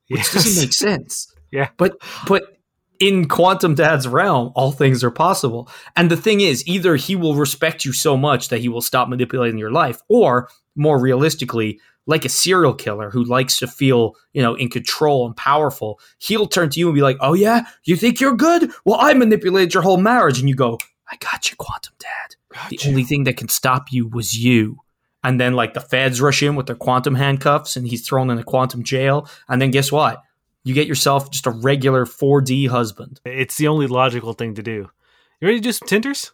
which 0.08 0.20
yes. 0.20 0.34
doesn't 0.34 0.64
make 0.64 0.74
sense. 0.74 1.34
Yeah. 1.50 1.70
But 1.78 2.02
but 2.28 2.57
in 3.00 3.28
Quantum 3.28 3.76
Dad's 3.76 4.08
realm, 4.08 4.52
all 4.56 4.72
things 4.72 5.04
are 5.04 5.12
possible. 5.12 5.70
And 5.95 6.10
the 6.10 6.18
thing 6.18 6.41
is, 6.41 6.68
either 6.68 6.95
he 6.95 7.16
will 7.16 7.36
respect 7.36 7.86
you 7.86 7.93
so 7.93 8.18
much 8.18 8.50
that 8.50 8.60
he 8.60 8.70
will 8.70 8.82
stop 8.82 9.10
manipulating 9.10 9.58
your 9.58 9.72
life, 9.72 10.02
or 10.08 10.50
more 10.76 11.00
realistically, 11.00 11.80
like 12.06 12.26
a 12.26 12.30
serial 12.30 12.74
killer 12.74 13.10
who 13.10 13.24
likes 13.24 13.58
to 13.58 13.68
feel, 13.68 14.16
you 14.34 14.41
know, 14.41 14.56
in 14.56 14.70
control 14.70 15.26
and 15.26 15.36
powerful, 15.36 16.00
he'll 16.20 16.48
turn 16.48 16.70
to 16.70 16.80
you 16.80 16.88
and 16.88 16.95
be 16.95 17.02
like, 17.02 17.18
"Oh 17.20 17.34
yeah, 17.34 17.66
you 17.84 17.95
think 17.95 18.20
you're 18.22 18.36
good? 18.36 18.72
Well, 18.86 18.98
I 19.00 19.14
manipulated 19.14 19.74
your 19.74 19.84
whole 19.84 19.98
marriage." 19.98 20.39
And 20.39 20.48
you 20.48 20.56
go, 20.56 20.80
"I 21.12 21.18
got 21.18 21.50
you, 21.50 21.58
Quantum 21.58 21.93
Dad. 22.00 22.36
Got 22.54 22.70
the 22.70 22.80
you. 22.82 22.89
only 22.89 23.04
thing 23.04 23.26
that 23.26 23.38
can 23.38 23.50
stop 23.50 23.91
you 23.91 24.08
was 24.08 24.38
you." 24.38 24.78
And 25.24 25.41
then 25.41 25.54
like 25.54 25.74
the 25.74 25.82
feds 25.82 26.22
rush 26.22 26.41
in 26.41 26.56
with 26.56 26.68
their 26.68 26.76
quantum 26.76 27.16
handcuffs 27.16 27.76
and 27.76 27.88
he's 27.88 28.08
thrown 28.08 28.30
in 28.30 28.38
a 28.38 28.43
quantum 28.43 28.84
jail. 28.84 29.28
And 29.50 29.62
then 29.62 29.72
guess 29.72 29.91
what? 29.91 30.22
You 30.68 30.74
get 30.74 30.86
yourself 30.86 31.32
just 31.32 31.47
a 31.47 31.51
regular 31.51 32.05
4D 32.05 32.68
husband. 32.68 33.22
It's 33.24 33.55
the 33.55 33.70
only 33.70 33.88
logical 33.88 34.34
thing 34.34 34.55
to 34.55 34.61
do. 34.61 34.89
You 35.39 35.47
ready 35.47 35.59
to 35.59 35.63
do 35.63 35.72
some 35.72 35.88
Tinders? 35.88 36.34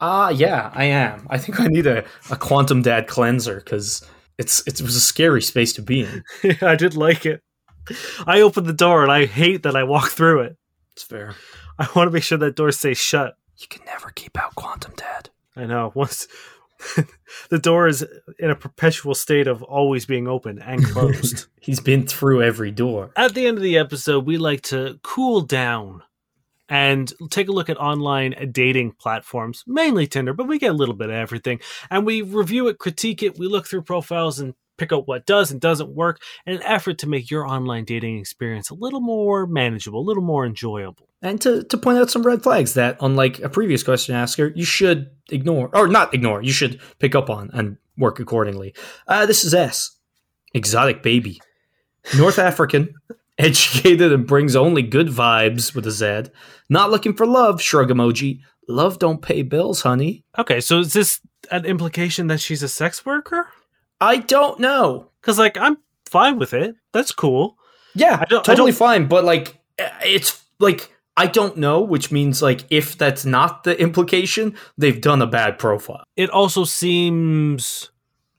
Ah, 0.00 0.28
uh, 0.28 0.30
yeah, 0.30 0.70
I 0.74 0.84
am. 0.84 1.26
I 1.28 1.36
think 1.36 1.60
I 1.60 1.66
need 1.66 1.86
a, 1.86 2.02
a 2.30 2.36
quantum 2.36 2.80
dad 2.80 3.08
cleanser 3.08 3.56
because 3.56 4.02
it's 4.38 4.66
it 4.66 4.80
was 4.80 4.96
a 4.96 5.00
scary 5.00 5.42
space 5.42 5.74
to 5.74 5.82
be 5.82 6.00
in. 6.00 6.24
yeah, 6.42 6.56
I 6.62 6.76
did 6.76 6.96
like 6.96 7.26
it. 7.26 7.42
I 8.26 8.40
opened 8.40 8.68
the 8.68 8.72
door 8.72 9.02
and 9.02 9.12
I 9.12 9.26
hate 9.26 9.64
that 9.64 9.76
I 9.76 9.82
walk 9.84 10.08
through 10.08 10.40
it. 10.40 10.56
It's 10.94 11.02
fair. 11.02 11.34
I 11.78 11.86
want 11.94 12.06
to 12.06 12.10
make 12.10 12.22
sure 12.22 12.38
that 12.38 12.56
door 12.56 12.72
stays 12.72 12.96
shut. 12.96 13.34
You 13.58 13.66
can 13.68 13.84
never 13.84 14.08
keep 14.08 14.38
out 14.38 14.54
quantum 14.54 14.94
dad. 14.96 15.28
I 15.56 15.66
know. 15.66 15.92
Once 15.94 16.26
the 17.50 17.58
door 17.58 17.86
is 17.86 18.06
in 18.38 18.50
a 18.50 18.56
perpetual 18.56 19.14
state 19.14 19.46
of 19.46 19.62
always 19.62 20.06
being 20.06 20.28
open 20.28 20.60
and 20.60 20.84
closed. 20.92 21.46
He's 21.60 21.80
been 21.80 22.06
through 22.06 22.42
every 22.42 22.70
door. 22.70 23.10
At 23.16 23.34
the 23.34 23.46
end 23.46 23.56
of 23.56 23.62
the 23.62 23.78
episode, 23.78 24.26
we 24.26 24.38
like 24.38 24.62
to 24.62 24.98
cool 25.02 25.40
down 25.40 26.02
and 26.68 27.12
take 27.30 27.48
a 27.48 27.52
look 27.52 27.68
at 27.68 27.76
online 27.76 28.50
dating 28.50 28.92
platforms, 28.92 29.64
mainly 29.66 30.06
Tinder, 30.06 30.32
but 30.32 30.48
we 30.48 30.58
get 30.58 30.70
a 30.70 30.76
little 30.76 30.94
bit 30.94 31.10
of 31.10 31.14
everything. 31.14 31.60
And 31.90 32.06
we 32.06 32.22
review 32.22 32.68
it, 32.68 32.78
critique 32.78 33.22
it, 33.22 33.38
we 33.38 33.46
look 33.46 33.66
through 33.66 33.82
profiles 33.82 34.38
and 34.40 34.54
pick 34.76 34.92
out 34.92 35.08
what 35.08 35.26
does 35.26 35.50
and 35.50 35.60
doesn't 35.60 35.94
work 35.94 36.20
in 36.46 36.54
an 36.54 36.62
effort 36.62 36.98
to 36.98 37.08
make 37.08 37.30
your 37.30 37.46
online 37.46 37.84
dating 37.84 38.18
experience 38.18 38.70
a 38.70 38.74
little 38.74 39.00
more 39.00 39.46
manageable, 39.46 40.00
a 40.00 40.02
little 40.08 40.22
more 40.22 40.44
enjoyable. 40.46 41.08
And 41.22 41.40
to, 41.42 41.64
to 41.64 41.76
point 41.78 41.98
out 41.98 42.10
some 42.10 42.22
red 42.22 42.42
flags 42.42 42.74
that, 42.74 42.96
unlike 43.00 43.40
a 43.40 43.48
previous 43.48 43.82
question 43.82 44.14
asker, 44.14 44.52
you 44.54 44.64
should 44.64 45.10
ignore, 45.30 45.70
or 45.74 45.88
not 45.88 46.12
ignore, 46.12 46.42
you 46.42 46.52
should 46.52 46.80
pick 46.98 47.14
up 47.14 47.30
on 47.30 47.50
and 47.52 47.78
work 47.96 48.20
accordingly. 48.20 48.74
Uh, 49.08 49.26
this 49.26 49.44
is 49.44 49.54
S. 49.54 49.96
Exotic 50.52 51.02
baby. 51.02 51.40
North 52.16 52.38
African, 52.50 52.94
educated 53.38 54.12
and 54.12 54.26
brings 54.26 54.54
only 54.54 54.82
good 54.82 55.08
vibes 55.08 55.74
with 55.74 55.86
a 55.86 55.90
Z. 55.90 56.30
Not 56.68 56.90
looking 56.90 57.14
for 57.14 57.26
love, 57.26 57.60
shrug 57.60 57.88
emoji. 57.88 58.40
Love 58.68 58.98
don't 58.98 59.22
pay 59.22 59.42
bills, 59.42 59.82
honey. 59.82 60.24
Okay, 60.38 60.60
so 60.60 60.80
is 60.80 60.92
this 60.92 61.20
an 61.50 61.64
implication 61.64 62.28
that 62.28 62.40
she's 62.40 62.62
a 62.62 62.68
sex 62.68 63.04
worker? 63.04 63.48
I 64.04 64.18
don't 64.18 64.60
know. 64.60 65.10
Because, 65.20 65.38
like, 65.38 65.56
I'm 65.56 65.78
fine 66.06 66.38
with 66.38 66.52
it. 66.52 66.76
That's 66.92 67.12
cool. 67.12 67.56
Yeah, 67.94 68.18
I 68.20 68.24
don't, 68.26 68.44
totally 68.44 68.68
I 68.68 68.72
don't... 68.72 68.78
fine. 68.78 69.06
But, 69.08 69.24
like, 69.24 69.58
it's 70.04 70.44
like, 70.58 70.92
I 71.16 71.26
don't 71.26 71.56
know, 71.56 71.80
which 71.80 72.12
means, 72.12 72.42
like, 72.42 72.64
if 72.70 72.98
that's 72.98 73.24
not 73.24 73.64
the 73.64 73.80
implication, 73.80 74.54
they've 74.76 75.00
done 75.00 75.22
a 75.22 75.26
bad 75.26 75.58
profile. 75.58 76.04
It 76.16 76.30
also 76.30 76.64
seems 76.64 77.90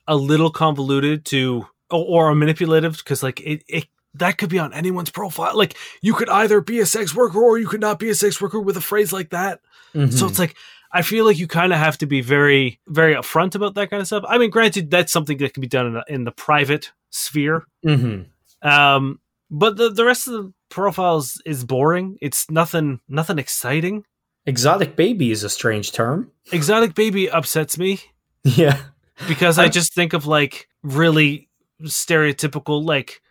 a 0.07 0.15
little 0.15 0.51
convoluted 0.51 1.25
to, 1.25 1.65
or, 1.89 2.29
or 2.29 2.35
manipulative, 2.35 2.97
because, 2.97 3.23
like, 3.23 3.41
it, 3.41 3.63
it 3.67 3.87
that 4.15 4.37
could 4.37 4.49
be 4.49 4.59
on 4.59 4.73
anyone's 4.73 5.09
profile. 5.09 5.55
Like 5.55 5.75
you 6.01 6.13
could 6.13 6.29
either 6.29 6.61
be 6.61 6.79
a 6.79 6.85
sex 6.85 7.13
worker 7.13 7.41
or 7.41 7.57
you 7.57 7.67
could 7.67 7.81
not 7.81 7.99
be 7.99 8.09
a 8.09 8.15
sex 8.15 8.41
worker 8.41 8.59
with 8.59 8.77
a 8.77 8.81
phrase 8.81 9.11
like 9.13 9.31
that. 9.31 9.59
Mm-hmm. 9.93 10.11
So 10.11 10.27
it's 10.27 10.39
like 10.39 10.55
I 10.95 11.01
feel 11.01 11.25
like 11.25 11.37
you 11.37 11.45
kind 11.45 11.73
of 11.73 11.79
have 11.79 11.97
to 11.97 12.05
be 12.05 12.21
very, 12.21 12.79
very 12.87 13.15
upfront 13.15 13.53
about 13.53 13.75
that 13.75 13.89
kind 13.89 13.99
of 13.99 14.07
stuff. 14.07 14.23
I 14.29 14.37
mean, 14.37 14.49
granted, 14.49 14.89
that's 14.89 15.11
something 15.11 15.37
that 15.39 15.53
can 15.53 15.59
be 15.59 15.67
done 15.67 15.87
in, 15.87 16.15
in 16.15 16.23
the 16.23 16.31
private 16.31 16.93
sphere. 17.09 17.65
Mm-hmm. 17.85 18.65
Um, 18.65 19.19
but 19.51 19.75
the, 19.75 19.89
the 19.89 20.05
rest 20.05 20.29
of 20.29 20.33
the 20.33 20.53
profiles 20.69 21.41
is 21.45 21.65
boring. 21.65 22.17
It's 22.21 22.49
nothing, 22.49 23.01
nothing 23.09 23.39
exciting. 23.39 24.05
Exotic 24.45 24.95
baby 24.95 25.31
is 25.31 25.43
a 25.43 25.49
strange 25.49 25.91
term. 25.91 26.31
Exotic 26.53 26.95
baby 26.95 27.29
upsets 27.29 27.77
me. 27.77 27.99
Yeah. 28.45 28.79
Because 29.27 29.57
I, 29.57 29.63
I 29.63 29.69
just 29.69 29.95
think 29.95 30.13
of 30.13 30.27
like 30.27 30.69
really 30.83 31.49
stereotypical 31.81 32.85
like 32.85 33.23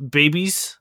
babies. 0.00 0.78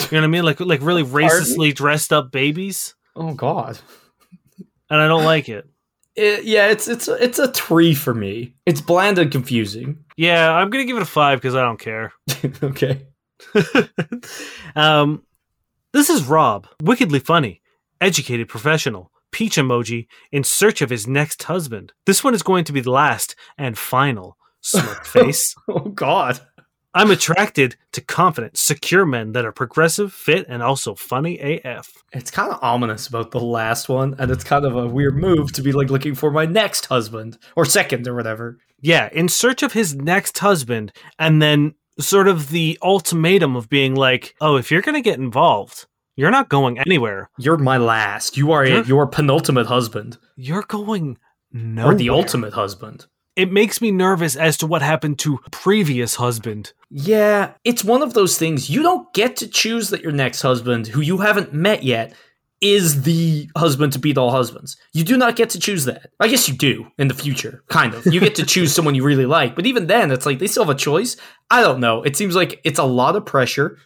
You 0.00 0.06
know 0.12 0.18
what 0.18 0.24
I 0.24 0.28
mean? 0.28 0.44
Like 0.44 0.60
like 0.60 0.82
really 0.82 1.02
racistly 1.02 1.74
dressed 1.74 2.12
up 2.12 2.30
babies. 2.30 2.94
Oh 3.16 3.34
God 3.34 3.80
and 4.90 5.00
I 5.00 5.08
don't 5.08 5.24
like 5.24 5.48
it. 5.48 5.68
it. 6.16 6.44
Yeah, 6.44 6.68
it's 6.68 6.88
it's 6.88 7.08
it's 7.08 7.38
a 7.38 7.52
three 7.52 7.94
for 7.94 8.14
me. 8.14 8.54
It's 8.66 8.80
bland 8.80 9.18
and 9.18 9.30
confusing. 9.30 10.04
Yeah, 10.16 10.52
I'm 10.52 10.70
gonna 10.70 10.84
give 10.84 10.96
it 10.96 11.02
a 11.02 11.06
five 11.06 11.38
because 11.40 11.54
I 11.54 11.62
don't 11.62 11.80
care. 11.80 12.12
okay. 12.62 13.06
um, 14.76 15.22
this 15.92 16.10
is 16.10 16.24
Rob, 16.24 16.66
wickedly 16.82 17.20
funny, 17.20 17.62
educated 18.00 18.48
professional, 18.48 19.12
peach 19.30 19.56
emoji, 19.56 20.06
in 20.32 20.44
search 20.44 20.82
of 20.82 20.90
his 20.90 21.06
next 21.06 21.44
husband. 21.44 21.92
This 22.06 22.24
one 22.24 22.34
is 22.34 22.42
going 22.42 22.64
to 22.64 22.72
be 22.72 22.80
the 22.80 22.90
last 22.90 23.36
and 23.56 23.78
final. 23.78 24.36
Smirk 24.60 25.04
face. 25.06 25.54
oh 25.68 25.80
God. 25.80 26.40
I'm 26.94 27.10
attracted 27.10 27.76
to 27.92 28.00
confident, 28.00 28.56
secure 28.56 29.04
men 29.04 29.32
that 29.32 29.44
are 29.44 29.52
progressive, 29.52 30.12
fit, 30.12 30.46
and 30.48 30.62
also 30.62 30.94
funny 30.94 31.38
AF. 31.38 31.92
It's 32.12 32.30
kind 32.30 32.50
of 32.50 32.58
ominous 32.62 33.06
about 33.06 33.30
the 33.30 33.40
last 33.40 33.88
one, 33.88 34.16
and 34.18 34.30
it's 34.30 34.44
kind 34.44 34.64
of 34.64 34.74
a 34.74 34.86
weird 34.86 35.16
move 35.16 35.52
to 35.52 35.62
be 35.62 35.72
like 35.72 35.90
looking 35.90 36.14
for 36.14 36.30
my 36.30 36.46
next 36.46 36.86
husband 36.86 37.38
or 37.56 37.64
second 37.64 38.08
or 38.08 38.14
whatever. 38.14 38.58
Yeah, 38.80 39.10
in 39.12 39.28
search 39.28 39.62
of 39.62 39.74
his 39.74 39.94
next 39.94 40.38
husband, 40.38 40.92
and 41.18 41.42
then 41.42 41.74
sort 42.00 42.26
of 42.26 42.50
the 42.50 42.78
ultimatum 42.82 43.54
of 43.54 43.68
being 43.68 43.94
like, 43.94 44.34
oh, 44.40 44.56
if 44.56 44.70
you're 44.70 44.82
going 44.82 44.94
to 44.94 45.02
get 45.02 45.18
involved, 45.18 45.86
you're 46.16 46.30
not 46.30 46.48
going 46.48 46.78
anywhere. 46.78 47.28
You're 47.38 47.58
my 47.58 47.76
last. 47.76 48.36
You 48.36 48.52
are 48.52 48.66
you're, 48.66 48.84
your 48.84 49.06
penultimate 49.06 49.66
husband. 49.66 50.16
You're 50.36 50.62
going 50.62 51.18
nowhere. 51.52 51.92
Or 51.92 51.96
the 51.96 52.10
ultimate 52.10 52.54
husband 52.54 53.06
it 53.38 53.52
makes 53.52 53.80
me 53.80 53.92
nervous 53.92 54.34
as 54.34 54.56
to 54.58 54.66
what 54.66 54.82
happened 54.82 55.20
to 55.20 55.38
previous 55.52 56.16
husband. 56.16 56.72
Yeah, 56.90 57.52
it's 57.62 57.84
one 57.84 58.02
of 58.02 58.12
those 58.12 58.36
things 58.36 58.68
you 58.68 58.82
don't 58.82 59.12
get 59.14 59.36
to 59.36 59.46
choose 59.46 59.90
that 59.90 60.02
your 60.02 60.10
next 60.10 60.42
husband, 60.42 60.88
who 60.88 61.00
you 61.00 61.18
haven't 61.18 61.54
met 61.54 61.84
yet, 61.84 62.12
is 62.60 63.02
the 63.02 63.48
husband 63.56 63.92
to 63.92 64.00
beat 64.00 64.18
all 64.18 64.32
husbands. 64.32 64.76
You 64.92 65.04
do 65.04 65.16
not 65.16 65.36
get 65.36 65.50
to 65.50 65.60
choose 65.60 65.84
that. 65.84 66.10
I 66.18 66.26
guess 66.26 66.48
you 66.48 66.56
do 66.56 66.90
in 66.98 67.06
the 67.06 67.14
future, 67.14 67.62
kind 67.68 67.94
of. 67.94 68.04
You 68.06 68.18
get 68.18 68.34
to 68.34 68.44
choose 68.44 68.74
someone 68.74 68.96
you 68.96 69.04
really 69.04 69.26
like, 69.26 69.54
but 69.54 69.66
even 69.66 69.86
then, 69.86 70.10
it's 70.10 70.26
like 70.26 70.40
they 70.40 70.48
still 70.48 70.64
have 70.64 70.74
a 70.74 70.78
choice. 70.78 71.16
I 71.48 71.60
don't 71.60 71.78
know. 71.78 72.02
It 72.02 72.16
seems 72.16 72.34
like 72.34 72.60
it's 72.64 72.80
a 72.80 72.84
lot 72.84 73.14
of 73.14 73.24
pressure. 73.24 73.78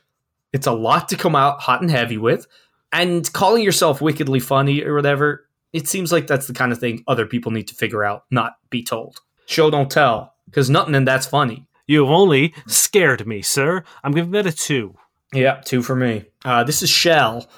It's 0.54 0.66
a 0.66 0.72
lot 0.72 1.10
to 1.10 1.16
come 1.16 1.36
out 1.36 1.60
hot 1.60 1.82
and 1.82 1.90
heavy 1.90 2.16
with, 2.16 2.46
and 2.90 3.30
calling 3.34 3.62
yourself 3.62 4.00
wickedly 4.00 4.40
funny 4.40 4.82
or 4.82 4.94
whatever. 4.94 5.46
It 5.74 5.88
seems 5.88 6.10
like 6.10 6.26
that's 6.26 6.46
the 6.46 6.54
kind 6.54 6.72
of 6.72 6.78
thing 6.78 7.04
other 7.06 7.26
people 7.26 7.52
need 7.52 7.68
to 7.68 7.74
figure 7.74 8.02
out, 8.02 8.24
not 8.30 8.54
be 8.70 8.82
told. 8.82 9.20
Show 9.46 9.70
don't 9.70 9.90
tell, 9.90 10.34
because 10.46 10.70
nothing 10.70 10.94
in 10.94 11.04
that's 11.04 11.26
funny. 11.26 11.66
You 11.86 12.04
have 12.04 12.12
only 12.12 12.54
scared 12.66 13.26
me, 13.26 13.42
sir. 13.42 13.84
I'm 14.02 14.12
giving 14.12 14.30
that 14.32 14.46
a 14.46 14.52
two. 14.52 14.96
Yeah, 15.32 15.60
two 15.64 15.82
for 15.82 15.96
me. 15.96 16.26
Uh, 16.44 16.64
this 16.64 16.82
is 16.82 16.90
Shell. 16.90 17.48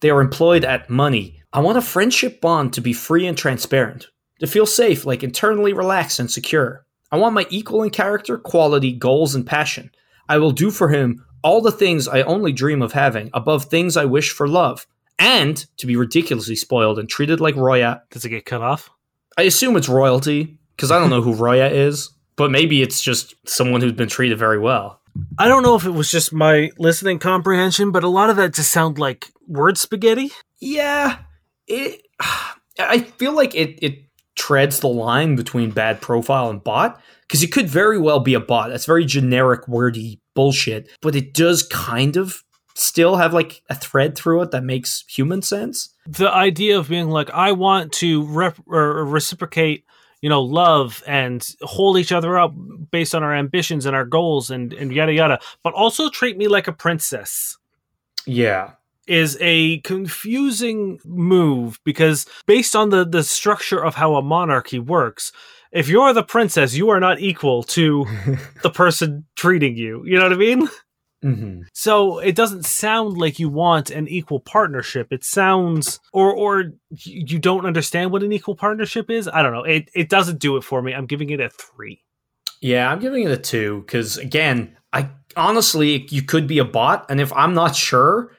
They 0.00 0.10
are 0.10 0.20
employed 0.20 0.64
at 0.64 0.90
money. 0.90 1.42
I 1.52 1.60
want 1.60 1.78
a 1.78 1.82
friendship 1.82 2.40
bond 2.40 2.72
to 2.74 2.80
be 2.80 2.92
free 2.92 3.26
and 3.26 3.36
transparent, 3.36 4.08
to 4.40 4.46
feel 4.46 4.66
safe, 4.66 5.04
like 5.04 5.22
internally 5.22 5.72
relaxed 5.72 6.18
and 6.18 6.30
secure. 6.30 6.86
I 7.10 7.16
want 7.16 7.34
my 7.34 7.46
equal 7.50 7.82
in 7.82 7.90
character, 7.90 8.38
quality, 8.38 8.92
goals, 8.92 9.34
and 9.34 9.46
passion. 9.46 9.90
I 10.28 10.38
will 10.38 10.52
do 10.52 10.70
for 10.70 10.88
him 10.88 11.24
all 11.42 11.60
the 11.60 11.72
things 11.72 12.08
I 12.08 12.22
only 12.22 12.52
dream 12.52 12.80
of 12.82 12.92
having, 12.92 13.30
above 13.34 13.66
things 13.66 13.96
I 13.96 14.04
wish 14.04 14.30
for 14.30 14.48
love, 14.48 14.86
and 15.18 15.56
to 15.76 15.86
be 15.86 15.96
ridiculously 15.96 16.56
spoiled 16.56 16.98
and 16.98 17.08
treated 17.08 17.40
like 17.40 17.56
Roya. 17.56 18.02
Does 18.10 18.24
it 18.24 18.30
get 18.30 18.46
cut 18.46 18.62
off? 18.62 18.90
I 19.36 19.42
assume 19.42 19.76
it's 19.76 19.88
royalty, 19.88 20.58
because 20.82 20.90
I 20.90 20.98
don't 20.98 21.10
know 21.10 21.22
who 21.22 21.34
Roya 21.34 21.68
is, 21.68 22.10
but 22.34 22.50
maybe 22.50 22.82
it's 22.82 23.00
just 23.00 23.36
someone 23.46 23.80
who's 23.80 23.92
been 23.92 24.08
treated 24.08 24.36
very 24.36 24.58
well. 24.58 25.00
I 25.38 25.46
don't 25.46 25.62
know 25.62 25.76
if 25.76 25.84
it 25.84 25.92
was 25.92 26.10
just 26.10 26.32
my 26.32 26.72
listening 26.76 27.20
comprehension, 27.20 27.92
but 27.92 28.02
a 28.02 28.08
lot 28.08 28.30
of 28.30 28.36
that 28.36 28.52
just 28.52 28.72
sound 28.72 28.98
like 28.98 29.30
word 29.46 29.78
spaghetti. 29.78 30.32
Yeah, 30.58 31.18
it. 31.68 32.02
I 32.80 32.98
feel 32.98 33.32
like 33.32 33.54
it 33.54 33.78
it 33.80 33.98
treads 34.34 34.80
the 34.80 34.88
line 34.88 35.36
between 35.36 35.70
bad 35.70 36.00
profile 36.00 36.50
and 36.50 36.64
bot 36.64 37.00
because 37.28 37.44
it 37.44 37.52
could 37.52 37.68
very 37.68 37.98
well 37.98 38.18
be 38.18 38.34
a 38.34 38.40
bot. 38.40 38.70
That's 38.70 38.86
very 38.86 39.04
generic, 39.04 39.68
wordy 39.68 40.20
bullshit, 40.34 40.90
but 41.00 41.14
it 41.14 41.32
does 41.32 41.62
kind 41.62 42.16
of 42.16 42.42
still 42.74 43.18
have 43.18 43.32
like 43.32 43.62
a 43.70 43.76
thread 43.76 44.16
through 44.16 44.42
it 44.42 44.50
that 44.50 44.64
makes 44.64 45.04
human 45.06 45.42
sense. 45.42 45.94
The 46.08 46.28
idea 46.28 46.76
of 46.76 46.88
being 46.88 47.08
like, 47.08 47.30
I 47.30 47.52
want 47.52 47.92
to 47.94 48.24
rep- 48.24 48.58
or 48.66 49.04
reciprocate 49.04 49.84
you 50.22 50.28
know, 50.28 50.40
love 50.40 51.02
and 51.06 51.46
hold 51.62 51.98
each 51.98 52.12
other 52.12 52.38
up 52.38 52.54
based 52.90 53.14
on 53.14 53.22
our 53.22 53.34
ambitions 53.34 53.84
and 53.84 53.94
our 53.94 54.06
goals 54.06 54.50
and, 54.50 54.72
and 54.72 54.92
yada 54.92 55.12
yada, 55.12 55.40
but 55.62 55.74
also 55.74 56.08
treat 56.08 56.38
me 56.38 56.48
like 56.48 56.68
a 56.68 56.72
princess. 56.72 57.58
Yeah. 58.24 58.70
Is 59.08 59.36
a 59.40 59.80
confusing 59.80 61.00
move 61.04 61.80
because 61.84 62.24
based 62.46 62.76
on 62.76 62.90
the, 62.90 63.04
the 63.04 63.24
structure 63.24 63.84
of 63.84 63.96
how 63.96 64.14
a 64.14 64.22
monarchy 64.22 64.78
works, 64.78 65.32
if 65.72 65.88
you're 65.88 66.12
the 66.12 66.22
princess, 66.22 66.74
you 66.74 66.88
are 66.90 67.00
not 67.00 67.20
equal 67.20 67.64
to 67.64 68.06
the 68.62 68.70
person 68.70 69.24
treating 69.34 69.76
you. 69.76 70.04
You 70.06 70.18
know 70.18 70.24
what 70.24 70.32
I 70.32 70.36
mean? 70.36 70.68
Mm-hmm. 71.22 71.62
So 71.72 72.18
it 72.18 72.34
doesn't 72.34 72.64
sound 72.64 73.16
like 73.16 73.38
you 73.38 73.48
want 73.48 73.90
an 73.90 74.08
equal 74.08 74.40
partnership. 74.40 75.12
It 75.12 75.24
sounds, 75.24 76.00
or 76.12 76.32
or 76.32 76.72
you 76.90 77.38
don't 77.38 77.66
understand 77.66 78.10
what 78.10 78.22
an 78.22 78.32
equal 78.32 78.56
partnership 78.56 79.10
is. 79.10 79.28
I 79.28 79.42
don't 79.42 79.52
know. 79.52 79.64
It 79.64 79.88
it 79.94 80.08
doesn't 80.08 80.40
do 80.40 80.56
it 80.56 80.64
for 80.64 80.82
me. 80.82 80.92
I'm 80.92 81.06
giving 81.06 81.30
it 81.30 81.40
a 81.40 81.48
three. 81.48 82.02
Yeah, 82.60 82.90
I'm 82.90 82.98
giving 82.98 83.24
it 83.24 83.30
a 83.30 83.36
two 83.36 83.82
because 83.86 84.18
again, 84.18 84.76
I 84.92 85.10
honestly 85.36 86.06
you 86.10 86.22
could 86.22 86.46
be 86.46 86.58
a 86.58 86.64
bot, 86.64 87.06
and 87.08 87.20
if 87.20 87.32
I'm 87.32 87.54
not 87.54 87.76
sure, 87.76 88.32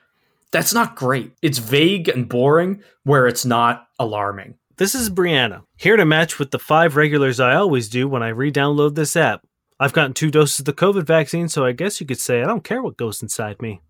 that's 0.52 0.74
not 0.74 0.96
great. 0.96 1.32
It's 1.42 1.60
vague 1.60 2.10
and 2.10 2.28
boring, 2.28 2.84
where 3.04 3.28
it's 3.28 3.46
not 3.46 3.88
alarming. 3.98 4.56
This 4.78 4.96
is 4.96 5.10
Brianna 5.10 5.64
here 5.78 5.98
to 5.98 6.06
match 6.06 6.40
with 6.40 6.52
the 6.52 6.60
five 6.60 6.96
regulars 6.96 7.40
I 7.40 7.56
always 7.56 7.90
do 7.90 8.08
when 8.08 8.24
I 8.24 8.30
re-download 8.30 8.96
this 8.96 9.16
app. 9.16 9.46
I've 9.80 9.94
gotten 9.94 10.14
two 10.14 10.32
doses 10.32 10.60
of 10.60 10.66
the 10.66 10.74
COVID 10.74 11.06
vaccine, 11.06 11.50
so 11.50 11.66
I 11.66 11.72
guess 11.72 12.00
you 12.00 12.08
could 12.08 12.20
say 12.20 12.42
I 12.42 12.46
don't 12.46 12.64
care 12.64 12.82
what 12.82 12.98
goes 12.98 13.22
inside 13.22 13.62
me. 13.62 13.82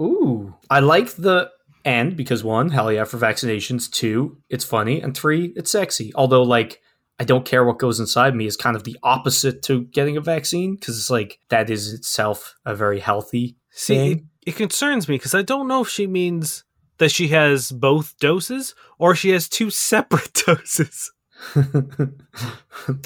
Ooh. 0.00 0.54
I 0.70 0.80
like 0.80 1.14
the 1.14 1.50
end 1.84 2.16
because 2.16 2.44
one, 2.44 2.70
hell 2.70 2.92
yeah 2.92 3.04
for 3.04 3.18
vaccinations. 3.18 3.90
Two, 3.90 4.38
it's 4.48 4.64
funny. 4.64 5.00
And 5.00 5.16
three, 5.16 5.52
it's 5.56 5.70
sexy. 5.70 6.12
Although, 6.14 6.42
like, 6.42 6.80
I 7.18 7.24
don't 7.24 7.44
care 7.44 7.64
what 7.64 7.78
goes 7.78 8.00
inside 8.00 8.34
me 8.34 8.46
is 8.46 8.56
kind 8.56 8.74
of 8.76 8.84
the 8.84 8.98
opposite 9.02 9.62
to 9.64 9.84
getting 9.84 10.16
a 10.16 10.20
vaccine 10.20 10.74
because 10.74 10.98
it's 10.98 11.10
like 11.10 11.38
that 11.50 11.70
is 11.70 11.92
itself 11.92 12.56
a 12.64 12.74
very 12.74 13.00
healthy 13.00 13.56
See, 13.70 13.94
thing. 13.94 14.28
it, 14.42 14.50
it 14.50 14.56
concerns 14.56 15.08
me 15.08 15.16
because 15.16 15.34
I 15.34 15.42
don't 15.42 15.68
know 15.68 15.82
if 15.82 15.88
she 15.88 16.06
means 16.06 16.64
that 16.98 17.10
she 17.10 17.28
has 17.28 17.70
both 17.70 18.18
doses 18.18 18.74
or 18.98 19.14
she 19.14 19.30
has 19.30 19.48
two 19.48 19.70
separate 19.70 20.32
doses. 20.46 21.12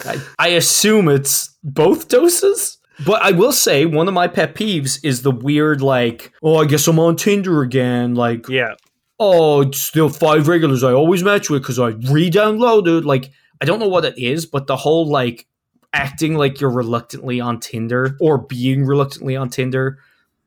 I, 0.04 0.20
I 0.38 0.48
assume 0.48 1.08
it's 1.08 1.56
both 1.62 2.08
doses. 2.08 2.78
But 3.04 3.20
I 3.22 3.32
will 3.32 3.52
say 3.52 3.84
one 3.84 4.08
of 4.08 4.14
my 4.14 4.26
pet 4.26 4.54
peeves 4.54 4.98
is 5.04 5.20
the 5.22 5.30
weird 5.30 5.82
like, 5.82 6.32
oh, 6.42 6.56
I 6.56 6.64
guess 6.64 6.88
I'm 6.88 6.98
on 6.98 7.16
Tinder 7.16 7.60
again. 7.60 8.14
Like, 8.14 8.48
Yeah. 8.48 8.74
oh, 9.20 9.62
it's 9.62 9.80
still 9.82 10.08
five 10.08 10.48
regulars 10.48 10.82
I 10.82 10.92
always 10.92 11.22
match 11.22 11.50
with 11.50 11.62
because 11.62 11.78
I 11.78 11.88
re-downloaded. 11.88 13.04
Like, 13.04 13.30
I 13.60 13.66
don't 13.66 13.80
know 13.80 13.88
what 13.88 14.06
it 14.06 14.16
is, 14.18 14.46
but 14.46 14.66
the 14.66 14.76
whole 14.76 15.06
like 15.10 15.46
acting 15.92 16.36
like 16.36 16.58
you're 16.60 16.70
reluctantly 16.70 17.38
on 17.38 17.60
Tinder 17.60 18.16
or 18.18 18.38
being 18.38 18.86
reluctantly 18.86 19.36
on 19.36 19.50
Tinder, 19.50 19.98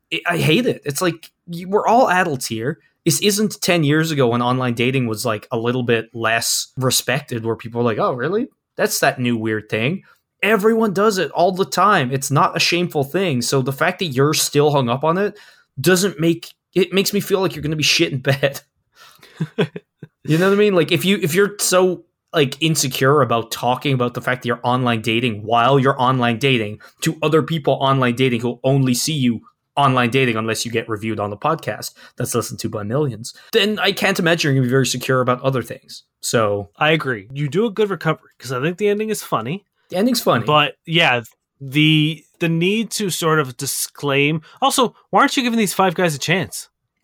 it, 0.09 0.23
I 0.25 0.37
hate 0.37 0.65
it. 0.65 0.81
It's 0.85 1.03
like 1.03 1.29
you, 1.47 1.69
we're 1.69 1.85
all 1.87 2.09
adults 2.09 2.47
here. 2.47 2.79
This 3.05 3.21
isn't 3.21 3.61
10 3.61 3.83
years 3.83 4.11
ago 4.11 4.27
when 4.27 4.41
online 4.41 4.73
dating 4.73 5.07
was 5.07 5.25
like 5.25 5.47
a 5.51 5.57
little 5.57 5.83
bit 5.83 6.09
less 6.13 6.71
respected, 6.77 7.45
where 7.45 7.55
people 7.55 7.79
were 7.79 7.85
like, 7.85 7.97
oh, 7.97 8.13
really? 8.13 8.47
That's 8.75 8.99
that 8.99 9.19
new 9.19 9.37
weird 9.37 9.69
thing. 9.69 10.03
Everyone 10.41 10.93
does 10.93 11.17
it 11.17 11.31
all 11.31 11.51
the 11.51 11.65
time. 11.65 12.11
It's 12.11 12.31
not 12.31 12.55
a 12.55 12.59
shameful 12.59 13.03
thing. 13.03 13.41
So 13.41 13.61
the 13.61 13.73
fact 13.73 13.99
that 13.99 14.05
you're 14.05 14.33
still 14.33 14.71
hung 14.71 14.89
up 14.89 15.03
on 15.03 15.17
it 15.17 15.37
doesn't 15.79 16.19
make 16.19 16.53
it 16.73 16.93
makes 16.93 17.13
me 17.13 17.19
feel 17.19 17.41
like 17.41 17.55
you're 17.55 17.63
going 17.63 17.71
to 17.71 17.77
be 17.77 17.83
shit 17.83 18.11
in 18.11 18.19
bed. 18.19 18.61
you 20.23 20.37
know 20.37 20.47
what 20.47 20.55
I 20.55 20.59
mean? 20.59 20.75
Like 20.75 20.91
if 20.91 21.03
you 21.03 21.17
if 21.21 21.33
you're 21.33 21.57
so 21.59 22.05
like 22.33 22.61
insecure 22.61 23.21
about 23.21 23.51
talking 23.51 23.93
about 23.93 24.13
the 24.13 24.21
fact 24.21 24.43
that 24.43 24.47
you're 24.47 24.59
online 24.63 25.01
dating 25.01 25.43
while 25.43 25.79
you're 25.79 25.99
online 25.99 26.37
dating 26.37 26.79
to 27.01 27.17
other 27.23 27.41
people 27.41 27.73
online 27.81 28.15
dating 28.15 28.41
who 28.41 28.59
only 28.63 28.93
see 28.93 29.13
you 29.13 29.41
online 29.80 30.09
dating 30.09 30.36
unless 30.36 30.65
you 30.65 30.71
get 30.71 30.88
reviewed 30.89 31.19
on 31.19 31.30
the 31.30 31.38
podcast 31.38 31.93
that's 32.17 32.36
listened 32.36 32.59
to 32.59 32.69
by 32.69 32.84
millions, 32.84 33.34
then 33.53 33.80
I 33.80 33.91
can't 33.91 34.19
imagine 34.19 34.49
you're 34.49 34.53
going 34.55 34.63
to 34.63 34.67
be 34.67 34.71
very 34.71 34.86
secure 34.86 35.21
about 35.21 35.41
other 35.41 35.61
things. 35.63 36.03
So 36.21 36.69
I 36.77 36.91
agree. 36.91 37.27
You 37.32 37.47
do 37.47 37.65
a 37.65 37.71
good 37.71 37.89
recovery 37.89 38.32
because 38.38 38.51
I 38.51 38.61
think 38.61 38.77
the 38.77 38.89
ending 38.89 39.09
is 39.09 39.23
funny. 39.23 39.65
the 39.89 39.97
ending's 39.97 40.21
funny. 40.21 40.45
But 40.45 40.75
yeah, 40.86 41.21
the 41.61 42.23
the 42.39 42.49
need 42.49 42.91
to 42.91 43.09
sort 43.09 43.39
of 43.39 43.57
disclaim. 43.57 44.41
Also, 44.61 44.95
why 45.09 45.21
aren't 45.21 45.36
you 45.38 45.43
giving 45.43 45.59
these 45.59 45.73
five 45.73 45.93
guys 45.95 46.15
a 46.15 46.19
chance? 46.19 46.69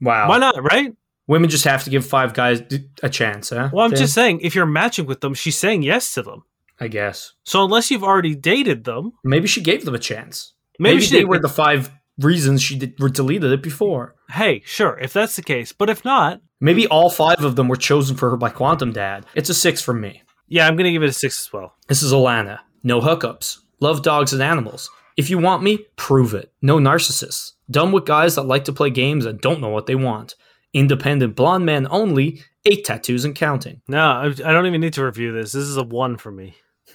wow. 0.00 0.28
Why 0.28 0.38
not? 0.38 0.62
Right? 0.62 0.94
Women 1.26 1.48
just 1.50 1.64
have 1.64 1.84
to 1.84 1.90
give 1.90 2.04
five 2.04 2.34
guys 2.34 2.62
a 3.02 3.08
chance, 3.08 3.50
huh? 3.50 3.70
Well, 3.72 3.84
I'm 3.84 3.94
just 3.94 4.14
saying, 4.14 4.40
if 4.40 4.56
you're 4.56 4.66
matching 4.66 5.06
with 5.06 5.20
them, 5.20 5.32
she's 5.34 5.56
saying 5.56 5.82
yes 5.82 6.12
to 6.14 6.22
them. 6.22 6.42
I 6.80 6.88
guess. 6.88 7.34
So 7.44 7.64
unless 7.64 7.90
you've 7.90 8.02
already 8.02 8.34
dated 8.34 8.84
them, 8.84 9.12
Maybe 9.22 9.46
she 9.46 9.60
gave 9.60 9.84
them 9.84 9.94
a 9.94 9.98
chance. 9.98 10.54
Maybe, 10.80 10.94
Maybe, 10.96 11.04
she 11.06 11.16
they 11.18 11.24
were 11.24 11.38
the 11.38 11.48
five 11.48 11.90
reasons 12.18 12.62
she 12.62 12.76
did, 12.76 12.98
were 12.98 13.08
deleted 13.08 13.52
it 13.52 13.62
before. 13.62 14.14
hey, 14.30 14.62
sure, 14.64 14.98
if 14.98 15.12
that's 15.12 15.36
the 15.36 15.42
case. 15.42 15.72
But 15.72 15.88
if 15.90 16.04
not, 16.04 16.40
Maybe 16.62 16.86
all 16.88 17.08
five 17.08 17.42
of 17.42 17.56
them 17.56 17.68
were 17.68 17.76
chosen 17.76 18.16
for 18.16 18.28
her 18.30 18.36
by 18.36 18.50
Quantum 18.50 18.92
Dad. 18.92 19.24
It's 19.34 19.48
a 19.48 19.54
six 19.54 19.80
from 19.80 20.00
me. 20.00 20.22
yeah, 20.48 20.66
I'm 20.66 20.76
gonna 20.76 20.92
give 20.92 21.02
it 21.02 21.08
a 21.08 21.12
six 21.12 21.40
as 21.46 21.52
well. 21.52 21.74
This 21.88 22.02
is 22.02 22.12
Alana. 22.12 22.58
No 22.82 23.00
hookups. 23.00 23.58
Love 23.80 24.02
dogs 24.02 24.32
and 24.34 24.42
animals. 24.42 24.90
If 25.16 25.30
you 25.30 25.38
want 25.38 25.62
me, 25.62 25.86
prove 25.96 26.34
it. 26.34 26.52
No 26.60 26.76
narcissists. 26.78 27.52
Done 27.70 27.92
with 27.92 28.04
guys 28.04 28.34
that 28.34 28.42
like 28.42 28.64
to 28.66 28.72
play 28.74 28.90
games 28.90 29.24
and 29.24 29.40
don't 29.40 29.60
know 29.62 29.68
what 29.70 29.86
they 29.86 29.94
want. 29.94 30.34
Independent 30.74 31.34
blonde 31.34 31.64
man 31.64 31.86
only. 31.90 32.42
Eight 32.66 32.84
tattoos 32.84 33.24
and 33.24 33.34
counting. 33.34 33.80
No, 33.88 33.98
I, 33.98 34.26
I 34.26 34.52
don't 34.52 34.66
even 34.66 34.82
need 34.82 34.92
to 34.94 35.04
review 35.04 35.32
this. 35.32 35.52
This 35.52 35.64
is 35.64 35.78
a 35.78 35.82
one 35.82 36.18
for 36.18 36.30
me. 36.30 36.56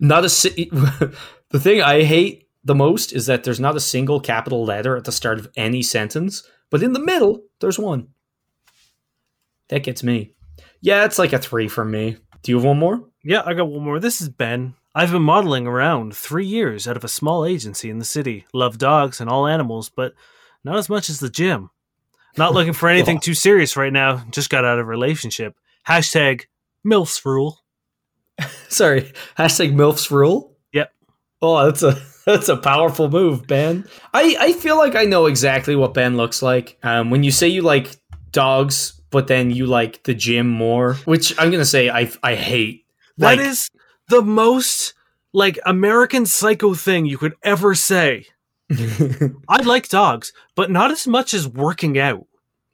not 0.00 0.24
a 0.24 0.28
si- 0.28 0.70
the 1.50 1.60
thing 1.60 1.82
I 1.82 2.02
hate 2.02 2.48
the 2.64 2.74
most 2.74 3.12
is 3.12 3.26
that 3.26 3.44
there's 3.44 3.60
not 3.60 3.76
a 3.76 3.80
single 3.80 4.20
capital 4.20 4.64
letter 4.64 4.96
at 4.96 5.04
the 5.04 5.12
start 5.12 5.38
of 5.38 5.50
any 5.56 5.82
sentence, 5.82 6.42
but 6.70 6.82
in 6.82 6.92
the 6.92 7.00
middle 7.00 7.42
there's 7.60 7.78
one. 7.78 8.08
That 9.68 9.84
gets 9.84 10.02
me. 10.02 10.34
Yeah, 10.80 11.04
it's 11.04 11.18
like 11.18 11.32
a 11.32 11.38
three 11.38 11.68
from 11.68 11.90
me. 11.90 12.16
Do 12.42 12.52
you 12.52 12.56
have 12.56 12.64
one 12.64 12.78
more? 12.78 13.04
Yeah, 13.24 13.42
I 13.46 13.54
got 13.54 13.68
one 13.68 13.84
more. 13.84 14.00
This 14.00 14.20
is 14.20 14.28
Ben. 14.28 14.74
I've 14.94 15.12
been 15.12 15.22
modeling 15.22 15.66
around 15.66 16.14
three 16.14 16.44
years 16.44 16.86
out 16.86 16.96
of 16.96 17.04
a 17.04 17.08
small 17.08 17.46
agency 17.46 17.88
in 17.88 17.98
the 17.98 18.04
city. 18.04 18.44
Love 18.52 18.76
dogs 18.78 19.20
and 19.20 19.30
all 19.30 19.46
animals, 19.46 19.88
but 19.88 20.12
not 20.64 20.76
as 20.76 20.88
much 20.88 21.08
as 21.08 21.20
the 21.20 21.30
gym. 21.30 21.70
Not 22.36 22.52
looking 22.52 22.72
for 22.72 22.88
anything 22.88 23.20
too 23.22 23.34
serious 23.34 23.76
right 23.76 23.92
now. 23.92 24.24
Just 24.30 24.50
got 24.50 24.64
out 24.64 24.78
of 24.78 24.86
a 24.86 24.88
relationship. 24.88 25.56
Hashtag 25.88 26.42
MILFs 26.86 27.24
rule. 27.24 27.61
Sorry, 28.68 29.12
hashtag 29.38 29.74
MILFs 29.74 30.10
rule. 30.10 30.56
Yep. 30.72 30.92
Oh, 31.40 31.64
that's 31.64 31.82
a 31.82 32.00
that's 32.26 32.48
a 32.48 32.56
powerful 32.56 33.08
move, 33.10 33.46
Ben. 33.46 33.86
I 34.14 34.36
I 34.38 34.52
feel 34.52 34.76
like 34.76 34.94
I 34.96 35.04
know 35.04 35.26
exactly 35.26 35.76
what 35.76 35.94
Ben 35.94 36.16
looks 36.16 36.42
like. 36.42 36.78
Um, 36.82 37.10
when 37.10 37.22
you 37.22 37.30
say 37.30 37.48
you 37.48 37.62
like 37.62 37.96
dogs, 38.30 39.00
but 39.10 39.26
then 39.26 39.50
you 39.50 39.66
like 39.66 40.02
the 40.04 40.14
gym 40.14 40.48
more, 40.48 40.94
which 41.04 41.38
I'm 41.38 41.50
gonna 41.50 41.64
say 41.64 41.90
I 41.90 42.10
I 42.22 42.34
hate. 42.34 42.84
That 43.18 43.38
Like- 43.38 43.46
is 43.46 43.68
the 44.08 44.22
most 44.22 44.94
like 45.32 45.58
American 45.66 46.26
psycho 46.26 46.74
thing 46.74 47.06
you 47.06 47.18
could 47.18 47.34
ever 47.42 47.74
say. 47.74 48.26
I 49.48 49.62
like 49.64 49.88
dogs, 49.88 50.32
but 50.54 50.70
not 50.70 50.90
as 50.90 51.06
much 51.06 51.34
as 51.34 51.46
working 51.48 51.98
out. 51.98 52.26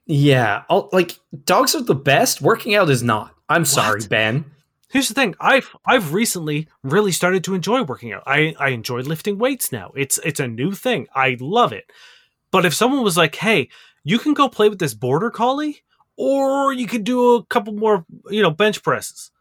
yeah, 0.05 0.63
I'll, 0.69 0.89
like 0.93 1.17
dogs 1.45 1.75
are 1.75 1.81
the 1.83 1.95
best. 1.95 2.41
Working 2.41 2.75
out 2.75 2.89
is 2.89 3.03
not. 3.03 3.35
I'm 3.49 3.65
sorry, 3.65 3.99
What? 4.01 4.09
Ben. 4.09 4.45
Here's 4.89 5.07
the 5.07 5.13
thing: 5.13 5.35
I've 5.39 5.75
I've 5.85 6.13
recently 6.13 6.67
really 6.83 7.11
started 7.11 7.43
to 7.45 7.53
enjoy 7.55 7.83
working 7.83 8.11
out. 8.13 8.23
I 8.25 8.55
I 8.59 8.69
enjoy 8.69 9.01
lifting 9.01 9.37
weights 9.37 9.71
now. 9.71 9.91
It's 9.95 10.17
it's 10.25 10.39
a 10.39 10.47
new 10.47 10.71
thing. 10.71 11.07
I 11.15 11.37
love 11.39 11.71
it. 11.73 11.91
But 12.51 12.65
if 12.65 12.73
someone 12.73 13.03
was 13.03 13.15
like, 13.17 13.35
"Hey, 13.35 13.69
you 14.03 14.17
can 14.19 14.33
go 14.33 14.49
play 14.49 14.69
with 14.69 14.79
this 14.79 14.93
border 14.95 15.29
collie, 15.29 15.83
or 16.17 16.73
you 16.73 16.87
could 16.87 17.03
do 17.03 17.35
a 17.35 17.45
couple 17.45 17.73
more, 17.73 18.05
you 18.29 18.41
know, 18.41 18.49
bench 18.51 18.81
presses," 18.81 19.31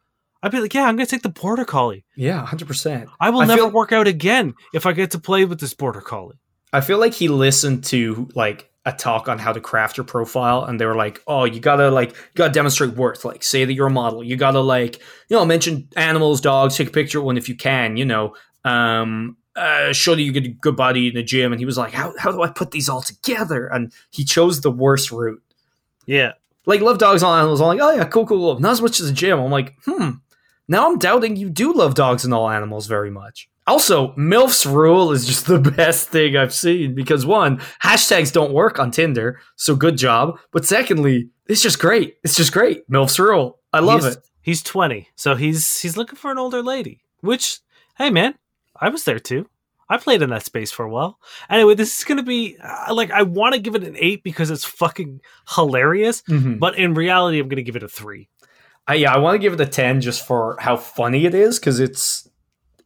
I'd 0.42 0.52
be 0.52 0.60
like, 0.60 0.74
"Yeah, 0.74 0.84
I'm 0.84 0.96
gonna 0.96 1.06
take 1.06 1.22
the 1.22 1.28
border 1.30 1.64
collie. 1.64 2.04
Yeah, 2.16 2.44
hundred 2.44 2.68
percent. 2.68 3.08
I 3.18 3.30
will 3.30 3.40
I 3.40 3.46
never 3.46 3.62
feel- 3.62 3.70
work 3.70 3.92
out 3.92 4.06
again 4.06 4.54
if 4.74 4.84
I 4.84 4.92
get 4.92 5.10
to 5.12 5.18
play 5.18 5.44
with 5.46 5.60
this 5.60 5.72
border 5.74 6.02
collie." 6.02 6.36
I 6.72 6.82
feel 6.82 6.98
like 6.98 7.14
he 7.14 7.28
listened 7.28 7.84
to 7.84 8.28
like 8.34 8.70
a 8.88 8.92
talk 8.92 9.28
on 9.28 9.38
how 9.38 9.52
to 9.52 9.60
craft 9.60 9.96
your 9.96 10.04
profile, 10.04 10.64
and 10.64 10.80
they 10.80 10.86
were 10.86 10.96
like, 10.96 11.22
"Oh, 11.26 11.44
you 11.44 11.60
gotta 11.60 11.90
like, 11.90 12.10
you 12.10 12.34
gotta 12.34 12.52
demonstrate 12.52 12.94
worth. 12.94 13.24
Like, 13.24 13.42
say 13.42 13.64
that 13.64 13.72
you're 13.72 13.86
a 13.86 13.90
model. 13.90 14.22
You 14.24 14.36
gotta 14.36 14.60
like, 14.60 14.96
you 15.28 15.36
know, 15.36 15.44
mention 15.44 15.88
animals, 15.96 16.40
dogs, 16.40 16.76
take 16.76 16.88
a 16.88 16.90
picture 16.92 17.18
of 17.18 17.24
one 17.24 17.36
if 17.38 17.48
you 17.48 17.54
can. 17.56 17.96
You 17.96 18.04
know, 18.04 18.34
um, 18.64 19.36
uh, 19.56 19.92
show 19.92 20.14
that 20.14 20.22
you 20.22 20.32
get 20.32 20.44
a 20.46 20.48
good 20.48 20.76
body 20.76 21.08
in 21.08 21.14
the 21.14 21.22
gym." 21.22 21.52
And 21.52 21.60
he 21.60 21.66
was 21.66 21.78
like, 21.78 21.92
"How 21.92 22.14
how 22.18 22.32
do 22.32 22.42
I 22.42 22.48
put 22.48 22.70
these 22.70 22.88
all 22.88 23.02
together?" 23.02 23.66
And 23.66 23.92
he 24.10 24.24
chose 24.24 24.60
the 24.60 24.70
worst 24.70 25.10
route. 25.12 25.42
Yeah, 26.06 26.32
Like, 26.64 26.80
love 26.80 26.98
dogs, 26.98 27.22
all 27.22 27.34
animals. 27.34 27.60
I'm 27.60 27.66
like, 27.68 27.80
"Oh 27.80 27.92
yeah, 27.92 28.04
cool, 28.04 28.26
cool, 28.26 28.38
cool." 28.38 28.60
Not 28.60 28.72
as 28.72 28.82
much 28.82 29.00
as 29.00 29.06
the 29.06 29.12
gym. 29.12 29.38
I'm 29.38 29.50
like, 29.50 29.74
hmm. 29.84 30.10
Now 30.70 30.86
I'm 30.90 30.98
doubting 30.98 31.36
you 31.36 31.48
do 31.48 31.72
love 31.72 31.94
dogs 31.94 32.24
and 32.24 32.34
all 32.34 32.50
animals 32.50 32.86
very 32.86 33.10
much. 33.10 33.48
Also, 33.68 34.12
MILF's 34.16 34.66
rule 34.66 35.12
is 35.12 35.26
just 35.26 35.46
the 35.54 35.58
best 35.60 36.08
thing 36.08 36.36
I've 36.36 36.54
seen 36.54 36.94
because 36.94 37.24
one, 37.26 37.58
hashtags 37.82 38.32
don't 38.32 38.52
work 38.52 38.78
on 38.78 38.90
Tinder, 38.90 39.40
so 39.56 39.76
good 39.76 39.96
job. 39.96 40.38
But 40.52 40.64
secondly, 40.64 41.30
it's 41.46 41.62
just 41.62 41.78
great. 41.78 42.16
It's 42.24 42.34
just 42.36 42.52
great. 42.52 42.88
MILF's 42.90 43.18
rule. 43.18 43.58
I 43.72 43.80
love 43.80 44.00
He's- 44.02 44.16
it. 44.16 44.24
He's 44.40 44.62
20, 44.62 45.06
so 45.14 45.34
he's 45.34 45.78
he's 45.82 45.98
looking 45.98 46.16
for 46.16 46.30
an 46.30 46.38
older 46.38 46.62
lady. 46.62 47.02
Which, 47.20 47.58
hey 47.98 48.08
man, 48.08 48.34
I 48.80 48.88
was 48.88 49.04
there 49.04 49.18
too. 49.18 49.46
I 49.90 49.98
played 49.98 50.22
in 50.22 50.30
that 50.30 50.44
space 50.44 50.70
for 50.70 50.86
a 50.86 50.90
while. 50.90 51.18
Anyway, 51.50 51.74
this 51.74 51.98
is 51.98 52.04
gonna 52.04 52.22
be 52.22 52.56
uh, 52.62 52.94
like 52.94 53.10
I 53.10 53.22
want 53.24 53.54
to 53.54 53.60
give 53.60 53.74
it 53.74 53.84
an 53.84 53.96
eight 53.98 54.22
because 54.22 54.50
it's 54.50 54.64
fucking 54.64 55.20
hilarious, 55.54 56.22
Mhm. 56.22 56.58
but 56.58 56.76
in 56.78 56.94
reality, 56.94 57.38
I'm 57.40 57.48
gonna 57.48 57.62
give 57.62 57.76
it 57.76 57.82
a 57.82 57.88
three. 57.88 58.28
I, 58.86 58.94
yeah, 58.94 59.12
I 59.14 59.18
want 59.18 59.34
to 59.34 59.38
give 59.38 59.52
it 59.52 59.60
a 59.60 59.66
10 59.66 60.00
just 60.00 60.26
for 60.26 60.56
how 60.60 60.76
funny 60.78 61.26
it 61.26 61.34
is 61.34 61.58
because 61.58 61.78
it's 61.78 62.26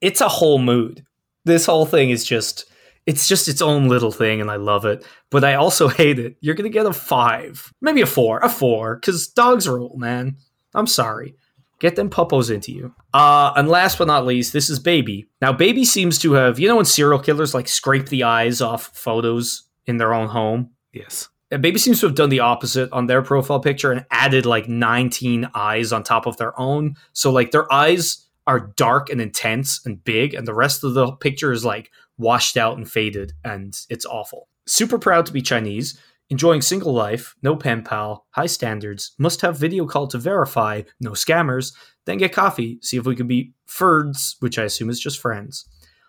it's 0.03 0.21
a 0.21 0.29
whole 0.29 0.59
mood. 0.59 1.07
This 1.47 1.65
whole 1.65 1.87
thing 1.87 2.11
is 2.11 2.25
just 2.25 2.67
it's 3.07 3.27
just 3.27 3.49
its 3.49 3.63
own 3.63 3.89
little 3.89 4.13
thing 4.13 4.41
and 4.41 4.51
I 4.51 4.57
love 4.57 4.85
it. 4.85 5.05
But 5.31 5.45
I 5.45 5.55
also 5.55 5.89
hate 6.03 6.19
it. 6.19 6.37
You're 6.41 6.55
gonna 6.55 6.69
get 6.69 6.85
a 6.85 6.93
five, 6.93 7.73
maybe 7.81 8.03
a 8.03 8.07
four, 8.07 8.41
a 8.41 8.51
four, 8.51 8.97
because 8.97 9.29
dogs 9.29 9.67
rule, 9.67 9.97
man. 9.97 10.37
I'm 10.75 10.87
sorry. 10.87 11.37
Get 11.79 11.97
them 11.97 12.11
puppos 12.11 12.51
into 12.53 12.71
you. 12.71 12.95
Uh, 13.13 13.53
and 13.57 13.69
last 13.69 13.99
but 13.99 14.07
not 14.07 14.25
least, 14.25 14.53
this 14.53 14.71
is 14.71 14.79
Baby. 14.79 15.27
Now, 15.41 15.53
Baby 15.53 15.85
seems 15.85 16.17
to 16.21 16.35
have, 16.35 16.61
you 16.61 16.69
know, 16.69 16.77
when 16.77 16.85
serial 16.85 17.19
killers 17.19 17.55
like 17.55 17.67
scrape 17.67 18.09
the 18.09 18.23
eyes 18.23 18.61
off 18.61 18.97
photos 18.97 19.65
in 19.87 19.97
their 19.97 20.15
own 20.15 20.29
home? 20.29 20.71
Yes. 20.93 21.29
And 21.51 21.61
Baby 21.61 21.81
seems 21.81 21.99
to 22.01 22.07
have 22.07 22.15
done 22.15 22.29
the 22.29 22.41
opposite 22.41 22.91
on 22.93 23.09
their 23.09 23.21
profile 23.21 23.59
picture 23.59 23.91
and 23.91 24.07
added 24.13 24.47
like 24.47 24.69
19 24.69 25.51
eyes 25.55 25.93
on 25.93 26.05
top 26.05 26.27
of 26.27 26.37
their 26.37 26.59
own. 26.59 26.95
So 27.15 27.33
like 27.33 27.51
their 27.51 27.71
eyes 27.73 28.29
are 28.47 28.73
dark 28.77 29.11
and 29.11 29.21
intense 29.21 29.85
and 29.85 30.03
big, 30.05 30.35
and 30.35 30.47
the 30.47 30.55
rest 30.55 30.85
of 30.85 30.95
the 30.95 31.13
picture 31.13 31.53
is 31.53 31.65
like 31.65 31.91
washed 32.19 32.57
out 32.57 32.77
and 32.77 32.91
faded, 32.91 33.33
and 33.45 33.79
it's 33.89 34.07
awful. 34.07 34.49
Super 34.67 34.99
proud 34.99 35.27
to 35.27 35.33
be 35.33 35.43
Chinese, 35.43 35.99
enjoying 36.29 36.63
single 36.63 36.93
life, 36.93 37.35
no 37.43 37.57
pen 37.57 37.83
pal, 37.83 38.27
high 38.31 38.47
standards, 38.47 39.13
must 39.19 39.41
have 39.43 39.59
video 39.59 39.87
call 39.87 40.07
to 40.09 40.19
verify, 40.19 40.83
no 41.01 41.11
scammers, 41.11 41.73
then 42.05 42.19
get 42.19 42.33
coffee, 42.33 42.79
see 42.81 42.97
if 42.97 43.05
we 43.05 43.17
can 43.17 43.27
be 43.27 43.53
FERDs, 43.69 44.37
which 44.41 44.59
I 44.59 44.65
assume 44.65 44.91
is 44.91 45.01
just 45.01 45.19
friends. 45.19 45.67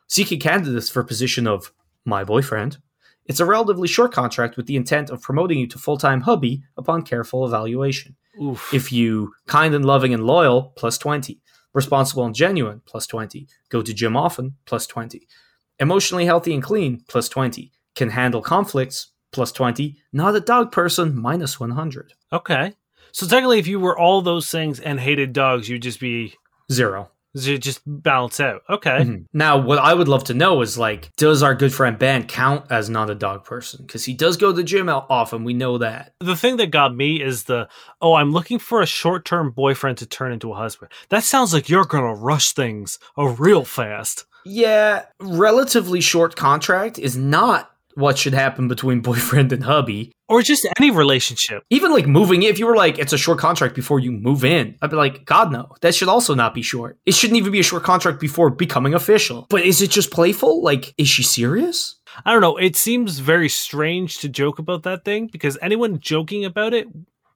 Seeking 0.07 0.39
candidates 0.39 0.89
for 0.89 1.03
position 1.03 1.47
of 1.47 1.73
my 2.05 2.23
boyfriend. 2.23 2.77
It's 3.25 3.39
a 3.39 3.45
relatively 3.45 3.87
short 3.87 4.11
contract 4.11 4.57
with 4.57 4.65
the 4.65 4.75
intent 4.75 5.09
of 5.09 5.21
promoting 5.21 5.59
you 5.59 5.67
to 5.67 5.79
full 5.79 5.97
time 5.97 6.21
hubby 6.21 6.63
upon 6.77 7.03
careful 7.03 7.45
evaluation. 7.45 8.15
Oof. 8.41 8.73
If 8.73 8.91
you 8.91 9.33
kind 9.47 9.73
and 9.75 9.85
loving 9.85 10.13
and 10.13 10.25
loyal, 10.25 10.73
plus 10.75 10.97
20. 10.97 11.39
Responsible 11.73 12.25
and 12.25 12.35
genuine, 12.35 12.81
plus 12.85 13.07
20. 13.07 13.47
Go 13.69 13.81
to 13.81 13.93
gym 13.93 14.15
often, 14.15 14.55
plus 14.65 14.85
20. 14.87 15.27
Emotionally 15.79 16.25
healthy 16.25 16.53
and 16.53 16.61
clean, 16.63 17.03
plus 17.07 17.27
20. 17.29 17.71
Can 17.95 18.09
handle 18.09 18.41
conflicts, 18.41 19.07
plus 19.31 19.51
20. 19.51 19.97
Not 20.11 20.35
a 20.35 20.39
dog 20.39 20.71
person, 20.71 21.19
minus 21.19 21.59
100. 21.59 22.13
okay. 22.31 22.73
So 23.11 23.27
technically, 23.27 23.59
if 23.59 23.67
you 23.67 23.79
were 23.79 23.97
all 23.97 24.21
those 24.23 24.49
things 24.49 24.79
and 24.79 24.99
hated 24.99 25.33
dogs, 25.33 25.69
you'd 25.69 25.83
just 25.83 25.99
be 25.99 26.33
Zero. 26.71 27.11
You'd 27.35 27.61
just 27.61 27.81
balance 27.85 28.39
out. 28.39 28.61
Okay. 28.69 28.99
Mhm. 28.99 29.25
Now, 29.33 29.57
what 29.57 29.79
I 29.79 29.93
would 29.93 30.07
love 30.07 30.23
to 30.25 30.33
know 30.33 30.61
is 30.61 30.77
like, 30.77 31.09
does 31.17 31.41
our 31.41 31.55
good 31.55 31.73
friend 31.73 31.97
Ben 31.97 32.25
count 32.27 32.65
as 32.69 32.89
not 32.89 33.09
a 33.09 33.15
dog 33.15 33.43
person? 33.43 33.83
Because 33.85 34.05
he 34.05 34.13
does 34.13 34.37
go 34.37 34.47
to 34.51 34.53
the 34.55 34.63
gym 34.63 34.87
often. 34.89 35.43
We 35.43 35.53
know 35.53 35.77
that. 35.79 36.13
the 36.19 36.35
thing 36.35 36.57
that 36.57 36.71
got 36.71 36.95
me 36.95 37.21
is 37.21 37.43
the 37.45 37.67
oh 38.01 38.13
i'm 38.15 38.31
looking 38.31 38.59
for 38.59 38.81
a 38.81 38.85
short-term 38.85 39.51
boyfriend 39.51 39.97
to 39.97 40.05
turn 40.05 40.31
into 40.31 40.51
a 40.51 40.55
husband 40.55 40.91
that 41.09 41.23
sounds 41.23 41.53
like 41.53 41.69
you're 41.69 41.85
gonna 41.85 42.13
rush 42.13 42.51
things 42.51 42.97
a 43.17 43.27
real 43.27 43.63
fast 43.65 44.25
Yeah, 44.45 45.03
relatively 45.19 46.01
short 46.01 46.35
contract 46.35 46.99
is 46.99 47.15
not 47.17 47.71
what 47.95 48.17
should 48.17 48.33
happen 48.33 48.67
between 48.67 49.01
boyfriend 49.09 49.51
and 49.53 49.63
hubby. 49.63 50.11
Or 50.33 50.41
just 50.41 50.67
any 50.77 50.91
relationship 50.91 51.63
Even 51.69 51.91
like 51.91 52.07
moving 52.07 52.43
if 52.43 52.59
you 52.59 52.67
were 52.67 52.75
like, 52.75 52.99
it's 52.99 53.13
a 53.13 53.17
short 53.17 53.39
contract 53.39 53.75
before 53.75 53.99
you 53.99 54.11
move 54.11 54.43
in, 54.43 54.75
I'd 54.81 54.89
be 54.89 54.95
like, 54.95 55.25
God, 55.25 55.51
no. 55.51 55.69
That 55.81 55.95
should 55.95 56.09
also 56.09 56.33
not 56.35 56.53
be 56.53 56.61
short. 56.61 56.97
It 57.05 57.13
shouldn't 57.13 57.37
even 57.37 57.51
be 57.51 57.59
a 57.59 57.63
short 57.63 57.83
contract 57.83 58.19
before 58.19 58.49
becoming 58.49 58.93
official. 58.93 59.45
But 59.49 59.61
is 59.65 59.81
it 59.81 59.91
just 59.91 60.11
playful? 60.11 60.63
Like, 60.63 60.93
is 60.97 61.07
she 61.09 61.23
serious? 61.23 61.95
i 62.25 62.31
don't 62.31 62.41
know 62.41 62.57
it 62.57 62.75
seems 62.75 63.17
very 63.17 63.49
strange 63.49 64.19
to 64.19 64.29
joke 64.29 64.59
about 64.59 64.83
that 64.83 65.03
thing 65.03 65.27
because 65.31 65.57
anyone 65.63 65.99
joking 65.99 66.45
about 66.45 66.71
it 66.71 66.87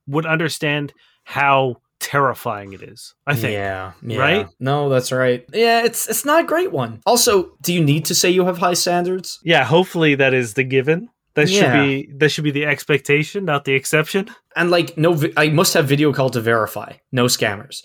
would 0.06 0.28
understand 0.28 0.94
how 1.24 1.78
terrifying 2.00 2.74
it 2.74 2.82
is 2.84 3.16
i 3.26 3.34
think 3.34 3.54
Yeah, 3.54 3.94
yeah. 4.04 4.20
Right? 4.20 4.48
No, 4.60 4.88
that's 4.90 5.12
right. 5.12 5.44
Yeah, 5.52 5.84
it's 5.84 6.08
it's 6.08 6.26
not 6.26 6.42
a 6.44 6.48
great 6.48 6.72
one. 6.72 7.02
Also, 7.08 7.52
do 7.64 7.74
you 7.74 7.84
need 7.84 8.06
to 8.06 8.14
say 8.16 8.30
you 8.30 8.46
have 8.46 8.60
high 8.60 8.76
standards? 8.76 9.40
yeah 9.44 9.64
hopefully 9.64 10.14
that 10.16 10.34
is 10.34 10.54
the 10.54 10.64
given 10.64 11.10
that 11.38 11.48
should 11.48 11.62
Yeah. 11.62 11.86
be 11.86 12.10
that 12.18 12.30
should 12.30 12.44
be 12.44 12.52
the 12.52 12.66
expectation 12.66 13.46
not 13.46 13.64
the 13.64 13.74
exception. 13.74 14.28
And 14.56 14.72
like 14.72 14.98
no 14.98 15.18
i 15.38 15.50
must 15.50 15.74
have 15.76 15.88
video 15.88 16.12
call 16.12 16.30
to 16.32 16.42
verify. 16.42 16.94
No 17.12 17.26
scammers. 17.26 17.84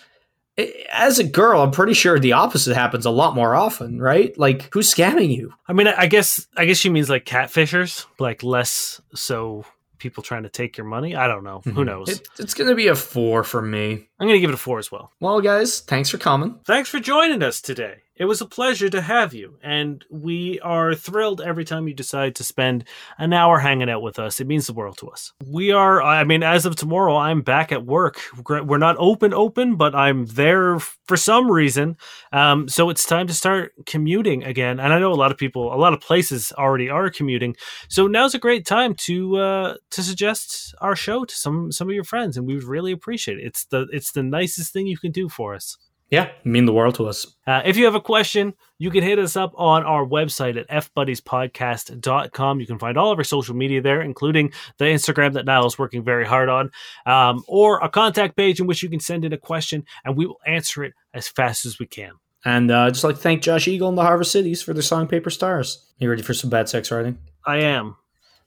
As 0.91 1.19
a 1.19 1.25
girl 1.25 1.61
i'm 1.61 1.71
pretty 1.71 1.93
sure 1.95 2.19
the 2.19 2.33
opposite 2.33 2.75
happens 2.75 3.07
a 3.07 3.11
lot 3.11 3.35
more 3.35 3.55
often 3.55 4.01
right? 4.01 4.37
Like 4.39 4.73
who's 4.73 4.93
scamming 4.93 5.37
you? 5.37 5.53
I 5.69 5.75
mean 5.75 5.87
i 5.87 6.07
guess 6.07 6.47
i 6.57 6.65
guess 6.65 6.79
she 6.79 6.89
means 6.91 7.11
like 7.11 7.27
catfishers 7.27 8.07
like 8.19 8.43
less 8.43 9.01
so 9.15 9.65
people 9.99 10.23
trying 10.23 10.43
to 10.43 10.49
take 10.49 10.77
your 10.77 10.87
money. 10.87 11.15
I 11.15 11.29
don't 11.29 11.45
know. 11.45 11.61
Who 11.63 11.71
mm-hmm. 11.71 11.83
knows? 11.85 12.09
It- 12.09 12.27
it's 12.39 12.55
gonna 12.55 12.75
be 12.75 12.89
a 12.89 12.95
four 12.97 13.45
for 13.45 13.63
me. 13.63 14.09
I'm 14.19 14.27
gonna 14.27 14.41
give 14.41 14.51
it 14.51 14.55
a 14.55 14.57
four 14.57 14.79
as 14.79 14.91
well. 14.91 15.13
Well 15.21 15.43
guys 15.43 15.81
thanks 15.81 16.09
for 16.09 16.19
coming. 16.19 16.59
Thanks 16.65 16.89
for 16.89 17.01
joining 17.01 17.43
us 17.43 17.61
today. 17.61 17.97
It 18.15 18.27
was 18.27 18.43
a 18.43 18.47
pleasure 18.47 18.91
to 18.91 19.01
have 19.01 19.33
you, 19.33 19.59
and 19.63 20.05
we 20.11 20.61
are 20.61 20.95
thrilled 20.95 21.41
every 21.41 21.65
time 21.65 21.89
you 21.89 21.95
decide 21.95 22.35
to 22.37 22.45
spend 22.45 22.85
an 23.17 23.33
hour 23.33 23.59
hanging 23.59 23.89
out 23.89 24.03
with 24.03 24.19
us. 24.19 24.39
It 24.39 24.47
means 24.47 24.67
the 24.67 24.75
world 24.75 24.99
to 24.99 25.09
us. 25.09 25.33
We 25.47 25.73
are, 25.73 26.03
I 26.03 26.23
mean, 26.25 26.43
as 26.43 26.67
of 26.67 26.77
tomorrow, 26.77 27.17
I'm 27.17 27.41
back 27.41 27.73
at 27.73 27.87
work. 27.87 28.21
We're 28.47 28.77
not 28.77 28.97
open, 28.99 29.33
open, 29.33 29.77
but 29.77 29.95
I'm 29.95 30.27
there 30.27 30.79
for 30.79 31.17
some 31.17 31.51
reason. 31.51 31.97
Um, 32.33 32.69
so 32.69 32.91
it's 32.91 33.07
time 33.07 33.29
to 33.29 33.35
start 33.35 33.73
commuting 33.87 34.45
again. 34.45 34.79
And 34.79 34.93
I 34.93 34.99
know 34.99 35.13
a 35.13 35.15
lot 35.15 35.33
of 35.33 35.39
people, 35.39 35.75
a 35.75 35.77
lot 35.77 35.95
of 35.95 36.01
places 36.03 36.53
already 36.59 36.91
are 36.91 37.09
commuting. 37.09 37.57
So 37.89 38.07
now's 38.07 38.35
a 38.35 38.39
great 38.39 38.67
time 38.67 38.95
to 39.07 39.37
uh, 39.39 39.75
to 39.91 40.03
suggest 40.03 40.75
our 40.83 40.95
show 40.95 41.25
to 41.25 41.35
some 41.35 41.73
some 41.73 41.89
of 41.89 41.95
your 41.95 42.05
friends, 42.05 42.37
and 42.37 42.47
we 42.47 42.55
would 42.57 42.65
really 42.65 42.93
appreciate 42.93 43.39
it. 43.39 43.47
It's 43.47 43.65
the 43.65 43.87
it's 43.91 44.13
the 44.13 44.23
nicest 44.23 44.75
thing 44.75 44.87
you 44.87 44.99
can 44.99 45.13
do 45.13 45.31
for 45.31 45.55
us. 45.55 45.79
Yeah 46.13 46.29
mean 46.45 46.67
the 46.67 46.73
world 46.73 46.95
to 46.95 47.07
us 47.09 47.27
Uh, 47.45 47.61
if 47.65 47.77
you 47.77 47.85
have 47.87 47.97
a 47.97 48.01
question, 48.01 48.55
you 48.79 48.91
can 48.93 49.03
hit 49.03 49.19
us 49.19 49.35
up 49.37 49.53
on 49.57 49.83
our 49.83 50.07
website 50.07 50.57
at 50.57 50.69
fbuddiespodcast.com. 50.69 52.61
You 52.61 52.67
can 52.67 52.79
find 52.79 52.97
all 52.97 53.11
of 53.11 53.19
our 53.19 53.25
social 53.25 53.57
media 53.57 53.81
there, 53.83 54.01
including 54.01 54.53
the 54.79 54.85
Instagram 54.85 55.33
that 55.33 55.45
Niall 55.45 55.67
is 55.67 55.77
working 55.79 56.05
very 56.05 56.25
hard 56.25 56.49
on, 56.49 56.71
um, 57.05 57.43
or 57.49 57.81
a 57.81 57.89
contact 57.89 58.37
page 58.37 58.61
in 58.61 58.67
which 58.69 58.83
you 58.83 58.89
can 58.89 59.01
send 59.01 59.25
in 59.25 59.33
a 59.33 59.39
question 59.39 59.85
and 60.05 60.17
we 60.17 60.27
will 60.27 60.39
answer 60.47 60.85
it 60.85 60.93
as 61.13 61.27
fast 61.29 61.67
as 61.67 61.79
we 61.81 61.87
can. 61.87 62.13
And 62.45 62.71
uh, 62.71 62.91
just 62.91 63.05
like 63.05 63.17
to 63.17 63.21
thank 63.21 63.43
Josh 63.43 63.67
Eagle 63.69 63.89
and 63.89 63.99
the 63.99 64.03
Harvest 64.03 64.33
Cities 64.33 64.63
for 64.63 64.73
their 64.73 64.83
song 64.83 65.07
Paper 65.09 65.31
Stars. 65.31 65.85
Are 66.01 66.05
You 66.05 66.11
ready 66.11 66.23
for 66.23 66.35
some 66.35 66.51
bad 66.51 66.69
sex 66.69 66.91
writing? 66.91 67.19
I 67.45 67.59
am. 67.59 67.97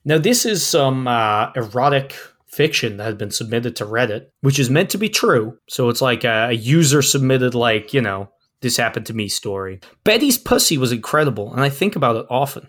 Now, 0.04 0.20
this 0.20 0.46
is 0.46 0.66
some 0.66 1.08
uh, 1.08 1.52
erotic 1.56 2.16
fiction 2.48 2.98
that 2.98 3.06
has 3.06 3.16
been 3.16 3.32
submitted 3.32 3.76
to 3.76 3.86
Reddit, 3.86 4.28
which 4.42 4.60
is 4.60 4.70
meant 4.70 4.90
to 4.92 4.98
be 4.98 5.10
true. 5.10 5.58
So 5.68 5.90
it's 5.90 6.02
like 6.02 6.24
a, 6.24 6.48
a 6.50 6.54
user 6.54 7.02
submitted, 7.02 7.56
like, 7.56 7.94
you 7.94 8.02
know, 8.02 8.30
this 8.62 8.78
happened 8.78 9.06
to 9.08 9.14
me 9.14 9.28
story. 9.28 9.80
Betty's 10.04 10.38
pussy 10.38 10.78
was 10.78 10.92
incredible, 10.92 11.52
and 11.54 11.62
I 11.62 11.70
think 11.70 11.96
about 11.96 12.16
it 12.16 12.26
often. 12.30 12.68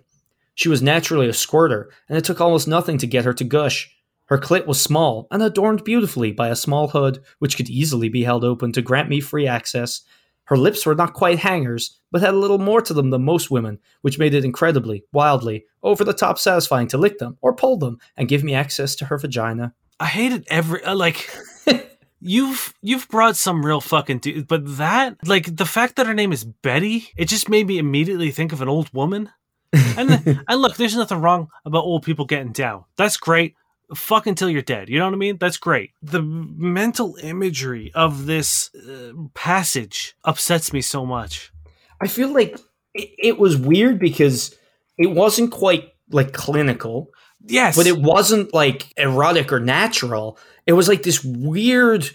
She 0.55 0.69
was 0.69 0.83
naturally 0.83 1.29
a 1.29 1.33
squirter, 1.33 1.91
and 2.09 2.17
it 2.17 2.25
took 2.25 2.41
almost 2.41 2.67
nothing 2.67 2.99
to 2.99 3.07
get 3.07 3.25
her 3.25 3.35
to 3.35 3.45
gush. 3.45 3.95
Her 4.27 4.39
clit 4.39 4.67
was 4.67 4.81
small 4.81 5.29
and 5.31 5.43
adorned 5.43 5.85
beautifully 5.85 6.33
by 6.33 6.49
a 6.49 6.57
small 6.57 6.89
hood, 6.89 7.23
which 7.39 7.57
could 7.57 7.71
easily 7.71 8.09
be 8.09 8.25
held 8.25 8.45
open 8.45 8.73
to 8.73 8.83
grant 8.83 9.09
me 9.09 9.21
free 9.21 9.47
access. 9.47 10.03
Her 10.47 10.57
lips 10.57 10.87
were 10.87 10.95
not 10.95 11.13
quite 11.13 11.39
hangers, 11.41 11.99
but 12.11 12.21
had 12.21 12.35
a 12.35 12.39
little 12.39 12.59
more 12.59 12.81
to 12.81 12.95
them 12.95 13.11
than 13.11 13.25
most 13.25 13.51
women, 13.51 13.79
which 14.03 14.19
made 14.19 14.35
it 14.35 14.45
incredibly, 14.45 15.05
wildly, 15.13 15.67
over 15.83 16.05
the 16.05 16.13
top 16.13 16.39
satisfying 16.39 16.89
to 16.89 16.99
lick 16.99 17.19
them 17.19 17.37
or 17.43 17.55
pull 17.55 17.77
them 17.77 17.99
and 18.17 18.29
give 18.29 18.45
me 18.45 18.55
access 18.55 18.95
to 18.97 19.07
her 19.07 19.19
vagina. 19.19 19.75
I 20.01 20.07
hated 20.07 20.47
every 20.49 20.83
uh, 20.83 20.95
like. 20.95 21.31
You've 22.19 22.73
you've 22.81 23.07
brought 23.09 23.37
some 23.37 23.65
real 23.65 23.83
fucking 23.83 24.19
dude, 24.21 24.49
but 24.49 24.79
that 24.79 25.19
like 25.29 25.55
the 25.55 25.67
fact 25.67 25.97
that 25.97 26.07
her 26.07 26.15
name 26.15 26.33
is 26.33 26.45
Betty, 26.45 27.11
it 27.15 27.29
just 27.29 27.51
made 27.51 27.67
me 27.67 27.77
immediately 27.77 28.31
think 28.31 28.53
of 28.53 28.63
an 28.63 28.71
old 28.71 28.93
woman. 28.95 29.31
And 29.73 30.43
and 30.49 30.63
look, 30.63 30.77
there's 30.77 30.97
nothing 30.97 31.21
wrong 31.21 31.49
about 31.67 31.85
old 31.85 32.05
people 32.05 32.25
getting 32.25 32.53
down. 32.53 32.85
That's 32.97 33.19
great. 33.19 33.55
Fuck 33.95 34.27
until 34.27 34.51
you're 34.51 34.63
dead. 34.63 34.89
You 34.89 34.99
know 34.99 35.05
what 35.05 35.15
I 35.15 35.19
mean? 35.19 35.39
That's 35.39 35.59
great. 35.59 35.93
The 36.03 36.23
mental 36.23 37.17
imagery 37.23 37.93
of 37.95 38.27
this 38.27 38.75
uh, 38.75 39.13
passage 39.35 40.17
upsets 40.25 40.73
me 40.73 40.81
so 40.81 41.07
much. 41.07 41.53
I 42.01 42.09
feel 42.09 42.33
like 42.33 42.59
it, 42.95 43.11
it 43.19 43.39
was 43.39 43.57
weird 43.57 43.99
because 44.01 44.57
it 44.99 45.09
wasn't 45.13 45.53
quite 45.53 45.91
like 46.11 46.33
clinical, 46.33 47.11
Yes, 47.49 47.77
but 47.77 47.87
it 47.87 47.99
wasn't 48.01 48.53
like 48.53 48.93
erotic 48.97 49.53
or 49.53 49.61
natural. 49.61 50.39
It 50.67 50.73
was 50.73 50.89
like 50.89 51.03
this 51.05 51.23
weird, 51.23 52.11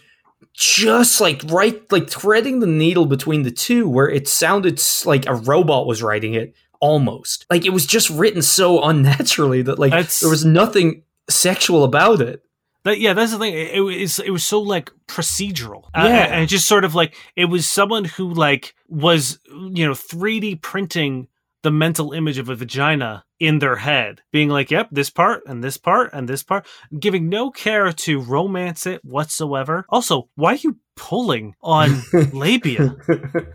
just 0.53 1.21
like 1.21 1.41
right, 1.47 1.89
like 1.91 2.09
threading 2.09 2.59
the 2.59 2.67
needle 2.67 3.05
between 3.05 3.43
the 3.43 3.51
two, 3.51 3.87
where 3.87 4.09
it 4.09 4.27
sounded 4.27 4.81
like 5.05 5.25
a 5.25 5.35
robot 5.35 5.87
was 5.87 6.03
writing 6.03 6.33
it 6.33 6.53
almost. 6.81 7.45
Like 7.49 7.65
it 7.65 7.71
was 7.71 7.85
just 7.85 8.09
written 8.09 8.41
so 8.41 8.83
unnaturally 8.83 9.61
that 9.61 9.79
like 9.79 9.91
That's- 9.91 10.19
there 10.19 10.29
was 10.29 10.43
nothing 10.43 11.03
sexual 11.29 11.83
about 11.83 12.21
it. 12.21 12.41
That, 12.83 12.99
yeah, 12.99 13.13
that's 13.13 13.31
the 13.31 13.37
thing. 13.37 13.53
It, 13.53 13.75
it 13.75 13.81
was 13.81 14.19
it 14.19 14.31
was 14.31 14.43
so 14.43 14.59
like 14.59 14.89
procedural. 15.07 15.83
Uh, 15.93 16.05
Yeah. 16.07 16.25
and 16.35 16.49
just 16.49 16.67
sort 16.67 16.83
of 16.83 16.95
like 16.95 17.15
it 17.35 17.45
was 17.45 17.67
someone 17.67 18.05
who 18.05 18.33
like 18.33 18.73
was 18.87 19.39
you 19.49 19.85
know 19.85 19.93
3D 19.93 20.61
printing 20.61 21.27
the 21.63 21.69
mental 21.71 22.11
image 22.11 22.39
of 22.39 22.49
a 22.49 22.55
vagina 22.55 23.23
in 23.39 23.59
their 23.59 23.75
head, 23.75 24.21
being 24.31 24.49
like, 24.49 24.71
"Yep, 24.71 24.89
this 24.91 25.11
part 25.11 25.43
and 25.45 25.63
this 25.63 25.77
part 25.77 26.09
and 26.11 26.27
this 26.27 26.41
part," 26.41 26.65
giving 26.99 27.29
no 27.29 27.51
care 27.51 27.91
to 27.91 28.19
romance 28.19 28.87
it 28.87 29.05
whatsoever. 29.05 29.85
Also, 29.89 30.27
why 30.35 30.53
are 30.53 30.55
you 30.55 30.77
pulling 30.95 31.53
on 31.61 32.01
labia? 32.33 32.95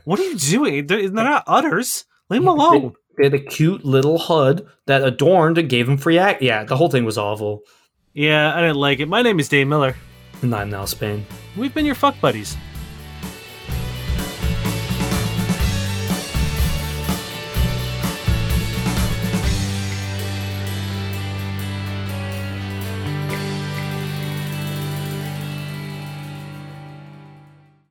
What 0.04 0.20
are 0.20 0.24
you 0.24 0.36
doing? 0.36 0.86
They're, 0.86 1.02
they're 1.10 1.24
not 1.24 1.44
udders. 1.48 2.04
Leave 2.30 2.42
them 2.42 2.48
alone. 2.48 2.94
They 3.16 3.24
had 3.24 3.34
a 3.34 3.38
cute 3.38 3.84
little 3.84 4.18
HUD 4.18 4.66
that 4.86 5.02
adorned 5.02 5.58
and 5.58 5.68
gave 5.68 5.88
him 5.88 5.96
free 5.96 6.18
act. 6.18 6.42
Yeah, 6.42 6.64
the 6.64 6.76
whole 6.76 6.90
thing 6.90 7.04
was 7.04 7.16
awful. 7.16 7.62
Yeah, 8.12 8.54
I 8.54 8.60
didn't 8.60 8.76
like 8.76 9.00
it. 9.00 9.08
My 9.08 9.22
name 9.22 9.40
is 9.40 9.48
Dave 9.48 9.68
Miller. 9.68 9.96
And 10.42 10.54
I'm 10.54 10.68
now 10.68 10.84
Spain. 10.84 11.24
We've 11.56 11.72
been 11.72 11.86
your 11.86 11.94
fuck 11.94 12.20
buddies. 12.20 12.56